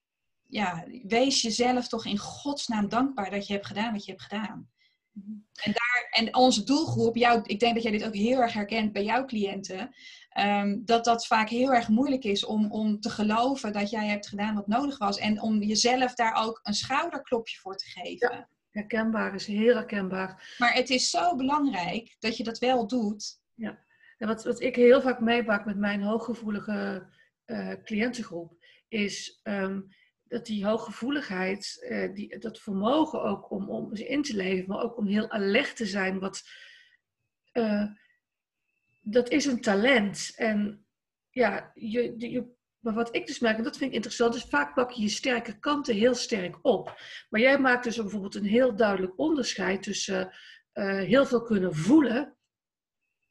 ja, 0.46 0.86
wees 1.02 1.42
jezelf 1.42 1.88
toch 1.88 2.06
in 2.06 2.18
godsnaam 2.18 2.88
dankbaar 2.88 3.30
dat 3.30 3.46
je 3.46 3.52
hebt 3.52 3.66
gedaan 3.66 3.92
wat 3.92 4.04
je 4.04 4.10
hebt 4.10 4.22
gedaan. 4.22 4.70
Mhm. 5.12 5.32
En, 5.54 5.72
en 6.10 6.36
onze 6.36 6.64
doelgroep, 6.64 7.16
jou, 7.16 7.40
ik 7.42 7.60
denk 7.60 7.74
dat 7.74 7.82
jij 7.82 7.92
dit 7.92 8.06
ook 8.06 8.14
heel 8.14 8.40
erg 8.40 8.52
herkent 8.52 8.92
bij 8.92 9.04
jouw 9.04 9.24
cliënten, 9.24 9.94
um, 10.38 10.82
dat 10.84 11.04
dat 11.04 11.26
vaak 11.26 11.48
heel 11.48 11.72
erg 11.74 11.88
moeilijk 11.88 12.24
is 12.24 12.44
om, 12.44 12.72
om 12.72 13.00
te 13.00 13.10
geloven 13.10 13.72
dat 13.72 13.90
jij 13.90 14.06
hebt 14.06 14.28
gedaan 14.28 14.54
wat 14.54 14.66
nodig 14.66 14.98
was. 14.98 15.18
En 15.18 15.42
om 15.42 15.62
jezelf 15.62 16.14
daar 16.14 16.44
ook 16.46 16.60
een 16.62 16.74
schouderklopje 16.74 17.58
voor 17.58 17.76
te 17.76 17.88
geven. 17.88 18.30
Ja, 18.30 18.48
herkenbaar 18.70 19.34
is 19.34 19.46
heel 19.46 19.74
herkenbaar. 19.74 20.54
Maar 20.58 20.74
het 20.74 20.90
is 20.90 21.10
zo 21.10 21.36
belangrijk 21.36 22.16
dat 22.18 22.36
je 22.36 22.44
dat 22.44 22.58
wel 22.58 22.86
doet. 22.86 23.40
Ja, 23.54 23.78
en 24.18 24.28
wat, 24.28 24.44
wat 24.44 24.60
ik 24.60 24.76
heel 24.76 25.00
vaak 25.00 25.20
meebak 25.20 25.64
met 25.64 25.76
mijn 25.76 26.02
hooggevoelige 26.02 27.06
uh, 27.46 27.72
cliëntengroep, 27.84 28.56
is 28.88 29.40
um, 29.42 29.88
dat 30.28 30.46
die 30.46 30.66
hooggevoeligheid, 30.66 31.86
uh, 31.88 32.14
die, 32.14 32.38
dat 32.38 32.58
vermogen 32.58 33.22
ook 33.22 33.50
om, 33.50 33.70
om 33.70 33.94
in 33.94 34.22
te 34.22 34.36
leven, 34.36 34.68
maar 34.68 34.82
ook 34.82 34.96
om 34.96 35.06
heel 35.06 35.30
alert 35.30 35.76
te 35.76 35.86
zijn, 35.86 36.18
wat, 36.18 36.42
uh, 37.52 37.84
dat 39.00 39.28
is 39.28 39.44
een 39.44 39.60
talent. 39.60 40.32
En 40.36 40.86
ja, 41.30 41.70
je, 41.74 42.14
je, 42.18 42.56
maar 42.78 42.94
wat 42.94 43.14
ik 43.14 43.26
dus 43.26 43.38
merk, 43.38 43.56
en 43.56 43.62
dat 43.62 43.76
vind 43.76 43.90
ik 43.90 43.96
interessant, 43.96 44.34
is 44.34 44.44
vaak 44.44 44.74
pak 44.74 44.90
je 44.90 45.02
je 45.02 45.08
sterke 45.08 45.58
kanten 45.58 45.94
heel 45.94 46.14
sterk 46.14 46.58
op. 46.62 47.00
Maar 47.28 47.40
jij 47.40 47.58
maakt 47.58 47.84
dus 47.84 47.96
bijvoorbeeld 47.96 48.34
een 48.34 48.44
heel 48.44 48.76
duidelijk 48.76 49.18
onderscheid 49.18 49.82
tussen 49.82 50.32
heel 51.06 51.26
veel 51.26 51.42
kunnen 51.42 51.74
voelen 51.74 52.38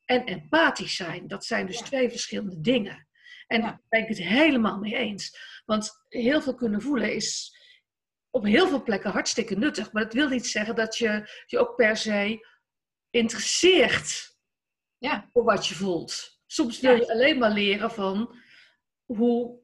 en 0.05 0.25
empathisch 0.25 0.95
zijn. 0.95 1.27
Dat 1.27 1.45
zijn 1.45 1.65
dus 1.65 1.81
twee 1.81 2.09
verschillende 2.09 2.61
dingen. 2.61 3.06
En 3.47 3.61
daar 3.61 3.81
ben 3.89 4.01
ik 4.01 4.07
het 4.07 4.17
helemaal 4.17 4.77
mee 4.77 4.95
eens. 4.95 5.37
Want 5.65 6.05
heel 6.07 6.41
veel 6.41 6.55
kunnen 6.55 6.81
voelen 6.81 7.13
is 7.13 7.55
op 8.29 8.43
heel 8.43 8.67
veel 8.67 8.83
plekken 8.83 9.11
hartstikke 9.11 9.55
nuttig. 9.55 9.91
Maar 9.91 10.03
dat 10.03 10.13
wil 10.13 10.29
niet 10.29 10.47
zeggen 10.47 10.75
dat 10.75 10.97
je 10.97 11.29
je 11.45 11.59
ook 11.59 11.75
per 11.75 11.97
se 11.97 12.47
interesseert 13.09 14.37
ja. 14.97 15.29
voor 15.33 15.43
wat 15.43 15.67
je 15.67 15.75
voelt. 15.75 16.41
Soms 16.45 16.79
wil 16.79 16.95
je 16.95 17.11
alleen 17.11 17.37
maar 17.37 17.51
leren 17.51 17.91
van 17.91 18.35
hoe 19.05 19.59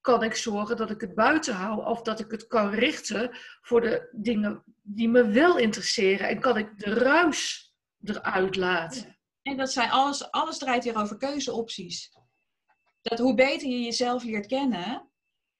kan 0.00 0.22
ik 0.22 0.34
zorgen 0.34 0.76
dat 0.76 0.90
ik 0.90 1.00
het 1.00 1.14
buiten 1.14 1.54
hou 1.54 1.84
of 1.84 2.02
dat 2.02 2.20
ik 2.20 2.30
het 2.30 2.46
kan 2.46 2.70
richten 2.70 3.30
voor 3.60 3.80
de 3.80 4.08
dingen 4.12 4.64
die 4.82 5.08
me 5.08 5.28
wel 5.28 5.58
interesseren 5.58 6.28
en 6.28 6.40
kan 6.40 6.56
ik 6.56 6.78
de 6.78 6.94
ruis 6.94 7.70
eruit 8.04 8.56
laten. 8.56 9.18
En 9.42 9.56
dat 9.56 9.72
zijn 9.72 9.90
alles, 9.90 10.30
alles 10.30 10.58
draait 10.58 10.84
hier 10.84 10.96
over 10.96 11.16
keuzeopties 11.16 12.12
dat 13.02 13.18
hoe 13.18 13.34
beter 13.34 13.68
je 13.68 13.82
jezelf 13.82 14.24
leert 14.24 14.46
kennen, 14.46 15.12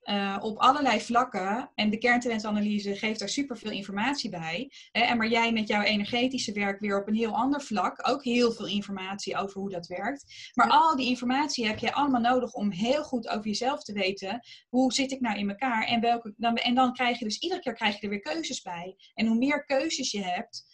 uh, 0.02 0.38
op 0.40 0.58
allerlei 0.58 1.00
vlakken, 1.00 1.70
en 1.74 1.90
de 1.90 1.98
kerntalentanalyse 1.98 2.96
geeft 2.96 3.18
daar 3.18 3.28
superveel 3.28 3.70
informatie 3.70 4.30
bij, 4.30 4.70
hè, 4.90 5.00
en 5.00 5.16
maar 5.16 5.28
jij 5.28 5.52
met 5.52 5.68
jouw 5.68 5.82
energetische 5.82 6.52
werk 6.52 6.80
weer 6.80 7.00
op 7.00 7.08
een 7.08 7.14
heel 7.14 7.34
ander 7.34 7.60
vlak, 7.60 8.08
ook 8.08 8.24
heel 8.24 8.52
veel 8.52 8.66
informatie 8.66 9.36
over 9.36 9.60
hoe 9.60 9.70
dat 9.70 9.86
werkt. 9.86 10.50
Maar 10.54 10.68
al 10.68 10.96
die 10.96 11.06
informatie 11.06 11.66
heb 11.66 11.78
je 11.78 11.92
allemaal 11.92 12.20
nodig 12.20 12.52
om 12.52 12.70
heel 12.70 13.02
goed 13.02 13.28
over 13.28 13.46
jezelf 13.46 13.82
te 13.82 13.92
weten, 13.92 14.40
hoe 14.68 14.92
zit 14.92 15.12
ik 15.12 15.20
nou 15.20 15.38
in 15.38 15.48
elkaar, 15.48 15.84
en, 15.84 16.00
welke, 16.00 16.34
dan, 16.36 16.56
en 16.56 16.74
dan 16.74 16.92
krijg 16.92 17.18
je 17.18 17.24
dus 17.24 17.38
iedere 17.38 17.60
keer 17.60 17.74
krijg 17.74 17.94
je 17.94 18.02
er 18.02 18.08
weer 18.08 18.20
keuzes 18.20 18.62
bij. 18.62 18.96
En 19.14 19.26
hoe 19.26 19.38
meer 19.38 19.64
keuzes 19.64 20.10
je 20.10 20.22
hebt, 20.22 20.64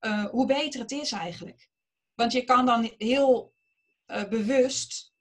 uh, 0.00 0.24
hoe 0.24 0.46
beter 0.46 0.80
het 0.80 0.90
is 0.90 1.12
eigenlijk. 1.12 1.68
Want 2.14 2.32
je 2.32 2.44
kan 2.44 2.66
dan 2.66 2.92
heel 2.96 3.54
uh, 4.06 4.28
bewust 4.28 5.11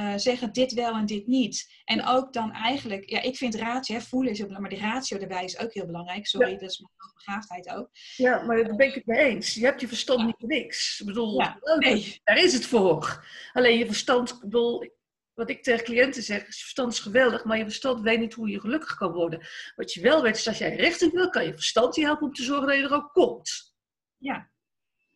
uh, 0.00 0.12
zeggen 0.16 0.52
dit 0.52 0.72
wel 0.72 0.94
en 0.94 1.06
dit 1.06 1.26
niet. 1.26 1.80
En 1.84 2.06
ook 2.06 2.32
dan 2.32 2.52
eigenlijk, 2.52 3.10
ja, 3.10 3.20
ik 3.20 3.36
vind 3.36 3.54
ratio, 3.54 3.96
hè, 3.96 4.00
voelen 4.00 4.32
is 4.32 4.38
heel 4.38 4.46
belangrijk, 4.46 4.80
maar 4.80 4.88
die 4.88 4.98
ratio 4.98 5.18
erbij 5.18 5.44
is 5.44 5.58
ook 5.58 5.72
heel 5.72 5.86
belangrijk. 5.86 6.26
Sorry, 6.26 6.52
dat 6.52 6.70
is 6.70 6.78
mijn 6.78 7.12
begaafdheid 7.14 7.68
ook. 7.68 7.88
Ja, 8.16 8.42
maar 8.42 8.64
daar 8.64 8.76
ben 8.76 8.86
ik 8.86 8.94
het 8.94 9.06
mee 9.06 9.18
eens. 9.18 9.54
Je 9.54 9.64
hebt 9.64 9.80
je 9.80 9.88
verstand 9.88 10.26
niet 10.26 10.36
voor 10.38 10.48
niks. 10.48 11.00
Ik 11.00 11.06
bedoel, 11.06 11.42
nee. 11.78 12.20
daar 12.24 12.38
is 12.38 12.52
het 12.52 12.66
voor. 12.66 13.26
Alleen 13.52 13.78
je 13.78 13.86
verstand, 13.86 14.30
ik 14.30 14.40
bedoel, 14.40 14.98
wat 15.34 15.50
ik 15.50 15.62
tegen 15.62 15.84
cliënten 15.84 16.22
zeg, 16.22 16.46
is 16.46 16.56
je 16.56 16.62
verstand 16.62 16.92
is 16.92 16.98
geweldig, 16.98 17.44
maar 17.44 17.58
je 17.58 17.64
verstand 17.64 18.00
weet 18.00 18.20
niet 18.20 18.34
hoe 18.34 18.48
je 18.48 18.60
gelukkig 18.60 18.94
kan 18.94 19.12
worden. 19.12 19.46
Wat 19.76 19.92
je 19.92 20.00
wel 20.00 20.22
weet 20.22 20.36
is, 20.36 20.48
als 20.48 20.58
jij 20.58 20.76
rechten 20.76 21.10
wil, 21.10 21.30
kan 21.30 21.44
je 21.44 21.54
verstand 21.54 21.94
je 21.94 22.04
helpen 22.04 22.26
om 22.26 22.32
te 22.32 22.42
zorgen 22.42 22.66
dat 22.66 22.76
je 22.76 22.82
er 22.82 22.94
ook 22.94 23.12
komt. 23.12 23.74
Ja, 24.16 24.50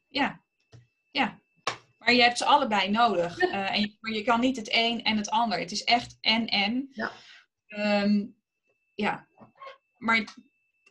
ja, 0.09 0.45
ja. 1.11 1.43
Maar 2.05 2.15
je 2.15 2.23
hebt 2.23 2.39
ze 2.39 2.45
allebei 2.45 2.91
nodig. 2.91 3.41
Uh, 3.41 3.71
en 3.75 3.81
je, 3.81 3.97
maar 4.01 4.13
je 4.13 4.23
kan 4.23 4.41
niet 4.41 4.57
het 4.57 4.69
een 4.73 5.03
en 5.03 5.17
het 5.17 5.31
ander. 5.31 5.59
Het 5.59 5.73
is 5.73 5.85
echt 5.85 6.17
en-en. 6.21 6.89
Ja. 6.93 7.13
Ehm, 7.67 8.27
ja. 8.95 9.29
Maar, 9.99 10.35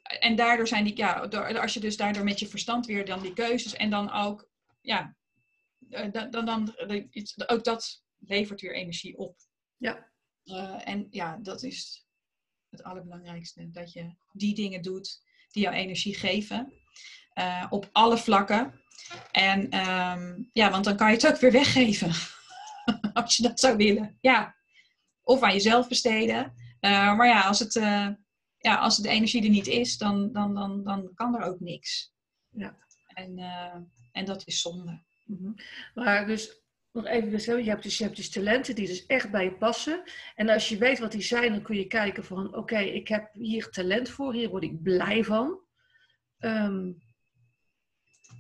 en 0.04 0.36
daardoor 0.36 0.68
zijn 0.68 0.84
die, 0.84 0.98
ja, 0.98 1.14
als 1.62 1.74
je 1.74 1.80
dus 1.80 1.98
daardoor 1.98 2.24
met 2.24 2.40
je 2.40 2.48
verstand 2.48 2.86
weer 2.86 3.06
dan 3.06 3.22
die 3.22 3.34
keuzes 3.34 3.74
en 3.74 3.90
dan 3.90 4.12
ook, 4.12 4.50
ja, 4.82 5.16
uh, 5.90 6.12
dan, 6.12 6.32
dan, 6.32 6.46
dan, 6.46 6.74
ook 7.48 7.64
dat 7.64 8.04
levert 8.20 8.62
weer 8.62 8.76
energie 8.76 9.18
op. 9.18 9.38
Ja. 9.78 10.12
Uh, 10.46 10.88
en 10.88 11.08
ja, 11.10 11.38
dat 11.42 11.64
is 11.64 12.06
het 12.70 12.84
allerbelangrijkste. 12.84 13.72
Dat 13.72 13.94
je 13.94 14.16
die 14.32 14.56
dingen 14.56 14.82
doet 14.82 15.22
die 15.52 15.64
jou 15.64 15.76
energie 15.76 16.16
geven. 16.16 16.74
Uh, 17.36 17.66
op 17.70 17.90
alle 17.92 18.18
vlakken. 18.18 18.83
En 19.32 19.88
um, 19.88 20.50
ja, 20.54 20.72
want 20.72 20.84
dan 20.84 20.96
kan 20.96 21.08
je 21.08 21.14
het 21.14 21.28
ook 21.28 21.40
weer 21.40 21.52
weggeven. 21.52 22.12
als 23.14 23.38
je 23.38 23.44
dat 23.44 23.60
zou 23.60 23.78
willen. 23.78 24.18
Ja. 24.22 24.56
Of 25.24 25.42
aan 25.42 25.54
jezelf 25.54 25.88
besteden. 25.88 26.54
Uh, 26.82 27.16
maar 27.18 27.28
ja, 27.28 27.42
als, 27.42 27.60
het, 27.60 27.76
uh, 27.76 28.10
ja, 28.58 28.76
als 28.76 28.98
de 28.98 29.10
energie 29.10 29.44
er 29.44 29.50
niet 29.50 29.68
is, 29.68 29.98
dan, 29.98 30.32
dan, 30.32 30.54
dan, 30.54 30.84
dan 30.84 31.12
kan 31.14 31.36
er 31.36 31.46
ook 31.46 31.60
niks. 31.60 32.14
Ja. 32.50 32.78
En, 33.08 33.40
en 34.12 34.26
dat 34.26 34.42
is 34.46 34.62
zonde. 34.62 35.04
Mm 35.26 35.38
-hmm. 35.38 35.56
Maar 35.94 36.28
dus 36.28 36.64
nog 36.94 37.06
even 37.06 37.64
je 37.64 37.70
hebt, 37.70 37.84
dus, 37.84 37.98
je 37.98 38.04
hebt 38.04 38.16
dus 38.16 38.30
talenten 38.30 38.76
die 38.76 38.88
dus 38.88 39.06
echt 39.06 39.32
bij 39.32 39.44
je 39.44 39.54
passen. 39.54 40.04
En 40.36 40.50
als 40.50 40.70
je 40.70 40.78
weet 40.78 41.00
wat 41.00 41.12
die 41.12 41.22
zijn, 41.22 41.52
dan 41.52 41.62
kun 41.62 41.76
je 41.76 41.88
kijken 41.88 42.24
van 42.26 42.48
oké, 42.48 42.58
okay, 42.58 42.88
ik 42.88 43.08
heb 43.08 43.34
hier 43.34 43.70
talent 43.70 44.10
voor, 44.10 44.34
hier 44.34 44.50
word 44.50 44.64
ik 44.64 44.82
blij 44.82 45.24
van. 45.24 45.60
Um, 46.40 47.02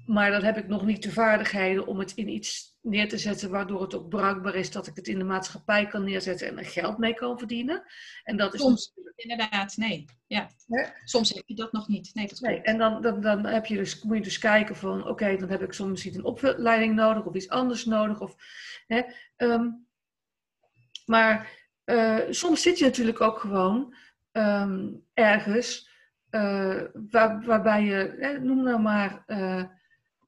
maar 0.06 0.32
dan 0.32 0.43
heb 0.43 0.58
ik 0.58 0.68
nog 0.68 0.86
niet 0.86 1.04
de 1.04 1.12
vaardigheden 1.12 1.88
om 1.88 1.99
het 1.99 2.12
in 2.12 2.30
iets 2.30 2.78
neer 2.82 3.10
te 3.10 3.18
zetten 3.18 3.49
waardoor 3.49 3.82
het 3.82 3.95
ook 3.95 4.10
bruikbaar 4.10 4.56
is 4.56 4.72
dat 4.72 4.88
ik 4.88 4.95
het 4.95 5.08
in 5.08 5.18
de 5.18 5.24
maatschappij 5.24 5.88
kan 5.88 6.04
neerzetten 6.04 6.47
en 6.47 6.58
er 6.58 6.66
geld 6.66 6.97
mee 6.97 7.14
kan 7.14 7.38
verdienen. 7.38 7.84
En 8.24 8.38
dat 8.38 8.54
is 8.54 8.62
Soms, 8.62 8.93
inderdaad, 9.16 9.78
nee. 9.78 10.06
Ja. 10.28 10.49
Soms 11.04 11.30
heb 11.30 11.43
je 11.45 11.56
dat 11.56 11.72
nog 11.72 11.88
niet. 11.88 12.12
Nee, 12.14 12.28
dat 12.28 12.39
nee. 12.39 12.62
En 12.62 12.78
dan, 12.78 13.01
dan, 13.01 13.22
dan 13.22 13.45
heb 13.45 13.66
je 13.66 13.76
dus, 13.76 14.04
moet 14.04 14.18
je 14.18 14.24
dus 14.24 14.39
kijken 14.39 14.76
van 14.76 14.99
oké, 14.99 15.10
okay, 15.10 15.38
dan 15.38 15.49
heb 15.49 15.62
ik 15.62 15.74
soms 15.74 15.89
misschien 15.89 16.16
een 16.16 16.24
opleiding 16.24 16.95
nodig 16.95 17.26
of 17.26 17.36
iets 17.36 17.49
anders 17.49 17.86
nodig. 17.86 18.22
Of, 18.22 18.36
hè, 18.88 19.01
um, 19.38 19.88
maar 21.06 21.62
uh, 21.86 22.20
soms 22.30 22.62
zit 22.62 22.78
je 22.78 22.86
natuurlijk 22.86 23.22
ook 23.22 23.39
gewoon 23.39 23.95
um, 24.32 25.06
ergens 25.14 25.91
uh, 26.32 26.82
waar, 27.10 27.43
waarbij 27.45 27.84
je, 27.84 28.16
hè, 28.20 28.39
noem 28.39 28.64
nou 28.64 28.80
maar. 28.80 29.24
Uh, 29.28 29.64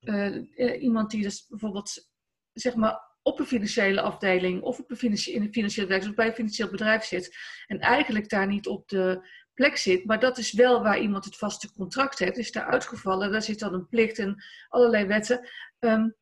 uh, 0.05 0.81
iemand 0.81 1.11
die 1.11 1.21
dus 1.21 1.47
bijvoorbeeld 1.47 2.09
zeg 2.53 2.75
maar 2.75 3.13
op 3.21 3.39
een 3.39 3.45
financiële 3.45 4.01
afdeling 4.01 4.61
of 4.61 4.79
op 4.79 4.91
een 4.91 5.25
in 5.25 5.41
een 5.41 5.53
financieel 5.53 5.87
werk, 5.87 6.03
of 6.03 6.13
bij 6.13 6.27
een 6.27 6.33
financieel 6.33 6.69
bedrijf 6.69 7.03
zit 7.03 7.37
en 7.67 7.79
eigenlijk 7.79 8.29
daar 8.29 8.47
niet 8.47 8.67
op 8.67 8.89
de 8.89 9.27
plek 9.53 9.77
zit, 9.77 10.05
maar 10.05 10.19
dat 10.19 10.37
is 10.37 10.51
wel 10.51 10.83
waar 10.83 10.99
iemand 10.99 11.25
het 11.25 11.37
vaste 11.37 11.71
contract 11.73 12.19
heeft, 12.19 12.37
is 12.37 12.51
daar 12.51 12.65
uitgevallen, 12.65 13.31
daar 13.31 13.41
zit 13.41 13.59
dan 13.59 13.73
een 13.73 13.87
plicht 13.87 14.19
en 14.19 14.43
allerlei 14.67 15.05
wetten. 15.05 15.49
Um, 15.79 16.15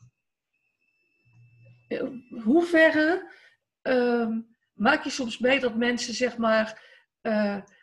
hoe 2.44 2.64
verre 2.64 3.32
um, 3.82 4.56
maak 4.74 5.04
je 5.04 5.10
soms 5.10 5.38
mee 5.38 5.60
dat 5.60 5.76
mensen 5.76 6.14
zeg 6.14 6.38
maar 6.38 6.92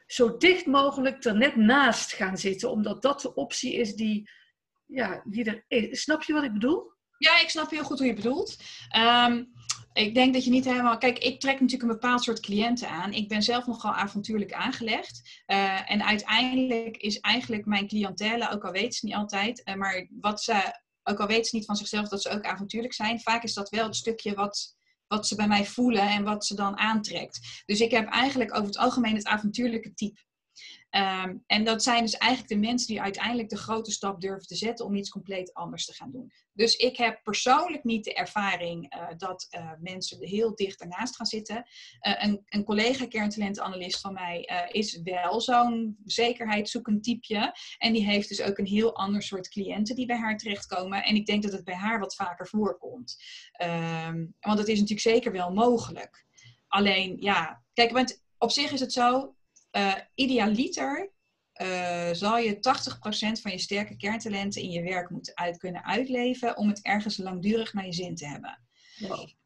zo 0.06 0.36
dicht 0.36 0.66
mogelijk 0.66 1.24
er 1.24 1.36
net 1.36 1.56
naast 1.56 2.12
gaan 2.12 2.38
zitten, 2.38 2.70
omdat 2.70 3.02
dat 3.02 3.20
de 3.20 3.34
optie 3.34 3.74
is 3.74 3.94
die 3.94 4.30
ja, 4.90 5.22
die 5.24 5.62
is. 5.68 6.02
Snap 6.02 6.22
je 6.22 6.32
wat 6.32 6.44
ik 6.44 6.52
bedoel? 6.52 6.92
Ja, 7.18 7.40
ik 7.40 7.48
snap 7.48 7.70
heel 7.70 7.84
goed 7.84 7.98
hoe 7.98 8.06
je 8.06 8.14
bedoelt. 8.14 8.56
Um, 8.96 9.52
ik 9.92 10.14
denk 10.14 10.34
dat 10.34 10.44
je 10.44 10.50
niet 10.50 10.64
helemaal. 10.64 10.98
Kijk, 10.98 11.18
ik 11.18 11.40
trek 11.40 11.60
natuurlijk 11.60 11.90
een 11.90 11.98
bepaald 11.98 12.22
soort 12.22 12.40
cliënten 12.40 12.88
aan. 12.88 13.12
Ik 13.12 13.28
ben 13.28 13.42
zelf 13.42 13.66
nogal 13.66 13.92
avontuurlijk 13.92 14.52
aangelegd. 14.52 15.42
Uh, 15.46 15.90
en 15.90 16.04
uiteindelijk 16.04 16.96
is 16.96 17.20
eigenlijk 17.20 17.66
mijn 17.66 17.88
cliëntele, 17.88 18.50
ook 18.50 18.64
al 18.64 18.72
weten 18.72 18.92
ze 18.92 19.06
niet 19.06 19.14
altijd, 19.14 19.62
uh, 19.64 19.74
maar 19.74 20.08
wat 20.20 20.42
ze, 20.42 20.80
ook 21.02 21.20
al 21.20 21.26
weten 21.26 21.44
ze 21.44 21.56
niet 21.56 21.64
van 21.64 21.76
zichzelf 21.76 22.08
dat 22.08 22.22
ze 22.22 22.30
ook 22.30 22.44
avontuurlijk 22.44 22.92
zijn, 22.92 23.20
vaak 23.20 23.42
is 23.42 23.54
dat 23.54 23.68
wel 23.68 23.84
het 23.84 23.96
stukje 23.96 24.34
wat, 24.34 24.76
wat 25.06 25.26
ze 25.26 25.34
bij 25.34 25.48
mij 25.48 25.66
voelen 25.66 26.08
en 26.08 26.24
wat 26.24 26.46
ze 26.46 26.54
dan 26.54 26.78
aantrekt. 26.78 27.62
Dus 27.66 27.80
ik 27.80 27.90
heb 27.90 28.08
eigenlijk 28.08 28.54
over 28.54 28.66
het 28.66 28.78
algemeen 28.78 29.14
het 29.14 29.26
avontuurlijke 29.26 29.94
type. 29.94 30.20
Um, 30.96 31.44
en 31.46 31.64
dat 31.64 31.82
zijn 31.82 32.02
dus 32.02 32.16
eigenlijk 32.16 32.52
de 32.52 32.66
mensen 32.66 32.86
die 32.86 33.02
uiteindelijk 33.02 33.48
de 33.48 33.56
grote 33.56 33.90
stap 33.90 34.20
durven 34.20 34.46
te 34.46 34.56
zetten 34.56 34.86
om 34.86 34.94
iets 34.94 35.10
compleet 35.10 35.54
anders 35.54 35.84
te 35.84 35.94
gaan 35.94 36.10
doen. 36.10 36.32
Dus 36.52 36.76
ik 36.76 36.96
heb 36.96 37.20
persoonlijk 37.22 37.84
niet 37.84 38.04
de 38.04 38.14
ervaring 38.14 38.94
uh, 38.94 39.08
dat 39.16 39.46
uh, 39.50 39.70
mensen 39.80 40.26
heel 40.26 40.54
dicht 40.54 40.80
ernaast 40.80 41.16
gaan 41.16 41.26
zitten. 41.26 41.56
Uh, 41.56 42.22
een, 42.22 42.42
een 42.44 42.64
collega 42.64 43.06
kerntalentanalist 43.06 44.00
van 44.00 44.12
mij 44.12 44.68
is 44.72 45.00
wel 45.02 45.40
zo'n 45.40 45.96
zekerheidszoekend 46.04 47.02
typeje. 47.02 47.54
En 47.78 47.92
die 47.92 48.04
heeft 48.04 48.28
dus 48.28 48.42
ook 48.42 48.58
een 48.58 48.66
heel 48.66 48.96
ander 48.96 49.22
soort 49.22 49.48
cliënten 49.48 49.94
die 49.94 50.06
bij 50.06 50.18
haar 50.18 50.36
terechtkomen. 50.36 51.04
En 51.04 51.14
ik 51.14 51.26
denk 51.26 51.42
dat 51.42 51.52
het 51.52 51.64
bij 51.64 51.74
haar 51.74 51.98
wat 51.98 52.14
vaker 52.14 52.48
voorkomt. 52.48 53.16
Um, 53.62 54.34
want 54.40 54.58
het 54.58 54.68
is 54.68 54.80
natuurlijk 54.80 55.08
zeker 55.08 55.32
wel 55.32 55.52
mogelijk. 55.52 56.26
Alleen, 56.68 57.16
ja, 57.20 57.62
kijk, 57.72 57.90
want 57.90 58.22
op 58.38 58.50
zich 58.50 58.72
is 58.72 58.80
het 58.80 58.92
zo, 58.92 59.34
uh, 59.76 59.94
idealiter 60.14 61.12
uh, 61.62 62.08
zal 62.12 62.38
je 62.38 62.54
80% 62.54 63.40
van 63.42 63.50
je 63.50 63.58
sterke 63.58 63.96
kerntalenten 63.96 64.62
in 64.62 64.70
je 64.70 64.82
werk 64.82 65.10
moeten 65.10 65.36
uit 65.36 65.58
kunnen 65.58 65.84
uitleven 65.84 66.56
om 66.56 66.68
het 66.68 66.82
ergens 66.82 67.16
langdurig 67.16 67.72
naar 67.72 67.86
je 67.86 67.92
zin 67.92 68.14
te 68.14 68.26
hebben. 68.26 68.58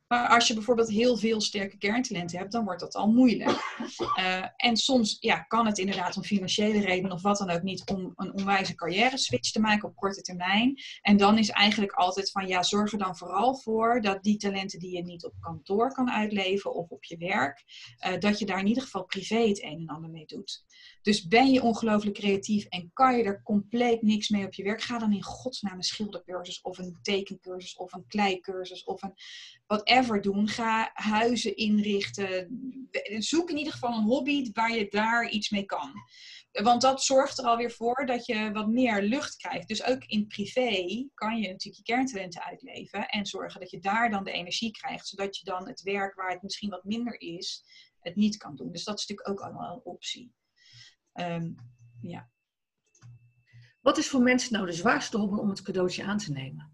Maar 0.09 0.29
als 0.29 0.49
je 0.49 0.55
bijvoorbeeld 0.55 0.91
heel 0.91 1.17
veel 1.17 1.41
sterke 1.41 1.79
kerntalenten 1.79 2.39
hebt, 2.39 2.53
dan 2.53 2.65
wordt 2.65 2.81
dat 2.81 2.95
al 2.95 3.13
moeilijk. 3.13 3.77
Uh, 4.19 4.45
en 4.67 4.77
soms 4.77 5.17
ja, 5.21 5.39
kan 5.41 5.67
het 5.67 5.79
inderdaad 5.79 6.17
om 6.17 6.23
financiële 6.23 6.81
redenen 6.81 7.13
of 7.13 7.23
wat 7.23 7.39
dan 7.39 7.51
ook 7.51 7.63
niet 7.63 7.91
om 7.91 8.13
een 8.17 8.33
onwijze 8.33 8.75
carrière 8.75 9.19
switch 9.19 9.51
te 9.51 9.61
maken 9.61 9.89
op 9.89 9.97
korte 9.97 10.23
termijn. 10.23 10.79
En 11.01 11.17
dan 11.17 11.39
is 11.39 11.51
eigenlijk 11.51 11.93
altijd 11.93 12.31
van 12.31 12.47
ja, 12.47 12.63
zorg 12.63 12.93
er 12.93 12.99
dan 12.99 13.17
vooral 13.17 13.57
voor 13.57 14.01
dat 14.01 14.23
die 14.23 14.37
talenten 14.37 14.79
die 14.79 14.97
je 14.97 15.03
niet 15.03 15.25
op 15.25 15.35
kantoor 15.41 15.93
kan 15.93 16.11
uitleven 16.11 16.75
of 16.75 16.91
op 16.91 17.05
je 17.05 17.17
werk, 17.17 17.65
uh, 18.07 18.19
dat 18.19 18.39
je 18.39 18.47
daar 18.47 18.61
in 18.61 18.67
ieder 18.67 18.83
geval 18.83 19.05
privé 19.05 19.49
het 19.49 19.63
een 19.63 19.81
en 19.81 19.95
ander 19.95 20.11
mee 20.11 20.27
doet. 20.27 20.65
Dus 21.05 21.27
ben 21.27 21.51
je 21.51 21.63
ongelooflijk 21.63 22.17
creatief 22.17 22.65
en 22.65 22.91
kan 22.93 23.17
je 23.17 23.23
er 23.23 23.43
compleet 23.43 24.03
niks 24.03 24.29
mee 24.29 24.47
op 24.47 24.55
je 24.55 24.63
werk, 24.63 24.83
ga 24.83 24.99
dan 24.99 25.13
in 25.13 25.23
godsnaam 25.23 25.77
een 25.77 25.83
schildercursus 25.83 26.61
of 26.61 26.79
een 26.79 26.99
tekencursus 27.03 27.77
of 27.77 27.93
een 27.93 28.07
kleikursus 28.07 28.85
of 28.85 29.03
een 29.03 29.15
whatever 29.67 30.21
doen. 30.21 30.49
Ga 30.49 30.91
huizen 30.93 31.57
inrichten. 31.57 32.49
Zoek 33.19 33.51
in 33.51 33.57
ieder 33.57 33.73
geval 33.73 33.97
een 33.97 34.05
hobby 34.05 34.51
waar 34.53 34.75
je 34.77 34.89
daar 34.89 35.29
iets 35.31 35.51
mee 35.51 35.65
kan. 35.65 35.93
Want 36.53 36.81
dat 36.81 37.03
zorgt 37.03 37.39
er 37.39 37.45
alweer 37.45 37.71
voor 37.71 38.07
dat 38.07 38.27
je 38.27 38.53
wat 38.53 38.69
meer 38.69 39.03
lucht 39.03 39.37
krijgt. 39.37 39.69
Dus 39.69 39.85
ook 39.85 40.05
in 40.05 40.27
privé 40.27 41.07
kan 41.15 41.39
je 41.39 41.49
natuurlijk 41.49 41.87
je 41.87 41.93
kerntalenten 41.93 42.45
uitleven. 42.45 43.09
En 43.09 43.27
zorgen 43.27 43.61
dat 43.61 43.71
je 43.71 43.79
daar 43.79 44.11
dan 44.11 44.25
de 44.25 44.33
energie 44.33 44.71
krijgt. 44.71 45.09
Zodat 45.09 45.37
je 45.37 45.45
dan 45.45 45.69
het 45.69 45.83
werk 45.83 46.15
waar 46.15 46.31
het 46.31 46.43
misschien 46.43 46.71
wat 46.71 46.85
minder 46.85 47.21
is, 47.21 47.65
het 48.01 48.17
niet 48.17 48.37
kan 48.37 48.57
doen. 48.57 48.73
Dus 48.73 48.85
dat 48.85 48.99
is 48.99 49.07
natuurlijk 49.07 49.29
ook 49.29 49.47
allemaal 49.47 49.75
een 49.75 49.85
optie. 49.85 50.33
Um, 51.15 51.57
ja. 52.01 52.31
Wat 53.81 53.99
is 53.99 54.09
voor 54.09 54.23
mensen 54.23 54.53
nou 54.53 54.67
de 54.67 54.73
zwaarste 54.73 55.19
hobbel 55.19 55.39
om 55.39 55.49
het 55.49 55.63
cadeautje 55.63 56.05
aan 56.05 56.19
te 56.19 56.33
nemen? 56.33 56.73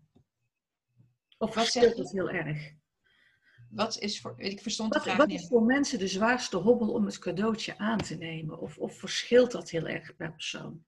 Of 1.38 1.52
verschilt 1.52 1.96
dat 1.96 2.10
heel 2.10 2.30
erg? 2.30 2.72
Wat 3.70 3.98
is 3.98 4.20
voor, 4.20 4.34
ik 4.36 4.60
verstond 4.60 4.94
wat, 4.94 5.02
de 5.02 5.08
vraag 5.08 5.18
wat 5.18 5.28
niet. 5.28 5.40
is 5.40 5.48
voor 5.48 5.62
mensen 5.62 5.98
de 5.98 6.08
zwaarste 6.08 6.56
hobbel 6.56 6.92
om 6.92 7.04
het 7.04 7.18
cadeautje 7.18 7.78
aan 7.78 7.98
te 7.98 8.16
nemen? 8.16 8.60
Of, 8.60 8.78
of 8.78 8.98
verschilt 8.98 9.50
dat 9.50 9.70
heel 9.70 9.86
erg 9.86 10.16
per 10.16 10.32
persoon? 10.32 10.84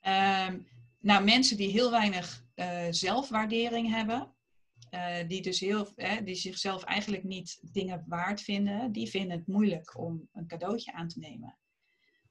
Um, 0.00 0.68
nou, 0.98 1.24
mensen 1.24 1.56
die 1.56 1.70
heel 1.70 1.90
weinig 1.90 2.44
uh, 2.54 2.86
zelfwaardering 2.90 3.90
hebben, 3.90 4.33
uh, 4.94 5.28
die 5.28 5.42
dus 5.42 5.60
heel, 5.60 5.92
hè, 5.94 6.22
die 6.22 6.34
zichzelf 6.34 6.82
eigenlijk 6.82 7.24
niet 7.24 7.58
dingen 7.72 8.04
waard 8.06 8.40
vinden, 8.40 8.92
die 8.92 9.08
vinden 9.08 9.36
het 9.36 9.46
moeilijk 9.46 9.98
om 9.98 10.28
een 10.32 10.46
cadeautje 10.46 10.92
aan 10.92 11.08
te 11.08 11.18
nemen. 11.18 11.58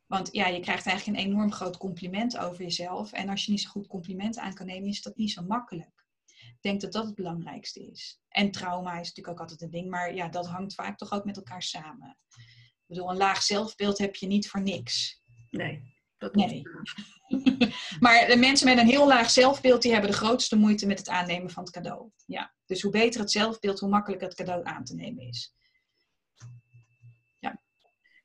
Want 0.05 0.30
ja, 0.32 0.47
je 0.47 0.59
krijgt 0.59 0.86
eigenlijk 0.86 1.18
een 1.18 1.26
enorm 1.26 1.51
groot 1.51 1.78
compliment 1.78 2.38
over 2.38 2.61
jezelf. 2.61 3.11
En 3.11 3.30
als 3.30 3.45
je 3.45 3.51
niet 3.51 3.61
zo 3.61 3.70
goed 3.70 3.88
compliment 3.88 4.38
aan 4.38 4.53
kan 4.53 4.66
nemen, 4.66 4.89
is 4.89 5.01
dat 5.01 5.16
niet 5.16 5.32
zo 5.32 5.41
makkelijk. 5.41 6.05
Ik 6.36 6.61
denk 6.61 6.82
dat 6.82 6.91
dat 6.91 7.05
het 7.05 7.16
belangrijkste 7.16 7.88
is. 7.91 8.22
En 8.28 8.51
trauma 8.51 8.91
is 8.91 9.07
natuurlijk 9.07 9.28
ook 9.28 9.39
altijd 9.39 9.61
een 9.61 9.70
ding, 9.70 9.89
maar 9.89 10.16
ja, 10.16 10.28
dat 10.30 10.47
hangt 10.47 10.74
vaak 10.74 10.97
toch 10.97 11.11
ook 11.11 11.26
met 11.26 11.38
elkaar 11.38 11.64
samen. 11.64 12.18
Ik 12.30 12.84
bedoel, 12.86 13.09
een 13.09 13.18
laag 13.18 13.41
zelfbeeld 13.41 13.97
heb 13.97 14.16
je 14.16 14.28
niet 14.28 14.49
voor 14.49 14.61
niks. 14.61 15.22
Nee, 15.49 15.93
dat 16.24 16.36
nee. 16.36 16.61
maar 17.99 18.28
de 18.28 18.38
mensen 18.38 18.67
met 18.67 18.78
een 18.78 18.88
heel 18.89 19.07
laag 19.07 19.30
zelfbeeld, 19.30 19.82
die 19.82 19.91
hebben 19.91 20.11
de 20.11 20.17
grootste 20.17 20.55
moeite 20.55 20.88
met 20.88 20.97
het 20.97 21.09
aannemen 21.09 21.49
van 21.49 21.63
het 21.63 21.74
cadeau. 21.74 22.09
Ja. 22.26 22.53
Dus 22.65 22.82
hoe 22.82 22.91
beter 22.91 23.19
het 23.19 23.32
zelfbeeld, 23.32 23.80
hoe 23.80 23.89
makkelijker 23.89 24.28
het 24.28 24.38
cadeau 24.38 24.63
aan 24.63 24.84
te 24.84 24.95
nemen 24.95 25.28
is. 25.28 25.53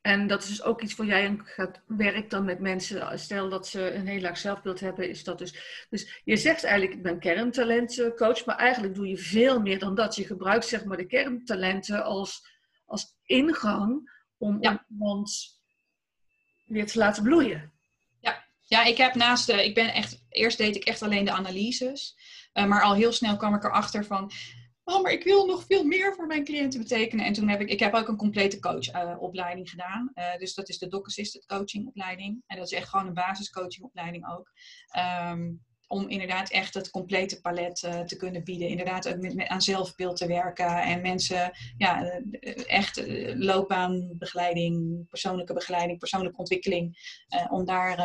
En 0.08 0.26
dat 0.26 0.42
is 0.42 0.48
dus 0.48 0.62
ook 0.62 0.82
iets 0.82 0.94
voor 0.94 1.04
jij 1.04 1.40
gaat 1.42 1.82
werkt 1.86 2.30
dan 2.30 2.44
met 2.44 2.60
mensen. 2.60 3.18
Stel 3.18 3.48
dat 3.48 3.66
ze 3.66 3.94
een 3.94 4.06
heel 4.06 4.20
laag 4.20 4.38
zelfbeeld 4.38 4.80
hebben, 4.80 5.08
is 5.08 5.24
dat 5.24 5.38
dus. 5.38 5.86
Dus 5.90 6.20
je 6.24 6.36
zegt 6.36 6.64
eigenlijk, 6.64 6.96
ik 6.96 7.02
ben 7.02 7.18
kerntalentcoach, 7.18 8.44
maar 8.44 8.56
eigenlijk 8.56 8.94
doe 8.94 9.08
je 9.08 9.16
veel 9.16 9.60
meer 9.60 9.78
dan 9.78 9.94
dat. 9.94 10.16
Je 10.16 10.24
gebruikt 10.24 10.66
zeg 10.66 10.84
maar 10.84 10.96
de 10.96 11.06
kerntalenten 11.06 12.04
als, 12.04 12.48
als 12.84 13.16
ingang 13.24 14.10
om 14.36 14.56
ja. 14.60 14.84
iemand 14.88 15.58
weer 16.66 16.86
te 16.86 16.98
laten 16.98 17.22
bloeien. 17.22 17.72
Ja, 18.68 18.84
ik 18.84 18.96
heb 18.96 19.14
naast 19.14 19.46
de, 19.46 19.64
ik 19.64 19.74
ben 19.74 19.92
echt, 19.92 20.24
eerst 20.28 20.58
deed 20.58 20.76
ik 20.76 20.84
echt 20.84 21.02
alleen 21.02 21.24
de 21.24 21.30
analyses. 21.30 22.16
Uh, 22.54 22.66
maar 22.66 22.82
al 22.82 22.94
heel 22.94 23.12
snel 23.12 23.36
kwam 23.36 23.54
ik 23.54 23.64
erachter 23.64 24.04
van, 24.04 24.30
oh, 24.84 25.02
maar 25.02 25.12
ik 25.12 25.24
wil 25.24 25.46
nog 25.46 25.64
veel 25.66 25.84
meer 25.84 26.14
voor 26.14 26.26
mijn 26.26 26.44
cliënten 26.44 26.80
betekenen. 26.80 27.24
En 27.24 27.32
toen 27.32 27.48
heb 27.48 27.60
ik, 27.60 27.68
ik 27.68 27.80
heb 27.80 27.94
ook 27.94 28.08
een 28.08 28.16
complete 28.16 28.58
coachopleiding 28.58 29.66
uh, 29.66 29.70
gedaan. 29.72 30.10
Uh, 30.14 30.36
dus 30.36 30.54
dat 30.54 30.68
is 30.68 30.78
de 30.78 30.88
Doc 30.88 31.06
Assisted 31.06 31.46
Coaching 31.46 31.86
opleiding. 31.86 32.42
En 32.46 32.56
dat 32.56 32.66
is 32.66 32.78
echt 32.78 32.88
gewoon 32.88 33.06
een 33.06 33.14
basiscoachingopleiding 33.14 34.30
ook. 34.30 34.52
Um, 35.30 35.66
om 35.88 36.08
inderdaad 36.08 36.50
echt 36.50 36.74
het 36.74 36.90
complete 36.90 37.40
palet 37.40 37.82
uh, 37.82 38.00
te 38.00 38.16
kunnen 38.16 38.44
bieden. 38.44 38.68
Inderdaad 38.68 39.08
ook 39.08 39.20
met, 39.20 39.34
met, 39.34 39.48
aan 39.48 39.62
zelfbeeld 39.62 40.16
te 40.16 40.26
werken 40.26 40.82
en 40.82 41.00
mensen 41.00 41.52
ja, 41.76 42.02
uh, 42.04 42.70
echt 42.70 42.98
uh, 42.98 43.34
loopbaanbegeleiding, 43.36 45.06
persoonlijke 45.08 45.52
begeleiding, 45.52 45.98
persoonlijke 45.98 46.38
ontwikkeling. 46.38 47.16
om 47.50 47.64
daar 47.64 47.96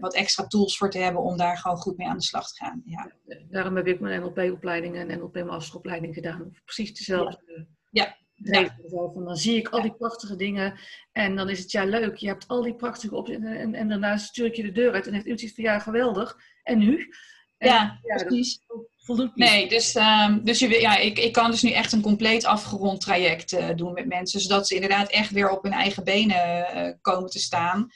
wat 0.00 0.14
extra 0.14 0.46
tools 0.46 0.76
voor 0.76 0.90
te 0.90 0.98
hebben 0.98 1.22
om 1.22 1.36
daar 1.36 1.58
gewoon 1.58 1.76
goed 1.76 1.96
mee 1.96 2.06
aan 2.06 2.16
de 2.16 2.22
slag 2.22 2.52
te 2.52 2.64
gaan. 2.64 2.82
Ja. 2.84 3.12
Daarom 3.50 3.76
heb 3.76 3.86
ik 3.86 4.00
mijn 4.00 4.20
NLP-opleiding 4.20 4.96
en 4.96 5.18
NLP-masteropleiding 5.18 6.14
gedaan. 6.14 6.56
Precies 6.64 6.94
dezelfde. 6.94 7.66
Ja. 7.90 8.16
Ja. 8.34 8.76
Van, 8.86 9.24
dan 9.24 9.36
zie 9.36 9.56
ik 9.56 9.68
al 9.68 9.82
die 9.82 9.94
prachtige 9.94 10.36
dingen 10.36 10.78
en 11.12 11.36
dan 11.36 11.48
is 11.48 11.58
het 11.58 11.70
ja 11.70 11.84
leuk. 11.84 12.16
Je 12.16 12.26
hebt 12.26 12.48
al 12.48 12.62
die 12.62 12.74
prachtige 12.74 13.14
opties 13.14 13.36
en, 13.36 13.44
en, 13.44 13.74
en, 13.74 13.88
daarna 13.88 14.16
stuur 14.16 14.46
ik 14.46 14.54
je 14.54 14.62
de 14.62 14.72
deur 14.72 14.92
uit 14.92 15.06
en 15.06 15.12
heeft 15.12 15.24
iemand 15.24 15.42
iets 15.42 15.54
van 15.54 15.64
ja 15.64 15.78
geweldig. 15.78 16.38
En 16.62 16.78
nu? 16.78 17.14
ja, 17.58 18.00
precies. 18.02 18.60
Voldoet 19.04 19.36
niet. 19.36 19.48
Nee, 19.48 19.68
dus, 19.68 19.94
um, 19.94 20.44
dus 20.44 20.58
je, 20.58 20.80
ja, 20.80 20.96
ik, 20.96 21.18
ik 21.18 21.32
kan 21.32 21.50
dus 21.50 21.62
nu 21.62 21.70
echt 21.70 21.92
een 21.92 22.00
compleet 22.00 22.44
afgerond 22.44 23.00
traject 23.00 23.52
uh, 23.52 23.74
doen 23.74 23.92
met 23.92 24.06
mensen. 24.06 24.40
Zodat 24.40 24.66
ze 24.66 24.74
inderdaad 24.74 25.10
echt 25.10 25.30
weer 25.30 25.50
op 25.50 25.62
hun 25.62 25.72
eigen 25.72 26.04
benen 26.04 26.66
uh, 26.76 26.92
komen 27.00 27.30
te 27.30 27.38
staan. 27.38 27.88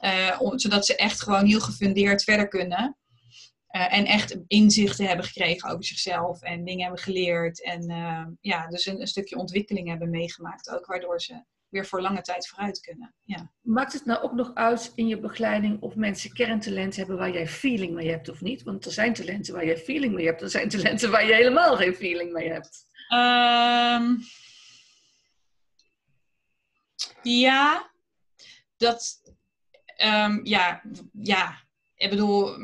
Uh, 0.00 0.36
om, 0.38 0.58
zodat 0.58 0.86
ze 0.86 0.96
echt 0.96 1.22
gewoon 1.22 1.46
heel 1.46 1.60
gefundeerd 1.60 2.24
verder 2.24 2.48
kunnen. 2.48 2.96
en 3.68 4.06
echt 4.06 4.38
inzichten 4.46 5.06
hebben 5.06 5.26
gekregen 5.26 5.70
over 5.70 5.84
zichzelf. 5.84 6.42
En 6.42 6.64
dingen 6.64 6.82
hebben 6.82 7.02
geleerd. 7.02 7.62
En 7.62 7.90
ehm, 7.90 8.30
ja, 8.40 8.66
dus 8.68 8.86
een, 8.86 9.00
een 9.00 9.06
stukje 9.06 9.36
ontwikkeling 9.36 9.88
hebben 9.88 10.10
meegemaakt 10.10 10.70
ook. 10.70 10.86
Waardoor 10.86 11.20
ze 11.20 11.44
weer 11.72 11.86
voor 11.86 12.00
lange 12.00 12.20
tijd 12.20 12.48
vooruit 12.48 12.80
kunnen. 12.80 13.14
Ja. 13.24 13.50
Maakt 13.60 13.92
het 13.92 14.04
nou 14.04 14.22
ook 14.22 14.32
nog 14.32 14.54
uit 14.54 14.92
in 14.94 15.06
je 15.06 15.18
begeleiding 15.18 15.80
of 15.80 15.94
mensen 15.94 16.32
kerntalent 16.32 16.96
hebben 16.96 17.16
waar 17.16 17.32
jij 17.32 17.48
feeling 17.48 17.94
mee 17.94 18.10
hebt 18.10 18.28
of 18.28 18.40
niet? 18.40 18.62
Want 18.62 18.84
er 18.84 18.92
zijn 18.92 19.14
talenten 19.14 19.54
waar 19.54 19.66
jij 19.66 19.78
feeling 19.78 20.14
mee 20.14 20.26
hebt, 20.26 20.42
er 20.42 20.50
zijn 20.50 20.68
talenten 20.68 21.10
waar 21.10 21.26
je 21.26 21.34
helemaal 21.34 21.76
geen 21.76 21.94
feeling 21.94 22.32
mee 22.32 22.48
hebt. 22.48 22.84
Um, 23.12 24.18
ja, 27.22 27.92
dat. 28.76 29.20
Um, 30.04 30.40
ja, 30.46 30.82
ja, 31.12 31.62
ik 31.94 32.10
bedoel, 32.10 32.54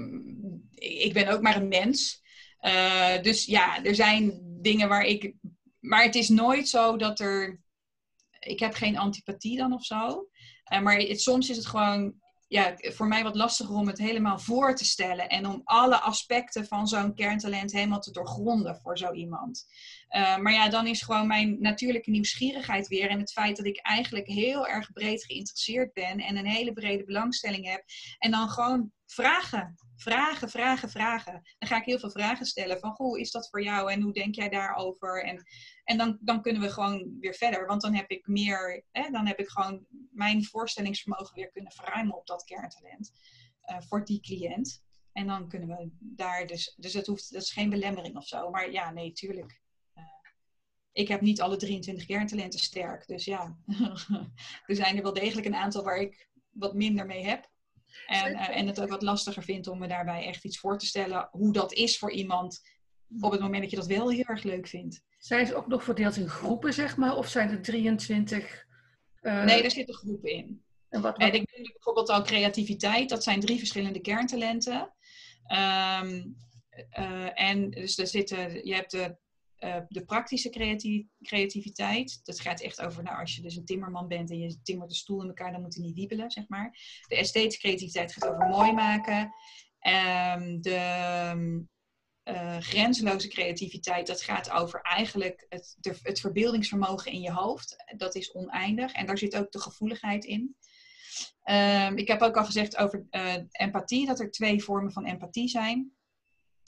ik 0.74 1.12
ben 1.12 1.28
ook 1.28 1.42
maar 1.42 1.56
een 1.56 1.68
mens. 1.68 2.22
Uh, 2.60 3.22
dus 3.22 3.44
ja, 3.44 3.84
er 3.84 3.94
zijn 3.94 4.40
dingen 4.60 4.88
waar 4.88 5.04
ik. 5.04 5.34
Maar 5.78 6.02
het 6.02 6.14
is 6.14 6.28
nooit 6.28 6.68
zo 6.68 6.96
dat 6.96 7.20
er 7.20 7.60
ik 8.48 8.60
heb 8.60 8.74
geen 8.74 8.98
antipathie 8.98 9.56
dan 9.56 9.72
of 9.72 9.84
zo. 9.84 10.28
Uh, 10.72 10.80
maar 10.80 11.00
soms 11.00 11.50
is 11.50 11.56
het 11.56 11.66
gewoon 11.66 12.14
ja, 12.48 12.74
voor 12.76 13.06
mij 13.06 13.22
wat 13.22 13.36
lastiger 13.36 13.74
om 13.74 13.86
het 13.86 13.98
helemaal 13.98 14.38
voor 14.38 14.74
te 14.74 14.84
stellen. 14.84 15.28
En 15.28 15.46
om 15.46 15.60
alle 15.64 16.00
aspecten 16.00 16.66
van 16.66 16.86
zo'n 16.86 17.14
kerntalent 17.14 17.72
helemaal 17.72 18.00
te 18.00 18.12
doorgronden 18.12 18.76
voor 18.76 18.98
zo 18.98 19.12
iemand. 19.12 19.66
Uh, 20.10 20.36
maar 20.36 20.52
ja, 20.52 20.68
dan 20.68 20.86
is 20.86 21.02
gewoon 21.02 21.26
mijn 21.26 21.56
natuurlijke 21.60 22.10
nieuwsgierigheid 22.10 22.88
weer. 22.88 23.10
En 23.10 23.18
het 23.18 23.32
feit 23.32 23.56
dat 23.56 23.66
ik 23.66 23.80
eigenlijk 23.82 24.26
heel 24.26 24.66
erg 24.66 24.92
breed 24.92 25.24
geïnteresseerd 25.24 25.92
ben. 25.92 26.18
En 26.18 26.36
een 26.36 26.46
hele 26.46 26.72
brede 26.72 27.04
belangstelling 27.04 27.70
heb. 27.70 27.84
En 28.18 28.30
dan 28.30 28.48
gewoon 28.48 28.92
vragen. 29.06 29.74
Vragen, 30.00 30.50
vragen, 30.50 30.90
vragen. 30.90 31.32
Dan 31.58 31.68
ga 31.68 31.76
ik 31.76 31.84
heel 31.84 31.98
veel 31.98 32.10
vragen 32.10 32.46
stellen. 32.46 32.78
Van, 32.78 32.94
hoe 32.96 33.20
is 33.20 33.30
dat 33.30 33.48
voor 33.48 33.62
jou? 33.62 33.92
En 33.92 34.00
hoe 34.00 34.12
denk 34.12 34.34
jij 34.34 34.48
daarover? 34.48 35.24
En 35.24 35.46
en 35.88 35.98
dan, 35.98 36.18
dan 36.20 36.42
kunnen 36.42 36.62
we 36.62 36.70
gewoon 36.70 37.16
weer 37.20 37.34
verder. 37.34 37.66
Want 37.66 37.82
dan 37.82 37.94
heb 37.94 38.10
ik 38.10 38.26
meer, 38.26 38.84
hè, 38.90 39.10
dan 39.10 39.26
heb 39.26 39.38
ik 39.38 39.48
gewoon 39.48 39.86
mijn 40.10 40.44
voorstellingsvermogen 40.44 41.34
weer 41.34 41.50
kunnen 41.50 41.72
verruimen 41.72 42.16
op 42.16 42.26
dat 42.26 42.44
kerntalent. 42.44 43.12
Uh, 43.70 43.80
voor 43.80 44.04
die 44.04 44.20
cliënt. 44.20 44.82
En 45.12 45.26
dan 45.26 45.48
kunnen 45.48 45.68
we 45.68 45.90
daar 45.98 46.46
dus, 46.46 46.74
dus 46.76 46.92
dat, 46.92 47.06
hoeft, 47.06 47.32
dat 47.32 47.42
is 47.42 47.52
geen 47.52 47.70
belemmering 47.70 48.16
of 48.16 48.26
zo. 48.26 48.50
Maar 48.50 48.70
ja, 48.70 48.90
nee, 48.90 49.12
tuurlijk. 49.12 49.60
Uh, 49.94 50.04
ik 50.92 51.08
heb 51.08 51.20
niet 51.20 51.40
alle 51.40 51.56
23 51.56 52.06
kerntalenten 52.06 52.60
sterk. 52.60 53.06
Dus 53.06 53.24
ja, 53.24 53.58
er 54.66 54.76
zijn 54.76 54.96
er 54.96 55.02
wel 55.02 55.12
degelijk 55.12 55.46
een 55.46 55.54
aantal 55.54 55.84
waar 55.84 55.98
ik 55.98 56.28
wat 56.50 56.74
minder 56.74 57.06
mee 57.06 57.24
heb. 57.24 57.50
En, 58.06 58.32
uh, 58.32 58.56
en 58.56 58.66
het 58.66 58.80
ook 58.80 58.88
wat 58.88 59.02
lastiger 59.02 59.42
vind 59.42 59.66
om 59.66 59.78
me 59.78 59.88
daarbij 59.88 60.24
echt 60.26 60.44
iets 60.44 60.58
voor 60.58 60.78
te 60.78 60.86
stellen 60.86 61.28
hoe 61.30 61.52
dat 61.52 61.72
is 61.72 61.98
voor 61.98 62.12
iemand 62.12 62.60
op 63.20 63.30
het 63.30 63.40
moment 63.40 63.62
dat 63.62 63.70
je 63.70 63.76
dat 63.76 63.86
wel 63.86 64.10
heel 64.10 64.24
erg 64.24 64.42
leuk 64.42 64.66
vindt. 64.66 65.02
Zijn 65.18 65.46
ze 65.46 65.54
ook 65.54 65.66
nog 65.66 65.84
verdeeld 65.84 66.16
in 66.16 66.28
groepen, 66.28 66.72
zeg 66.72 66.96
maar? 66.96 67.16
Of 67.16 67.28
zijn 67.28 67.50
er 67.50 67.62
23? 67.62 68.66
Uh... 69.22 69.44
Nee, 69.44 69.62
er 69.62 69.70
zitten 69.70 69.94
groepen 69.94 70.30
in. 70.30 70.62
En, 70.88 71.00
wat, 71.00 71.16
wat... 71.16 71.28
en 71.28 71.34
ik 71.34 71.56
noem 71.56 71.72
bijvoorbeeld 71.72 72.08
al 72.08 72.22
creativiteit. 72.22 73.08
Dat 73.08 73.22
zijn 73.22 73.40
drie 73.40 73.58
verschillende 73.58 74.00
kerntalenten. 74.00 74.94
Um, 76.02 76.36
uh, 76.98 77.40
en 77.40 77.70
dus 77.70 77.98
er 77.98 78.06
zitten, 78.06 78.66
je 78.66 78.74
hebt 78.74 78.90
de, 78.90 79.16
uh, 79.60 79.76
de 79.88 80.04
praktische 80.04 80.50
creativiteit. 81.22 82.20
Dat 82.24 82.40
gaat 82.40 82.60
echt 82.60 82.80
over, 82.80 83.02
nou, 83.02 83.20
als 83.20 83.36
je 83.36 83.42
dus 83.42 83.56
een 83.56 83.64
timmerman 83.64 84.08
bent 84.08 84.30
en 84.30 84.38
je 84.38 84.62
timmert 84.62 84.90
de 84.90 84.96
stoel 84.96 85.22
in 85.22 85.28
elkaar, 85.28 85.52
dan 85.52 85.60
moet 85.60 85.74
hij 85.74 85.84
niet 85.84 85.94
wiebelen, 85.94 86.30
zeg 86.30 86.48
maar. 86.48 86.78
De 87.08 87.16
esthetische 87.16 87.60
creativiteit 87.60 88.12
gaat 88.12 88.28
over 88.28 88.48
mooi 88.48 88.72
maken. 88.72 89.32
Um, 90.36 90.60
de 90.60 91.66
uh, 92.24 92.56
grenzeloze 92.58 93.28
creativiteit, 93.28 94.06
dat 94.06 94.22
gaat 94.22 94.50
over 94.50 94.80
eigenlijk 94.80 95.46
het, 95.48 95.76
het 96.02 96.20
verbeeldingsvermogen 96.20 97.12
in 97.12 97.20
je 97.20 97.32
hoofd. 97.32 97.76
Dat 97.96 98.14
is 98.14 98.32
oneindig 98.32 98.92
en 98.92 99.06
daar 99.06 99.18
zit 99.18 99.36
ook 99.36 99.52
de 99.52 99.60
gevoeligheid 99.60 100.24
in. 100.24 100.56
Um, 101.44 101.96
ik 101.96 102.08
heb 102.08 102.20
ook 102.20 102.36
al 102.36 102.44
gezegd 102.44 102.76
over 102.76 103.06
uh, 103.10 103.34
empathie, 103.50 104.06
dat 104.06 104.20
er 104.20 104.30
twee 104.30 104.62
vormen 104.62 104.92
van 104.92 105.04
empathie 105.04 105.48
zijn. 105.48 105.92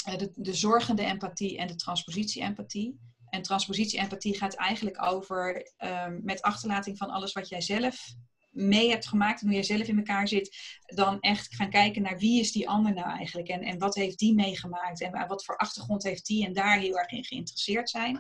Uh, 0.09 0.17
de, 0.17 0.31
de 0.35 0.55
zorgende 0.55 1.05
empathie 1.05 1.59
en 1.59 1.67
de 1.67 1.75
transpositie-empathie. 1.75 2.99
En 3.29 3.43
transpositie-empathie 3.43 4.37
gaat 4.37 4.55
eigenlijk 4.55 5.03
over 5.03 5.73
um, 5.79 6.21
met 6.25 6.43
achterlating 6.43 6.97
van 6.97 7.11
alles 7.11 7.33
wat 7.33 7.49
jij 7.49 7.61
zelf 7.61 8.15
mee 8.51 8.91
hebt 8.91 9.09
gemaakt 9.09 9.41
en 9.41 9.47
hoe 9.47 9.55
jij 9.55 9.65
zelf 9.65 9.87
in 9.87 9.97
elkaar 9.97 10.29
zit, 10.29 10.57
dan 10.85 11.21
echt 11.21 11.55
gaan 11.55 11.71
kijken 11.71 12.03
naar 12.03 12.19
wie 12.19 12.41
is 12.41 12.53
die 12.53 12.69
ander 12.69 12.95
nou 12.95 13.09
eigenlijk 13.09 13.49
en, 13.49 13.63
en 13.63 13.79
wat 13.79 13.95
heeft 13.95 14.19
die 14.19 14.35
meegemaakt 14.35 15.01
en 15.01 15.27
wat 15.27 15.45
voor 15.45 15.57
achtergrond 15.57 16.03
heeft 16.03 16.27
die 16.27 16.47
en 16.47 16.53
daar 16.53 16.79
heel 16.79 16.99
erg 16.99 17.11
in 17.11 17.25
geïnteresseerd 17.25 17.91
zijn. 17.91 18.17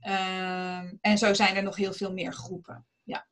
Um, 0.00 0.98
en 1.00 1.18
zo 1.18 1.34
zijn 1.34 1.56
er 1.56 1.62
nog 1.62 1.76
heel 1.76 1.92
veel 1.92 2.12
meer 2.12 2.32
groepen. 2.32 2.86
Ja. 3.02 3.28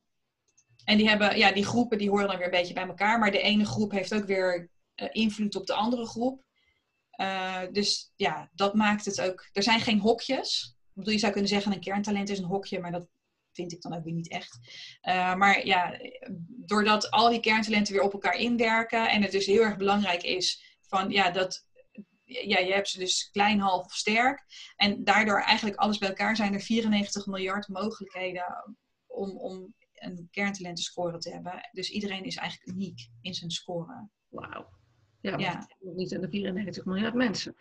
En 0.83 0.97
die, 0.97 1.09
hebben, 1.09 1.37
ja, 1.37 1.51
die 1.51 1.65
groepen 1.65 1.97
die 1.97 2.09
horen 2.09 2.27
dan 2.27 2.37
weer 2.37 2.45
een 2.45 2.51
beetje 2.51 2.73
bij 2.73 2.87
elkaar, 2.87 3.19
maar 3.19 3.31
de 3.31 3.41
ene 3.41 3.65
groep 3.65 3.91
heeft 3.91 4.13
ook 4.13 4.25
weer 4.25 4.69
uh, 4.95 5.07
invloed 5.11 5.55
op 5.55 5.65
de 5.65 5.73
andere 5.73 6.05
groep. 6.05 6.45
Uh, 7.17 7.61
dus 7.71 8.11
ja, 8.15 8.49
dat 8.53 8.73
maakt 8.73 9.05
het 9.05 9.21
ook. 9.21 9.49
Er 9.51 9.63
zijn 9.63 9.79
geen 9.79 9.99
hokjes. 9.99 10.75
Ik 10.87 10.93
bedoel, 10.93 11.13
je 11.13 11.19
zou 11.19 11.31
kunnen 11.31 11.49
zeggen 11.49 11.71
een 11.71 11.79
kerntalent 11.79 12.29
is 12.29 12.39
een 12.39 12.45
hokje, 12.45 12.79
maar 12.79 12.91
dat 12.91 13.07
vind 13.51 13.71
ik 13.71 13.81
dan 13.81 13.93
ook 13.93 14.03
weer 14.03 14.13
niet 14.13 14.29
echt. 14.29 14.59
Uh, 15.01 15.35
maar 15.35 15.65
ja, 15.65 15.99
doordat 16.47 17.11
al 17.11 17.29
die 17.29 17.39
kerntalenten 17.39 17.93
weer 17.93 18.03
op 18.03 18.13
elkaar 18.13 18.35
inwerken 18.35 19.09
en 19.09 19.21
het 19.21 19.31
dus 19.31 19.45
heel 19.45 19.61
erg 19.61 19.77
belangrijk 19.77 20.23
is 20.23 20.77
van 20.81 21.09
ja, 21.09 21.31
dat 21.31 21.65
ja, 22.23 22.59
je 22.59 22.73
hebt 22.73 22.89
ze 22.89 22.99
dus 22.99 23.29
klein, 23.31 23.59
half 23.59 23.85
of 23.85 23.93
sterk. 23.93 24.45
En 24.75 25.03
daardoor 25.03 25.41
eigenlijk 25.41 25.79
alles 25.79 25.97
bij 25.97 26.09
elkaar 26.09 26.35
zijn 26.35 26.53
er 26.53 26.61
94 26.61 27.25
miljard 27.25 27.67
mogelijkheden 27.67 28.77
om, 29.05 29.37
om 29.37 29.73
een 29.93 30.27
kerntalentenscore 30.31 31.17
te 31.17 31.31
hebben. 31.31 31.69
Dus 31.71 31.89
iedereen 31.89 32.23
is 32.23 32.35
eigenlijk 32.35 32.71
uniek 32.71 33.09
in 33.21 33.33
zijn 33.33 33.51
score. 33.51 34.09
Wauw. 34.27 34.76
Ja, 35.29 35.37
ja. 35.37 35.67
niet 35.79 36.11
in 36.11 36.21
de 36.21 36.29
94 36.29 36.85
miljard 36.85 37.13
mensen. 37.13 37.55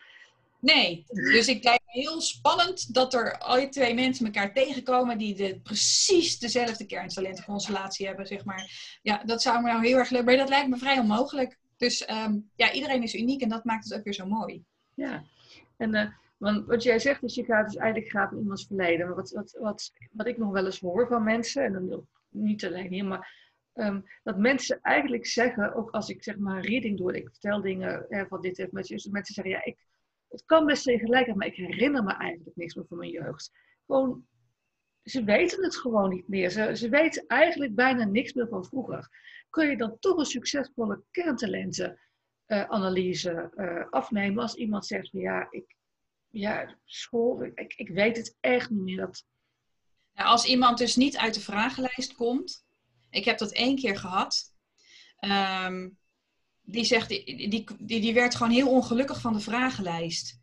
Nee, 0.61 1.05
dus 1.09 1.49
ik 1.49 1.65
lijkt 1.65 1.85
me 1.87 2.01
heel 2.01 2.21
spannend 2.21 2.95
dat 2.95 3.15
er 3.15 3.39
al 3.39 3.69
twee 3.69 3.95
mensen 3.95 4.27
elkaar 4.27 4.53
tegenkomen 4.53 5.19
die 5.19 5.35
de, 5.35 5.61
precies 5.63 6.39
dezelfde 6.39 6.87
kerntalentenconstellatie 6.87 8.07
hebben, 8.07 8.27
zeg 8.27 8.45
maar. 8.45 8.99
Ja, 9.03 9.23
dat 9.25 9.43
zou 9.43 9.63
me 9.63 9.69
nou 9.69 9.87
heel 9.87 9.97
erg 9.97 10.11
leuk, 10.11 10.25
maar 10.25 10.37
dat 10.37 10.49
lijkt 10.49 10.69
me 10.69 10.77
vrij 10.77 10.99
onmogelijk. 10.99 11.59
Dus 11.77 12.11
um, 12.11 12.51
ja, 12.55 12.73
iedereen 12.73 13.03
is 13.03 13.15
uniek 13.15 13.43
en 13.43 13.49
dat 13.49 13.65
maakt 13.65 13.85
het 13.85 13.99
ook 13.99 14.05
weer 14.05 14.15
zo 14.15 14.27
mooi. 14.27 14.65
Ja, 14.95 15.25
en 15.77 15.95
uh, 15.95 16.11
want 16.37 16.67
wat 16.67 16.83
jij 16.83 16.99
zegt 16.99 17.23
is, 17.23 17.35
je 17.35 17.45
gaat 17.45 17.67
dus 17.67 17.77
eigenlijk 17.77 18.11
graag 18.11 18.31
in 18.31 18.39
iemands 18.39 18.67
verleden. 18.67 19.07
Maar 19.07 19.17
wat, 19.17 19.31
wat, 19.31 19.57
wat, 19.61 19.93
wat 20.13 20.27
ik 20.27 20.39
nog 20.39 20.53
wel 20.53 20.65
eens 20.65 20.81
hoor 20.81 21.07
van 21.07 21.25
mensen, 21.25 21.65
en 21.65 21.73
dan 21.73 22.07
niet 22.31 22.65
alleen 22.65 22.93
hier, 22.93 23.05
maar 23.05 23.46
ehm, 23.77 24.01
dat 24.23 24.39
mensen 24.39 24.79
eigenlijk 24.83 25.27
zeggen, 25.27 25.75
ook 25.75 25.91
als 25.91 26.09
ik 26.09 26.23
zeg 26.23 26.39
maar 26.39 26.61
reading 26.61 26.97
doe, 26.97 27.17
ik 27.17 27.29
vertel 27.31 27.61
dingen 27.61 28.07
hè, 28.09 28.27
van 28.27 28.41
dit 28.41 28.57
heeft 28.57 28.73
met 28.73 28.89
je, 28.89 29.09
mensen 29.11 29.35
zeggen 29.35 29.55
ja, 29.55 29.65
ik, 29.65 29.79
het 30.29 30.45
kan 30.45 30.67
best 30.67 30.83
gelijk, 30.83 31.35
maar 31.35 31.47
ik 31.47 31.57
herinner 31.57 32.03
me 32.03 32.13
eigenlijk 32.13 32.57
niks 32.57 32.75
meer 32.75 32.87
van 32.89 32.97
mijn 32.97 33.11
jeugd. 33.11 33.51
Gewoon, 33.87 34.27
ze 35.03 35.25
weten 35.25 35.65
het 35.65 35.77
gewoon 35.77 36.11
niet 36.11 36.29
meer. 36.29 36.51
Ze, 36.51 36.77
ze 36.77 36.89
weten 36.89 37.27
eigenlijk 37.27 37.75
bijna 37.75 38.05
niks 38.05 38.33
meer 38.33 38.49
van 38.49 38.65
vroeger. 38.65 39.09
Kun 39.51 39.71
je 39.71 39.77
dan 39.77 39.99
toch 39.99 40.19
een 40.19 40.25
succesvolle 40.25 41.03
kerntalentenanalyse 41.11 43.51
uh, 43.55 43.91
afnemen 43.91 44.43
als 44.43 44.55
iemand 44.55 44.87
zegt 44.87 45.11
van 45.11 45.21
ja, 45.21 45.47
ik, 45.51 45.77
ja, 46.29 46.79
school, 46.85 47.45
ik, 47.55 47.75
ik 47.77 47.89
weet 47.89 48.17
het 48.17 48.37
echt 48.41 48.71
niet 48.71 48.83
meer. 48.83 48.97
Dat... 48.97 49.25
Nou, 50.15 50.29
als 50.29 50.47
iemand 50.47 50.79
dus 50.79 50.97
niet 50.97 51.17
uit 51.17 51.35
de 51.35 51.41
vragenlijst 51.41 52.15
komt, 52.15 52.66
ik 53.11 53.25
heb 53.25 53.39
dat 53.39 53.53
één 53.53 53.77
keer 53.77 53.99
gehad. 53.99 54.55
Ehm, 55.19 55.89
die 56.63 56.85
zegt, 56.85 57.09
die, 57.09 57.49
die, 57.49 58.01
die, 58.01 58.15
werd 58.15 58.35
gewoon 58.35 58.53
heel 58.53 58.71
ongelukkig 58.71 59.21
van 59.21 59.33
de 59.33 59.41
vragenlijst. 59.41 60.41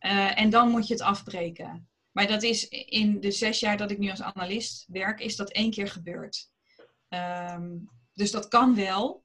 Uh, 0.00 0.40
en 0.40 0.50
dan 0.50 0.70
moet 0.70 0.86
je 0.86 0.92
het 0.92 1.02
afbreken. 1.02 1.88
Maar 2.12 2.26
dat 2.26 2.42
is 2.42 2.68
in 2.68 3.20
de 3.20 3.30
zes 3.30 3.60
jaar 3.60 3.76
dat 3.76 3.90
ik 3.90 3.98
nu 3.98 4.10
als 4.10 4.22
analist 4.22 4.84
werk, 4.88 5.20
is 5.20 5.36
dat 5.36 5.50
één 5.50 5.70
keer 5.70 5.88
gebeurd. 5.88 6.50
Um, 7.08 7.90
dus 8.12 8.30
dat 8.30 8.48
kan 8.48 8.74
wel. 8.74 9.24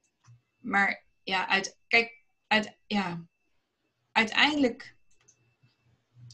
Maar 0.58 1.04
ja, 1.22 1.48
uit, 1.48 1.78
kijk, 1.88 2.24
uit, 2.46 2.78
ja, 2.86 3.24
uiteindelijk 4.12 4.96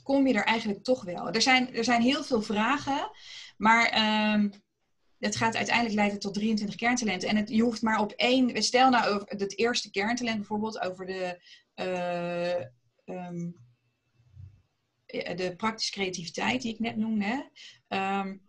kom 0.03 0.27
je 0.27 0.35
er 0.35 0.45
eigenlijk 0.45 0.85
toch 0.85 1.05
wel. 1.05 1.31
Er 1.31 1.43
zijn, 1.43 1.75
er 1.75 1.85
zijn 1.85 2.03
heel 2.03 2.25
veel 2.25 2.43
vragen, 2.43 3.11
maar 3.57 4.33
um, 4.35 4.51
het 5.21 5.37
gaat 5.37 5.57
uiteindelijk 5.57 5.97
leiden 5.97 6.19
tot 6.19 6.35
23 6.35 6.77
kerntalenten. 6.77 7.29
En 7.29 7.47
je 7.47 7.63
hoeft 7.63 7.83
maar 7.83 8.01
op 8.01 8.13
één. 8.13 8.63
Stel 8.63 8.91
nou 8.91 9.15
over 9.15 9.29
het 9.29 9.59
eerste 9.59 9.91
kerntalent 9.91 10.37
bijvoorbeeld, 10.37 10.81
over 10.81 11.07
de, 11.07 11.43
uh, 11.75 12.65
um, 13.17 13.55
de 15.37 15.55
praktische 15.57 15.93
creativiteit 15.93 16.63
die 16.63 16.73
ik 16.73 16.79
net 16.79 16.97
noemde. 16.97 17.51
Um, 17.89 18.43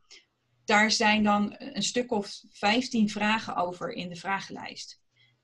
daar 0.65 0.91
zijn 0.91 1.23
dan 1.23 1.55
een 1.57 1.83
stuk 1.83 2.11
of 2.11 2.41
15 2.49 3.09
vragen 3.09 3.55
over 3.55 3.91
in 3.91 4.09
de 4.09 4.15
vragenlijst. 4.15 5.01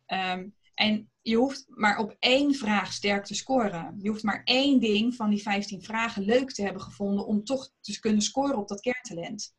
Um, 0.07 0.55
en 0.73 1.11
je 1.21 1.35
hoeft 1.35 1.65
maar 1.67 1.97
op 1.97 2.15
één 2.19 2.55
vraag 2.55 2.93
sterk 2.93 3.25
te 3.25 3.35
scoren. 3.35 3.95
Je 4.01 4.09
hoeft 4.09 4.23
maar 4.23 4.41
één 4.43 4.79
ding 4.79 5.15
van 5.15 5.29
die 5.29 5.41
15 5.41 5.83
vragen 5.83 6.23
leuk 6.23 6.51
te 6.51 6.63
hebben 6.63 6.81
gevonden 6.81 7.25
om 7.25 7.43
toch 7.43 7.71
te 7.81 7.99
kunnen 7.99 8.21
scoren 8.21 8.57
op 8.57 8.67
dat 8.67 8.81
kerntalent. 8.81 9.55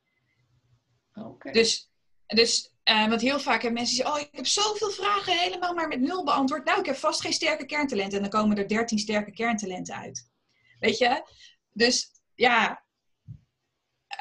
Dus, 1.52 1.90
dus 2.26 2.72
uh, 2.84 3.08
want 3.08 3.20
heel 3.20 3.40
vaak 3.40 3.62
hebben 3.62 3.72
mensen 3.72 3.96
zeggen, 3.96 4.14
oh, 4.14 4.20
ik 4.20 4.28
heb 4.32 4.46
zoveel 4.46 4.90
vragen 4.90 5.38
helemaal 5.38 5.74
maar 5.74 5.88
met 5.88 6.00
nul 6.00 6.24
beantwoord. 6.24 6.64
Nou, 6.64 6.80
ik 6.80 6.86
heb 6.86 6.96
vast 6.96 7.20
geen 7.20 7.32
sterke 7.32 7.66
kerntalenten. 7.66 8.16
En 8.16 8.30
dan 8.30 8.40
komen 8.40 8.56
er 8.56 8.68
13 8.68 8.98
sterke 8.98 9.30
kerntalenten 9.30 9.94
uit. 9.94 10.30
Weet 10.78 10.98
je? 10.98 11.22
Dus 11.72 12.10
ja, 12.34 12.84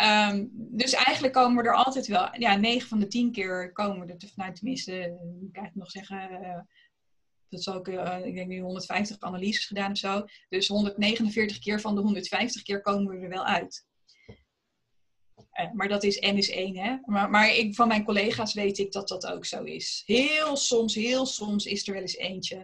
um, 0.01 0.49
dus 0.53 0.93
eigenlijk 0.93 1.33
komen 1.33 1.63
we 1.63 1.69
er 1.69 1.75
altijd 1.75 2.07
wel, 2.07 2.35
ja, 2.39 2.55
9 2.55 2.87
van 2.87 2.99
de 2.99 3.07
10 3.07 3.31
keer 3.31 3.71
komen 3.71 4.05
we 4.05 4.13
er, 4.13 4.31
nou 4.35 4.53
tenminste, 4.53 5.17
kan 5.51 5.65
ik 5.65 5.75
nog 5.75 5.91
zeggen, 5.91 6.31
uh, 6.31 6.59
dat 7.49 7.63
zal 7.63 7.77
ik, 7.77 7.87
uh, 7.87 8.25
ik 8.25 8.35
denk 8.35 8.47
nu 8.47 8.59
150 8.59 9.19
analyses 9.19 9.65
gedaan 9.65 9.91
of 9.91 9.97
zo. 9.97 10.25
Dus 10.49 10.67
149 10.67 11.59
keer 11.59 11.81
van 11.81 11.95
de 11.95 12.01
150 12.01 12.61
keer 12.61 12.81
komen 12.81 13.17
we 13.17 13.23
er 13.23 13.29
wel 13.29 13.45
uit. 13.45 13.86
Uh, 15.59 15.71
maar 15.71 15.87
dat 15.87 16.03
is 16.03 16.19
N 16.19 16.37
is 16.37 16.49
1, 16.49 16.77
hè. 16.77 16.97
Maar, 17.05 17.29
maar 17.29 17.55
ik, 17.55 17.75
van 17.75 17.87
mijn 17.87 18.03
collega's 18.03 18.53
weet 18.53 18.77
ik 18.77 18.91
dat 18.91 19.07
dat 19.07 19.27
ook 19.27 19.45
zo 19.45 19.63
is. 19.63 20.03
Heel 20.05 20.55
soms, 20.55 20.95
heel 20.95 21.25
soms 21.25 21.65
is 21.65 21.87
er 21.87 21.93
wel 21.93 22.01
eens 22.01 22.17
eentje 22.17 22.57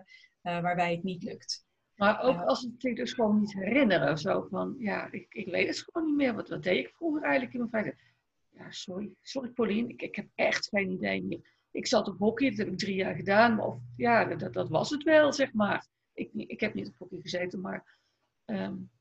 uh, 0.43 0.61
waarbij 0.61 0.91
het 0.91 1.03
niet 1.03 1.23
lukt. 1.23 1.65
Maar 1.95 2.21
ook 2.21 2.41
als 2.41 2.61
het 2.61 2.71
zich 2.77 2.95
dus 2.95 3.13
gewoon 3.13 3.39
niet 3.39 3.53
herinneren. 3.53 4.17
Zo 4.17 4.47
van, 4.49 4.75
ja, 4.79 5.11
ik, 5.11 5.25
ik 5.29 5.47
weet 5.47 5.67
het 5.67 5.79
gewoon 5.79 6.07
niet 6.07 6.15
meer. 6.15 6.33
Wat, 6.33 6.49
wat 6.49 6.63
deed 6.63 6.85
ik 6.85 6.93
vroeger 6.95 7.21
eigenlijk 7.21 7.53
in 7.53 7.59
mijn 7.59 7.71
vijfde? 7.71 8.01
Ja, 8.49 8.71
sorry. 8.71 9.11
Sorry 9.21 9.49
Pauline, 9.49 9.87
ik, 9.87 10.01
ik 10.01 10.15
heb 10.15 10.27
echt 10.35 10.67
geen 10.67 10.91
idee 10.91 11.23
meer. 11.23 11.51
Ik 11.71 11.87
zat 11.87 12.07
op 12.07 12.17
hockey, 12.17 12.49
dat 12.49 12.57
heb 12.57 12.67
ik 12.67 12.77
drie 12.77 12.95
jaar 12.95 13.15
gedaan. 13.15 13.55
Maar 13.55 13.65
of, 13.65 13.77
ja, 13.95 14.25
dat, 14.25 14.53
dat 14.53 14.69
was 14.69 14.89
het 14.89 15.03
wel, 15.03 15.33
zeg 15.33 15.53
maar. 15.53 15.87
Ik, 16.13 16.29
ik 16.33 16.59
heb 16.59 16.73
niet 16.73 16.87
op 16.87 16.95
hockey 16.97 17.19
gezeten, 17.21 17.61
maar... 17.61 17.97
Um... 18.45 18.91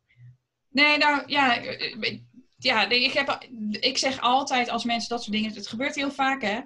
Nee, 0.69 0.99
nou 0.99 1.23
ja, 1.27 1.61
ja 2.63 2.89
ik, 2.89 3.13
heb, 3.13 3.47
ik 3.71 3.99
zeg 3.99 4.21
altijd 4.21 4.69
als 4.69 4.85
mensen 4.85 5.09
dat 5.09 5.23
soort 5.23 5.37
dingen... 5.37 5.53
Het 5.53 5.67
gebeurt 5.67 5.95
heel 5.95 6.11
vaak, 6.11 6.43
hè. 6.43 6.61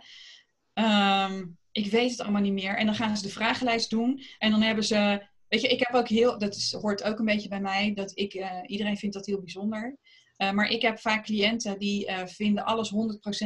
Um, 1.25 1.59
ik 1.73 1.91
weet 1.91 2.11
het 2.11 2.21
allemaal 2.21 2.43
niet 2.43 2.53
meer. 2.53 2.77
En 2.77 2.87
dan 2.87 2.95
gaan 2.95 3.17
ze 3.17 3.23
de 3.23 3.33
vragenlijst 3.33 3.91
doen. 3.91 4.23
En 4.39 4.51
dan 4.51 4.63
hebben 4.63 4.85
ze 4.85 5.27
Weet 5.49 5.61
je, 5.61 5.69
ik 5.69 5.87
heb 5.87 5.95
ook 5.95 6.09
heel, 6.09 6.39
dat 6.39 6.77
hoort 6.81 7.03
ook 7.03 7.19
een 7.19 7.25
beetje 7.25 7.49
bij 7.49 7.61
mij, 7.61 7.95
dat 7.95 8.13
ik, 8.15 8.35
uh, 8.35 8.51
iedereen 8.67 8.97
vindt 8.97 9.15
dat 9.15 9.27
heel 9.27 9.41
bijzonder. 9.41 9.99
Uh, 10.39 10.51
maar 10.51 10.69
ik 10.69 10.83
heb 10.83 10.99
vaak 10.99 11.25
cliënten 11.25 11.79
die 11.79 12.09
uh, 12.09 12.27
vinden 12.27 12.65
alles 12.65 12.93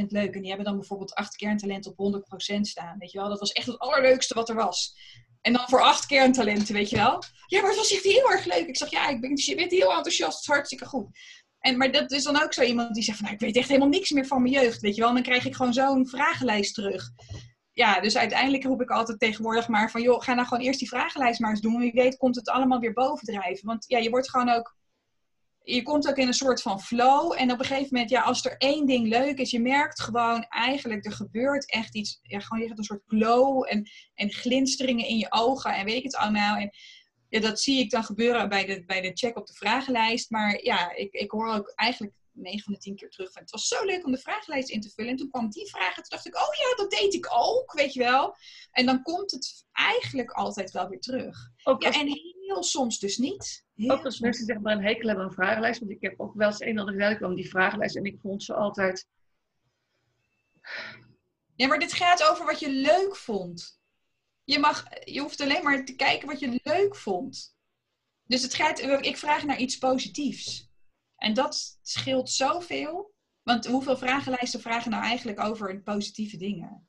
100% 0.01 0.07
leuk. 0.07 0.35
En 0.35 0.41
die 0.41 0.49
hebben 0.49 0.67
dan 0.67 0.77
bijvoorbeeld 0.77 1.15
acht 1.15 1.37
kerntalenten 1.37 1.95
op 1.97 2.23
100% 2.57 2.61
staan. 2.61 2.99
Weet 2.99 3.13
je 3.13 3.19
wel, 3.19 3.29
dat 3.29 3.41
was 3.41 3.53
echt 3.53 3.67
het 3.67 3.79
allerleukste 3.79 4.35
wat 4.35 4.49
er 4.49 4.55
was. 4.55 4.97
En 5.41 5.53
dan 5.53 5.69
voor 5.69 5.83
acht 5.83 6.07
kerntalenten, 6.07 6.75
weet 6.75 6.91
je 6.91 6.97
wel. 6.97 7.23
Ja, 7.47 7.61
maar 7.61 7.71
het 7.71 7.79
was 7.79 7.93
echt 7.93 8.05
heel 8.05 8.31
erg 8.31 8.45
leuk. 8.45 8.67
Ik 8.67 8.77
zeg, 8.77 8.91
ja, 8.91 9.09
ik 9.09 9.21
ben, 9.21 9.33
je 9.35 9.55
bent 9.55 9.71
heel 9.71 9.93
enthousiast, 9.93 10.33
het 10.33 10.41
is 10.41 10.55
hartstikke 10.55 10.87
goed. 10.87 11.19
En, 11.61 11.77
maar 11.77 11.93
dat 11.93 12.13
is 12.13 12.23
dan 12.23 12.43
ook 12.43 12.53
zo 12.53 12.63
iemand 12.63 12.95
die 12.95 13.03
zegt 13.03 13.19
van, 13.19 13.27
nou, 13.27 13.39
ik 13.39 13.45
weet 13.47 13.57
echt 13.57 13.69
helemaal 13.69 13.89
niks 13.89 14.11
meer 14.11 14.27
van 14.27 14.43
mijn 14.43 14.55
jeugd, 14.55 14.81
weet 14.81 14.95
je 14.95 15.01
wel. 15.01 15.09
En 15.09 15.15
dan 15.15 15.25
krijg 15.25 15.47
ik 15.47 15.55
gewoon 15.55 15.73
zo'n 15.73 16.09
vragenlijst 16.09 16.75
terug 16.75 17.13
ja, 17.81 18.01
dus 18.01 18.17
uiteindelijk 18.17 18.65
roep 18.65 18.83
ik 18.83 18.91
altijd 18.91 19.19
tegenwoordig 19.19 19.69
maar 19.69 19.91
van, 19.91 20.03
joh, 20.03 20.23
ga 20.23 20.35
nou 20.35 20.47
gewoon 20.47 20.65
eerst 20.65 20.79
die 20.79 20.89
vragenlijst 20.89 21.41
maar 21.41 21.51
eens 21.51 21.61
doen. 21.61 21.79
Wie 21.79 21.93
weet 21.93 22.17
komt 22.17 22.37
het 22.37 22.49
allemaal 22.49 22.81
weer 22.81 22.93
bovendrijven. 22.93 23.67
Want 23.67 23.85
ja, 23.89 23.99
je 23.99 24.11
wordt 24.11 24.31
gewoon 24.31 24.49
ook, 24.51 24.77
je 25.63 25.83
komt 25.83 26.09
ook 26.09 26.17
in 26.17 26.27
een 26.27 26.35
soort 26.35 26.63
van 26.63 26.81
flow. 26.81 27.35
En 27.39 27.53
op 27.53 27.59
een 27.59 27.65
gegeven 27.65 27.89
moment, 27.91 28.11
ja, 28.11 28.23
als 28.23 28.45
er 28.45 28.57
één 28.57 28.87
ding 28.87 29.09
leuk 29.09 29.39
is, 29.39 29.51
je 29.51 29.61
merkt 29.61 30.01
gewoon 30.01 30.45
eigenlijk, 30.49 31.05
er 31.05 31.13
gebeurt 31.13 31.71
echt 31.71 31.95
iets, 31.95 32.19
ja, 32.23 32.41
gewoon 32.41 32.61
je 32.61 32.67
hebt 32.67 32.79
een 32.79 32.85
soort 32.85 33.03
glow 33.07 33.65
en, 33.69 33.91
en 34.15 34.33
glinsteringen 34.33 35.07
in 35.07 35.19
je 35.19 35.33
ogen 35.33 35.75
en 35.75 35.85
weet 35.85 35.97
ik 35.97 36.03
het 36.03 36.17
allemaal. 36.17 36.57
En 36.57 36.71
ja, 37.31 37.41
dat 37.41 37.61
zie 37.61 37.79
ik 37.79 37.91
dan 37.91 38.05
gebeuren 38.05 38.49
bij 38.49 38.65
de, 38.65 38.85
bij 38.85 39.01
de 39.01 39.11
check 39.15 39.37
op 39.37 39.47
de 39.47 39.55
vragenlijst. 39.55 40.31
Maar 40.31 40.63
ja, 40.63 40.95
ik, 40.95 41.13
ik 41.13 41.31
hoor 41.31 41.49
ook 41.49 41.73
eigenlijk 41.75 42.13
9 42.33 42.63
van 42.63 42.73
de 42.73 42.79
10 42.79 42.97
keer 42.97 43.11
terug 43.11 43.33
van 43.33 43.43
het 43.43 43.51
was 43.51 43.69
zo 43.69 43.85
leuk 43.85 44.07
om 44.07 44.13
de 44.13 44.19
vragenlijst 44.19 44.69
in 44.69 44.81
te 44.81 44.91
vullen. 44.91 45.11
En 45.11 45.17
toen 45.17 45.31
kwam 45.31 45.51
die 45.51 45.69
vraag 45.69 45.97
en 45.97 46.03
toen 46.03 46.05
dacht 46.09 46.27
ik, 46.27 46.37
oh 46.37 46.55
ja, 46.55 46.77
dat 46.77 46.91
deed 46.91 47.15
ik 47.15 47.29
ook, 47.31 47.73
weet 47.73 47.93
je 47.93 48.01
wel. 48.01 48.37
En 48.73 48.87
dan 48.87 49.03
komt 49.03 49.31
het 49.31 49.67
eigenlijk 49.73 50.31
altijd 50.31 50.71
wel 50.71 50.89
weer 50.89 51.01
terug. 51.01 51.51
Ook 51.63 51.83
ja, 51.83 51.93
en 51.93 52.07
heel 52.07 52.63
soms 52.63 52.99
dus 52.99 53.17
niet. 53.17 53.65
Heel 53.75 53.91
ook 53.91 54.05
als 54.05 54.21
mensen 54.21 54.45
zeg 54.45 54.61
maar 54.61 54.77
een 54.77 54.85
hekel 54.85 55.07
hebben 55.07 55.25
aan 55.25 55.31
een 55.31 55.37
vragenlijst. 55.37 55.81
Want 55.81 55.93
ik 55.93 56.01
heb 56.01 56.21
ook 56.21 56.35
wel 56.35 56.49
eens 56.49 56.61
een 56.61 56.69
en 56.69 56.79
ander 56.79 56.95
gedaan. 56.95 57.17
kwam 57.17 57.35
die 57.35 57.51
vragenlijst 57.51 57.97
en 57.97 58.05
ik 58.05 58.21
vond 58.21 58.43
ze 58.43 58.55
altijd... 58.55 59.07
Ja, 61.57 61.67
maar 61.67 61.79
dit 61.79 61.93
gaat 61.93 62.31
over 62.31 62.47
wat 62.47 62.61
je 62.61 62.71
leuk 62.71 63.17
vond. 63.17 63.80
Je, 64.51 64.59
mag, 64.59 64.85
je 65.05 65.21
hoeft 65.21 65.41
alleen 65.41 65.63
maar 65.63 65.85
te 65.85 65.97
kijken 65.97 66.29
wat 66.29 66.41
je 66.41 66.61
leuk 66.63 66.97
vond. 66.97 67.57
Dus 68.25 68.43
het 68.43 68.55
gaat, 68.55 68.81
ik 69.01 69.17
vraag 69.17 69.45
naar 69.45 69.59
iets 69.59 69.79
positiefs. 69.79 70.71
En 71.17 71.35
dat 71.35 71.79
scheelt 71.83 72.31
zoveel. 72.31 73.15
Want 73.43 73.67
hoeveel 73.67 73.97
vragenlijsten 73.97 74.61
vragen 74.61 74.91
nou 74.91 75.03
eigenlijk 75.03 75.41
over 75.41 75.83
positieve 75.83 76.37
dingen? 76.37 76.89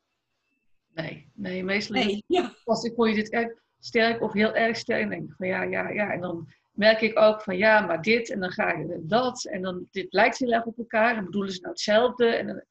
Nee, 0.94 1.32
nee, 1.34 1.64
meestal 1.64 1.96
nee. 1.96 2.24
Ja. 2.28 2.56
Als 2.64 2.84
ik 2.84 2.96
voor 2.96 3.10
je 3.10 3.16
dit 3.16 3.30
erg 3.30 3.54
sterk 3.80 4.22
of 4.22 4.34
heel 4.34 4.54
erg 4.54 4.78
sterk, 4.78 5.10
denk 5.10 5.30
ik 5.30 5.36
van 5.38 5.48
ja, 5.48 5.64
ja, 5.64 5.90
ja. 5.90 6.12
En 6.12 6.22
dan 6.22 6.50
merk 6.72 7.02
ik 7.02 7.20
ook 7.20 7.42
van 7.42 7.58
ja, 7.58 7.82
maar 7.82 8.02
dit 8.02 8.30
en 8.30 8.40
dan 8.40 8.52
ga 8.52 8.72
je 8.72 9.02
dat. 9.04 9.46
En 9.46 9.62
dan 9.62 9.88
dit 9.92 10.14
lijkt 10.14 10.38
heel 10.38 10.52
erg 10.52 10.66
op 10.66 10.78
elkaar 10.78 11.18
en 11.18 11.26
bedoelen 11.26 11.54
ze 11.54 11.60
nou 11.60 11.72
hetzelfde. 11.72 12.26
En 12.26 12.48
dan... 12.48 12.64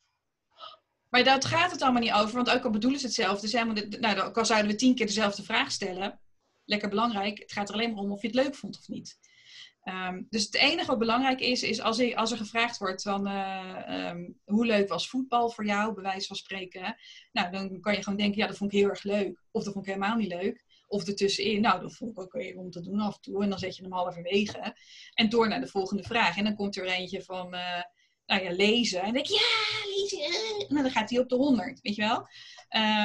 Maar 1.10 1.24
daar 1.24 1.42
gaat 1.42 1.70
het 1.70 1.82
allemaal 1.82 2.02
niet 2.02 2.12
over, 2.12 2.34
want 2.34 2.50
ook 2.50 2.64
al 2.64 2.70
bedoelen 2.70 3.00
ze 3.00 3.06
hetzelfde, 3.06 3.48
zijn 3.48 3.74
we 3.74 3.96
nou, 4.00 4.20
ook 4.20 4.38
al 4.38 4.46
zouden 4.46 4.70
we 4.70 4.76
tien 4.76 4.94
keer 4.94 5.06
dezelfde 5.06 5.42
vraag 5.42 5.72
stellen, 5.72 6.20
lekker 6.64 6.88
belangrijk, 6.88 7.38
het 7.38 7.52
gaat 7.52 7.68
er 7.68 7.74
alleen 7.74 7.90
maar 7.90 8.02
om 8.02 8.12
of 8.12 8.20
je 8.20 8.26
het 8.26 8.36
leuk 8.36 8.54
vond 8.54 8.78
of 8.78 8.88
niet. 8.88 9.18
Um, 9.84 10.26
dus 10.30 10.44
het 10.44 10.54
enige 10.54 10.86
wat 10.86 10.98
belangrijk 10.98 11.40
is, 11.40 11.62
is 11.62 11.80
als, 11.80 11.98
er, 11.98 12.16
als 12.16 12.30
er 12.30 12.36
gevraagd 12.36 12.78
wordt 12.78 13.02
van 13.02 13.28
uh, 13.28 14.08
um, 14.08 14.40
hoe 14.44 14.66
leuk 14.66 14.88
was 14.88 15.08
voetbal 15.08 15.50
voor 15.50 15.66
jou, 15.66 15.94
bij 15.94 16.02
wijze 16.02 16.26
van 16.26 16.36
spreken. 16.36 16.96
Nou, 17.32 17.50
dan 17.50 17.80
kan 17.80 17.94
je 17.94 18.02
gewoon 18.02 18.18
denken, 18.18 18.38
ja, 18.38 18.46
dat 18.46 18.56
vond 18.56 18.72
ik 18.72 18.78
heel 18.78 18.88
erg 18.88 19.02
leuk. 19.02 19.42
Of 19.50 19.64
dat 19.64 19.72
vond 19.72 19.86
ik 19.86 19.94
helemaal 19.94 20.16
niet 20.16 20.32
leuk. 20.32 20.64
Of 20.86 21.06
ertussenin, 21.06 21.60
nou, 21.60 21.80
dat 21.80 21.96
vond 21.96 22.10
ik 22.10 22.20
ook 22.20 22.32
weer 22.32 22.56
om 22.56 22.70
te 22.70 22.80
doen 22.80 23.00
af 23.00 23.14
en 23.14 23.20
toe. 23.20 23.42
En 23.42 23.48
dan 23.48 23.58
zet 23.58 23.76
je 23.76 23.82
hem 23.82 23.92
halverwege. 23.92 24.76
En 25.14 25.28
door 25.28 25.48
naar 25.48 25.60
de 25.60 25.66
volgende 25.66 26.02
vraag. 26.02 26.36
En 26.36 26.44
dan 26.44 26.54
komt 26.54 26.76
er 26.76 26.86
eentje 26.86 27.22
van, 27.22 27.54
uh, 27.54 27.82
nou 28.30 28.42
ja, 28.42 28.52
lezen. 28.52 29.02
En 29.02 29.12
denk 29.12 29.26
je, 29.26 29.34
ja, 29.34 29.90
lezen. 29.90 30.68
En 30.68 30.82
dan 30.82 30.90
gaat 30.90 31.10
hij 31.10 31.18
op 31.18 31.28
de 31.28 31.36
100, 31.36 31.80
weet 31.80 31.94
je 31.94 32.02
wel. 32.02 32.18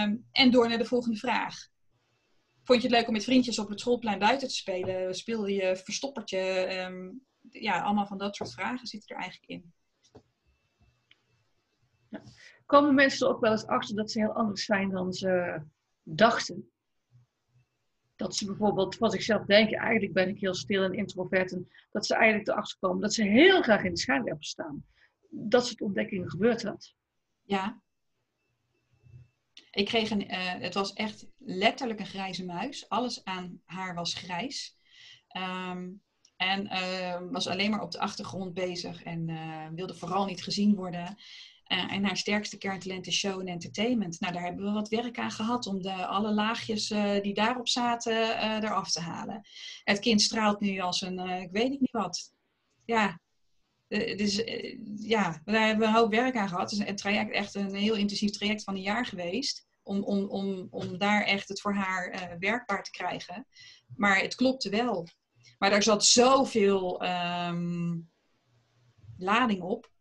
Um, 0.03 0.27
en 0.31 0.51
door 0.51 0.69
naar 0.69 0.77
de 0.77 0.85
volgende 0.85 1.17
vraag. 1.17 1.55
Vond 2.63 2.81
je 2.81 2.87
het 2.87 2.97
leuk 2.97 3.07
om 3.07 3.13
met 3.13 3.23
vriendjes 3.23 3.59
op 3.59 3.69
het 3.69 3.79
schoolplein 3.79 4.19
buiten 4.19 4.47
te 4.47 4.55
spelen? 4.55 5.15
Speelde 5.15 5.53
je 5.53 5.75
verstoppertje? 5.75 6.67
Um, 6.79 7.25
ja, 7.49 7.81
allemaal 7.81 8.07
van 8.07 8.17
dat 8.17 8.35
soort 8.35 8.53
vragen 8.53 8.87
zitten 8.87 9.15
er 9.15 9.21
eigenlijk 9.21 9.51
in. 9.51 9.73
Komen 12.65 12.95
mensen 12.95 13.27
er 13.27 13.33
ook 13.33 13.41
wel 13.41 13.51
eens 13.51 13.65
achter 13.65 13.95
dat 13.95 14.11
ze 14.11 14.19
heel 14.19 14.33
anders 14.33 14.65
zijn 14.65 14.89
dan 14.89 15.13
ze 15.13 15.61
dachten? 16.03 16.69
Dat 18.15 18.35
ze 18.35 18.45
bijvoorbeeld 18.45 18.95
van 18.95 19.11
zichzelf 19.11 19.45
denken, 19.45 19.77
eigenlijk 19.77 20.13
ben 20.13 20.29
ik 20.29 20.39
heel 20.39 20.53
stil 20.53 20.83
en 20.83 20.93
introvert. 20.93 21.51
En 21.51 21.69
dat 21.91 22.05
ze 22.05 22.15
eigenlijk 22.15 22.47
erachter 22.47 22.77
komen 22.79 23.01
dat 23.01 23.13
ze 23.13 23.23
heel 23.23 23.61
graag 23.61 23.83
in 23.83 23.93
de 23.93 23.99
schijnwerpers 23.99 24.49
staan. 24.49 24.85
Dat 25.29 25.67
soort 25.67 25.81
ontdekkingen 25.81 26.29
gebeurt 26.29 26.61
dat. 26.61 26.93
Ja. 27.43 27.81
Ik 29.71 29.85
kreeg 29.85 30.09
een, 30.09 30.31
uh, 30.31 30.53
het 30.53 30.73
was 30.73 30.93
echt 30.93 31.27
letterlijk 31.37 31.99
een 31.99 32.05
grijze 32.05 32.45
muis. 32.45 32.89
Alles 32.89 33.23
aan 33.23 33.61
haar 33.65 33.95
was 33.95 34.13
grijs. 34.13 34.77
Um, 35.37 36.03
en 36.35 36.65
uh, 36.65 37.31
was 37.31 37.47
alleen 37.47 37.69
maar 37.69 37.81
op 37.81 37.91
de 37.91 37.99
achtergrond 37.99 38.53
bezig 38.53 39.03
en 39.03 39.27
uh, 39.27 39.67
wilde 39.75 39.95
vooral 39.95 40.25
niet 40.25 40.43
gezien 40.43 40.75
worden. 40.75 41.17
Uh, 41.67 41.93
en 41.93 42.03
haar 42.03 42.17
sterkste 42.17 42.57
kerntalent 42.57 43.07
is 43.07 43.17
show 43.17 43.39
en 43.39 43.47
entertainment. 43.47 44.19
Nou, 44.19 44.33
daar 44.33 44.43
hebben 44.43 44.65
we 44.65 44.71
wat 44.71 44.89
werk 44.89 45.19
aan 45.19 45.31
gehad 45.31 45.67
om 45.67 45.81
de, 45.81 46.05
alle 46.05 46.33
laagjes 46.33 46.87
die 47.21 47.33
daarop 47.33 47.67
zaten 47.67 48.41
eraf 48.63 48.91
te 48.91 48.99
halen. 48.99 49.47
Het 49.83 49.99
kind 49.99 50.21
straalt 50.21 50.59
nu 50.59 50.79
als 50.79 51.01
een, 51.01 51.19
ik 51.19 51.51
weet 51.51 51.69
niet 51.69 51.91
wat. 51.91 52.33
Ja, 52.85 53.19
dus, 54.17 54.35
ja, 54.95 55.41
daar 55.45 55.65
hebben 55.65 55.79
we 55.79 55.85
een 55.85 55.99
hoop 55.99 56.11
werk 56.11 56.35
aan 56.35 56.49
gehad. 56.49 56.71
Het 56.71 56.79
is 56.79 56.87
een 56.87 56.95
traject, 56.95 57.31
echt 57.31 57.55
een 57.55 57.75
heel 57.75 57.95
intensief 57.95 58.31
traject 58.31 58.63
van 58.63 58.75
een 58.75 58.81
jaar 58.81 59.05
geweest. 59.05 59.65
Om, 59.83 60.03
om, 60.03 60.29
om, 60.29 60.67
om 60.69 60.97
daar 60.97 61.23
echt 61.23 61.47
het 61.47 61.61
voor 61.61 61.73
haar 61.73 62.35
werkbaar 62.39 62.83
te 62.83 62.91
krijgen. 62.91 63.47
Maar 63.95 64.19
het 64.19 64.35
klopte 64.35 64.69
wel. 64.69 65.07
Maar 65.57 65.69
daar 65.69 65.83
zat 65.83 66.05
zoveel 66.05 67.03
um, 67.03 68.09
lading 69.17 69.61
op. 69.61 69.91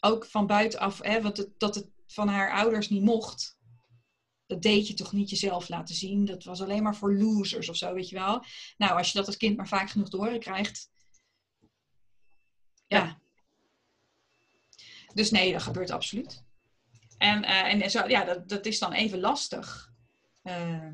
Ook 0.00 0.26
van 0.26 0.46
buitenaf, 0.46 1.02
hè, 1.02 1.22
want 1.22 1.36
het, 1.36 1.50
dat 1.58 1.74
het 1.74 1.90
van 2.06 2.28
haar 2.28 2.52
ouders 2.52 2.88
niet 2.88 3.02
mocht. 3.02 3.58
Dat 4.46 4.62
deed 4.62 4.88
je 4.88 4.94
toch 4.94 5.12
niet 5.12 5.30
jezelf 5.30 5.68
laten 5.68 5.94
zien. 5.94 6.24
Dat 6.24 6.44
was 6.44 6.62
alleen 6.62 6.82
maar 6.82 6.96
voor 6.96 7.14
losers 7.14 7.68
of 7.68 7.76
zo, 7.76 7.94
weet 7.94 8.08
je 8.08 8.16
wel. 8.16 8.44
Nou, 8.76 8.96
als 8.96 9.12
je 9.12 9.18
dat 9.18 9.26
als 9.26 9.36
kind 9.36 9.56
maar 9.56 9.68
vaak 9.68 9.90
genoeg 9.90 10.10
te 10.10 10.16
horen 10.16 10.40
krijgt. 10.40 10.90
Ja. 12.86 13.22
Dus 15.14 15.30
nee, 15.30 15.52
dat 15.52 15.62
gebeurt 15.62 15.90
absoluut. 15.90 16.42
En, 17.18 17.42
uh, 17.42 17.72
en 17.72 17.90
zo, 17.90 18.08
ja, 18.08 18.24
dat, 18.24 18.48
dat 18.48 18.66
is 18.66 18.78
dan 18.78 18.92
even 18.92 19.20
lastig. 19.20 19.92
Uh, 20.42 20.88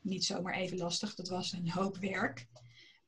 niet 0.00 0.24
zomaar 0.24 0.54
even 0.54 0.78
lastig. 0.78 1.14
Dat 1.14 1.28
was 1.28 1.52
een 1.52 1.70
hoop 1.70 1.96
werk. 1.96 2.46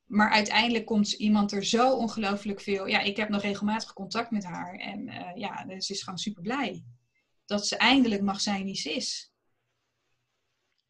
Maar 0.05 0.29
uiteindelijk 0.29 0.85
komt 0.85 1.11
iemand 1.11 1.51
er 1.51 1.65
zo 1.65 1.95
ongelooflijk 1.95 2.61
veel. 2.61 2.85
Ja, 2.87 2.99
ik 2.99 3.17
heb 3.17 3.29
nog 3.29 3.41
regelmatig 3.41 3.93
contact 3.93 4.31
met 4.31 4.43
haar. 4.43 4.75
En 4.75 5.07
uh, 5.07 5.35
ja, 5.35 5.65
ze 5.79 5.93
is 5.93 6.03
gewoon 6.03 6.19
super 6.19 6.41
blij. 6.41 6.83
Dat 7.45 7.67
ze 7.67 7.77
eindelijk 7.77 8.21
mag 8.21 8.41
zijn 8.41 8.63
wie 8.63 8.75
ze 8.75 8.93
is. 8.93 9.30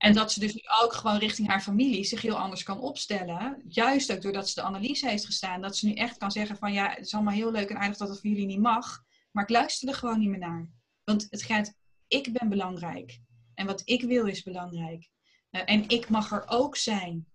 En 0.02 0.14
dat 0.14 0.32
ze 0.32 0.40
dus 0.40 0.54
nu 0.54 0.62
ook 0.82 0.94
gewoon 0.94 1.18
richting 1.18 1.48
haar 1.48 1.62
familie 1.62 2.04
zich 2.04 2.22
heel 2.22 2.38
anders 2.38 2.64
kan 2.64 2.80
opstellen. 2.80 3.62
Juist 3.68 4.12
ook 4.12 4.22
doordat 4.22 4.50
ze 4.50 4.56
de 4.56 4.62
analyse 4.62 5.10
heeft 5.10 5.26
gestaan. 5.26 5.62
Dat 5.62 5.78
ze 5.78 5.88
nu 5.88 5.94
echt 5.94 6.18
kan 6.18 6.32
zeggen 6.32 6.58
van 6.58 6.74
ja, 6.74 6.90
het 6.90 7.06
is 7.06 7.14
allemaal 7.14 7.34
heel 7.34 7.52
leuk 7.52 7.70
en 7.70 7.78
aardig 7.78 7.98
dat 7.98 8.10
het 8.10 8.20
voor 8.20 8.30
jullie 8.30 8.46
niet 8.46 8.60
mag. 8.60 9.04
Maar 9.32 9.44
ik 9.44 9.50
luister 9.50 9.88
er 9.88 9.96
gewoon 9.96 10.20
niet 10.20 10.30
meer 10.30 10.40
naar. 10.40 10.70
Want 11.04 11.28
het 11.30 11.44
gaat, 11.44 11.74
ik 12.08 12.34
ben 12.34 12.50
belangrijk. 12.50 13.20
En 13.54 13.66
wat 13.66 13.82
ik 13.86 14.02
wil 14.02 14.26
is 14.26 14.44
belangrijk. 14.44 15.10
Uh, 15.52 15.62
en 15.66 15.90
ik 15.90 16.10
mag 16.10 16.32
er 16.32 16.44
ook 16.48 16.76
zijn. 16.76 17.28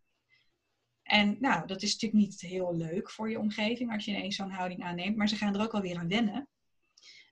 En 1.03 1.37
nou, 1.41 1.67
dat 1.67 1.83
is 1.83 1.93
natuurlijk 1.93 2.23
niet 2.23 2.41
heel 2.41 2.77
leuk 2.77 3.11
voor 3.11 3.31
je 3.31 3.39
omgeving 3.39 3.93
als 3.93 4.05
je 4.05 4.11
ineens 4.11 4.37
zo'n 4.37 4.51
houding 4.51 4.83
aanneemt. 4.83 5.17
Maar 5.17 5.29
ze 5.29 5.37
gaan 5.37 5.55
er 5.55 5.63
ook 5.63 5.75
alweer 5.75 5.99
aan 5.99 6.09
wennen. 6.09 6.49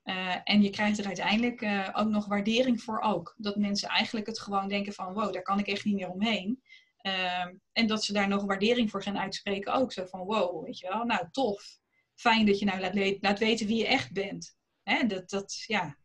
Uh, 0.05 0.37
en 0.45 0.63
je 0.63 0.71
krijgt 0.71 0.99
er 0.99 1.07
uiteindelijk 1.07 1.61
uh, 1.61 1.89
ook 1.93 2.09
nog 2.09 2.27
waardering 2.27 2.83
voor 2.83 3.01
ook. 3.01 3.35
Dat 3.37 3.57
mensen 3.57 3.89
eigenlijk 3.89 4.27
het 4.27 4.41
gewoon 4.41 4.69
denken 4.69 4.93
van 4.93 5.13
wow, 5.13 5.33
daar 5.33 5.43
kan 5.43 5.59
ik 5.59 5.67
echt 5.67 5.85
niet 5.85 5.95
meer 5.95 6.11
omheen. 6.11 6.63
Uh, 7.03 7.47
en 7.73 7.87
dat 7.87 8.05
ze 8.05 8.13
daar 8.13 8.29
nog 8.29 8.45
waardering 8.45 8.91
voor 8.91 9.03
gaan 9.03 9.19
uitspreken 9.19 9.75
ook. 9.75 9.93
Zo 9.93 10.05
van 10.05 10.21
wow, 10.21 10.65
weet 10.65 10.79
je 10.79 10.89
wel, 10.89 11.05
nou 11.05 11.29
tof. 11.31 11.79
Fijn 12.15 12.47
dat 12.47 12.59
je 12.59 12.65
nou 12.65 12.81
laat, 12.81 13.17
laat 13.21 13.39
weten 13.39 13.67
wie 13.67 13.77
je 13.77 13.87
echt 13.87 14.13
bent. 14.13 14.57
Hè, 14.83 15.07
dat, 15.07 15.31
dat, 15.31 15.65
ja, 15.67 15.97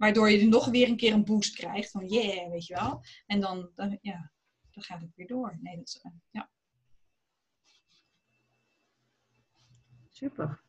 Waardoor 0.00 0.30
je 0.30 0.48
nog 0.48 0.66
weer 0.66 0.88
een 0.88 0.96
keer 0.96 1.12
een 1.12 1.24
boost 1.24 1.56
krijgt 1.56 1.90
van 1.90 2.06
yeah, 2.06 2.50
weet 2.50 2.66
je 2.66 2.74
wel. 2.74 3.04
En 3.26 3.40
dan, 3.40 3.70
dan 3.74 3.98
ja, 4.00 4.32
dan 4.70 4.82
gaat 4.82 5.00
het 5.00 5.14
weer 5.14 5.26
door. 5.26 5.58
Nee, 5.60 5.76
dat 5.76 5.86
is, 5.86 6.00
uh, 6.04 6.12
ja. 6.30 6.50
Super. 10.08 10.62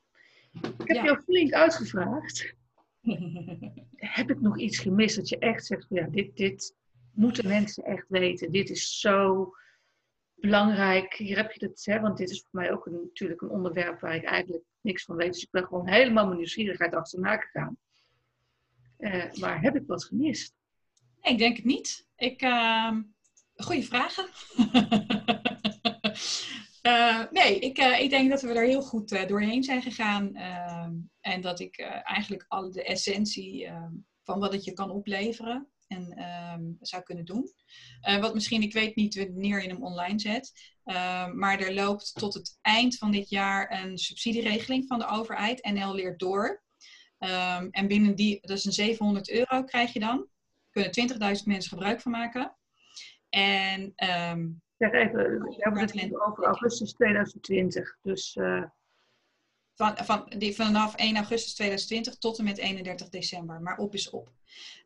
Ik 0.62 0.88
heb 0.88 0.98
ja. 0.98 1.04
jou 1.04 1.22
flink 1.22 1.54
uitgevraagd. 1.54 2.56
heb 4.18 4.30
ik 4.30 4.42
nog 4.42 4.60
iets 4.60 4.80
gemist 4.80 5.16
dat 5.16 5.30
je 5.30 5.38
echt 5.38 5.66
zegt, 5.66 5.86
ja, 5.90 6.08
dit, 6.08 6.36
dit 6.36 6.76
moeten 7.12 7.48
mensen 7.48 7.84
echt 7.84 8.06
weten. 8.08 8.52
Dit 8.52 8.70
is 8.70 9.00
zo 9.00 9.50
belangrijk. 10.36 11.14
Hier 11.14 11.38
heb 11.38 11.52
je 11.52 11.66
het, 11.66 11.86
hè, 11.86 12.00
want 12.00 12.18
dit 12.18 12.30
is 12.30 12.42
voor 12.42 12.62
mij 12.62 12.72
ook 12.72 12.86
een, 12.86 13.02
natuurlijk 13.02 13.42
een 13.42 13.50
onderwerp 13.50 14.00
waar 14.00 14.16
ik 14.16 14.24
eigenlijk 14.24 14.64
niks 14.82 15.04
van 15.04 15.16
weet. 15.16 15.34
Dus 15.34 15.44
ik 15.44 15.52
ben 15.52 15.66
gewoon 15.66 15.88
helemaal 15.88 16.26
mijn 16.26 16.38
nieuwsgierigheid 16.38 16.94
achterna 16.94 17.38
gegaan. 17.38 17.78
Uh, 18.98 19.34
maar 19.34 19.62
heb 19.62 19.76
ik 19.76 19.84
wat 19.88 20.04
gemist? 20.04 20.54
Nee, 21.22 21.34
ik 21.34 21.40
denk 21.40 21.56
het 21.56 21.66
niet. 21.66 22.08
Ik, 22.16 22.42
uh, 22.42 22.98
goeie 23.56 23.86
vragen. 23.86 24.28
uh, 26.82 27.24
nee, 27.32 27.60
ik, 27.60 27.78
ik 27.78 28.10
denk 28.10 28.30
dat 28.30 28.42
we 28.42 28.54
er 28.54 28.66
heel 28.66 28.82
goed 28.82 29.28
doorheen 29.28 29.64
zijn 29.64 29.82
gegaan. 29.82 30.36
Ehm, 30.36 30.94
en 31.20 31.42
dat 31.42 31.60
ik 31.60 31.80
eigenlijk 32.04 32.46
al 32.48 32.72
de 32.72 32.84
essentie 32.84 33.66
ehm, 33.66 33.94
van 34.24 34.40
wat 34.40 34.54
het 34.54 34.64
je 34.64 34.74
kan 34.74 34.90
opleveren 34.90 35.68
en 35.88 36.12
ehm, 36.12 36.64
zou 36.80 37.04
kunnen 37.04 37.26
doen. 37.26 37.54
wat 38.20 38.34
misschien, 38.34 38.62
ik 38.62 38.74
weet 38.74 38.96
niet 38.96 39.16
wanneer 39.16 39.62
je 39.62 39.68
hem 39.68 39.84
online 39.84 40.20
zet. 40.20 40.52
maar 41.34 41.60
er 41.60 41.74
loopt 41.74 42.14
tot 42.14 42.34
het 42.34 42.58
eind 42.62 42.98
van 42.98 43.12
dit 43.12 43.30
jaar 43.30 43.84
een 43.84 43.98
subsidieregeling 43.98 44.88
van 44.88 45.00
de 45.00 45.08
overheid. 45.08 45.66
NL 45.66 45.94
leert 45.94 46.20
door. 46.20 46.64
En 47.72 47.88
binnen 47.88 48.16
die, 48.16 48.40
dat 48.42 48.58
is 48.58 48.66
een 48.66 48.72
700 48.72 49.30
euro 49.32 49.64
krijg 49.64 49.94
je 49.94 50.00
dan. 50.00 50.28
Kunnen 50.70 50.92
20.000 51.38 51.44
mensen 51.44 51.70
gebruik 51.70 52.02
van 52.02 52.12
maken. 52.12 52.56
En 53.30 53.94
zeg 54.82 54.92
even, 54.92 55.42
we 55.42 55.56
hebben 55.58 55.82
het 55.82 56.22
over 56.22 56.44
augustus 56.44 56.94
2020. 56.94 57.98
Dus 58.02 58.36
uh... 58.36 58.64
van, 59.74 59.98
van, 59.98 60.34
die, 60.38 60.56
vanaf 60.56 60.96
1 60.96 61.16
augustus 61.16 61.54
2020 61.54 62.18
tot 62.18 62.38
en 62.38 62.44
met 62.44 62.58
31 62.58 63.10
december. 63.10 63.62
Maar 63.62 63.78
op 63.78 63.94
is 63.94 64.10
op. 64.10 64.32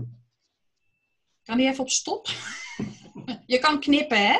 Kan 1.44 1.58
die 1.58 1.68
even 1.68 1.84
op 1.84 1.90
stop? 1.90 2.28
Je 3.46 3.60
kan 3.60 3.80
knippen, 3.80 4.28
hè? 4.28 4.40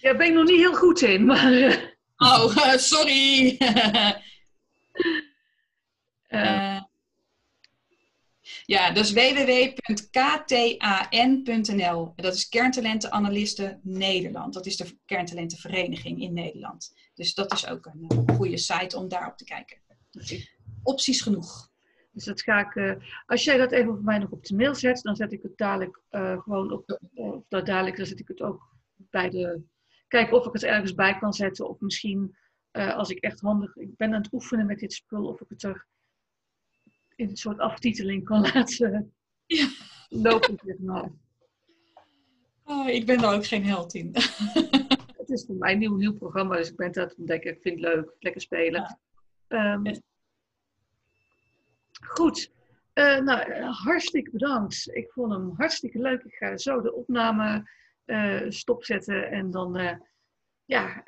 Ja, 0.00 0.16
ben 0.16 0.26
ik 0.26 0.32
nog 0.32 0.44
niet 0.44 0.60
heel 0.60 0.74
goed 0.74 1.00
in, 1.00 1.24
maar... 1.24 1.52
Eh. 1.52 1.90
Oh, 2.16 2.76
sorry. 2.76 3.56
ja, 8.66 8.90
dus 8.90 9.12
www.ktan.nl. 9.12 9.82
Dat 12.16 12.34
is 12.34 12.48
Kerntalentenanalisten 12.48 13.80
Nederland. 13.82 14.54
Dat 14.54 14.66
is 14.66 14.76
de 14.76 14.98
kerntalentenvereniging 15.06 16.20
in 16.20 16.32
Nederland. 16.32 16.94
Dus 17.14 17.34
dat 17.34 17.52
is 17.52 17.66
ook 17.66 17.86
een, 17.86 18.04
een 18.08 18.34
goede 18.34 18.58
site 18.58 18.96
om 18.96 19.08
daarop 19.08 19.36
te 19.36 19.44
kijken. 19.44 19.81
Opties 20.82 21.20
genoeg. 21.20 21.70
Dus 22.12 22.24
dat 22.24 22.42
ga 22.42 22.66
ik, 22.66 22.74
uh, 22.74 22.94
als 23.26 23.44
jij 23.44 23.56
dat 23.56 23.72
even 23.72 23.94
voor 23.94 24.04
mij 24.04 24.18
nog 24.18 24.30
op 24.30 24.44
de 24.44 24.54
mail 24.54 24.74
zet, 24.74 25.02
dan 25.02 25.16
zet 25.16 25.32
ik 25.32 25.42
het 25.42 25.56
dadelijk 25.56 26.00
uh, 26.10 26.42
gewoon 26.42 26.72
op, 26.72 27.00
of 27.14 27.44
dat 27.48 27.66
dadelijk, 27.66 27.96
dan 27.96 28.06
zet 28.06 28.20
ik 28.20 28.28
het 28.28 28.42
ook 28.42 28.76
bij 28.96 29.30
de, 29.30 29.62
kijken 30.08 30.36
of 30.36 30.46
ik 30.46 30.52
het 30.52 30.62
ergens 30.62 30.94
bij 30.94 31.18
kan 31.18 31.32
zetten. 31.32 31.68
Of 31.68 31.80
misschien, 31.80 32.36
uh, 32.72 32.96
als 32.96 33.10
ik 33.10 33.18
echt 33.18 33.40
handig, 33.40 33.76
ik 33.76 33.96
ben 33.96 34.14
aan 34.14 34.22
het 34.22 34.32
oefenen 34.32 34.66
met 34.66 34.78
dit 34.78 34.92
spul, 34.92 35.26
of 35.26 35.40
ik 35.40 35.48
het 35.48 35.62
er 35.62 35.86
in 37.16 37.28
een 37.28 37.36
soort 37.36 37.58
aftiteling 37.58 38.24
kan 38.24 38.40
laten 38.54 39.14
ja. 39.46 39.68
lopen, 40.08 40.58
zeg 40.64 40.78
maar. 40.78 41.10
Oh, 42.64 42.88
ik 42.88 43.06
ben 43.06 43.18
daar 43.18 43.34
ook 43.34 43.46
geen 43.46 43.64
held 43.64 43.94
in. 43.94 44.10
het 45.20 45.30
is 45.30 45.44
voor 45.46 45.54
mij 45.54 45.72
een 45.72 45.78
nieuw, 45.78 45.96
nieuw 45.96 46.14
programma, 46.14 46.56
dus 46.56 46.70
ik 46.70 46.76
ben 46.76 46.92
dat 46.92 47.14
ontdekken. 47.14 47.50
Ik 47.50 47.62
vind 47.62 47.80
het 47.80 47.94
leuk, 47.94 48.16
lekker 48.18 48.40
spelen. 48.40 48.80
Ja. 48.80 48.98
Um, 49.52 49.82
Goed. 52.06 52.52
Uh, 52.94 53.18
nou, 53.18 53.52
hartstikke 53.62 54.30
bedankt. 54.30 54.88
Ik 54.88 55.12
vond 55.12 55.32
hem 55.32 55.52
hartstikke 55.56 55.98
leuk. 55.98 56.22
Ik 56.22 56.34
ga 56.34 56.56
zo 56.56 56.80
de 56.80 56.94
opname 56.94 57.70
uh, 58.06 58.44
stopzetten 58.48 59.30
en 59.30 59.50
dan, 59.50 59.78
uh, 59.80 59.94
ja, 60.64 61.04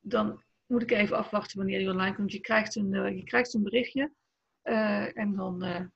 dan 0.00 0.42
moet 0.66 0.82
ik 0.82 0.90
even 0.90 1.16
afwachten 1.16 1.58
wanneer 1.58 1.80
hij 1.80 1.90
online 1.90 2.14
komt. 2.14 2.32
Je 2.32 2.40
krijgt 2.40 2.76
een, 2.76 3.16
je 3.16 3.24
krijgt 3.24 3.54
een 3.54 3.62
berichtje 3.62 4.12
en 5.12 5.34
dan, 5.34 5.90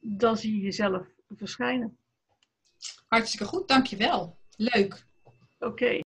dan 0.00 0.36
zie 0.36 0.56
je 0.56 0.60
jezelf 0.60 1.06
verschijnen. 1.28 1.98
Hartstikke 3.08 3.44
goed, 3.44 3.68
dankjewel. 3.68 4.38
Leuk. 4.56 5.06
Oké. 5.58 5.66
Okay. 5.66 6.03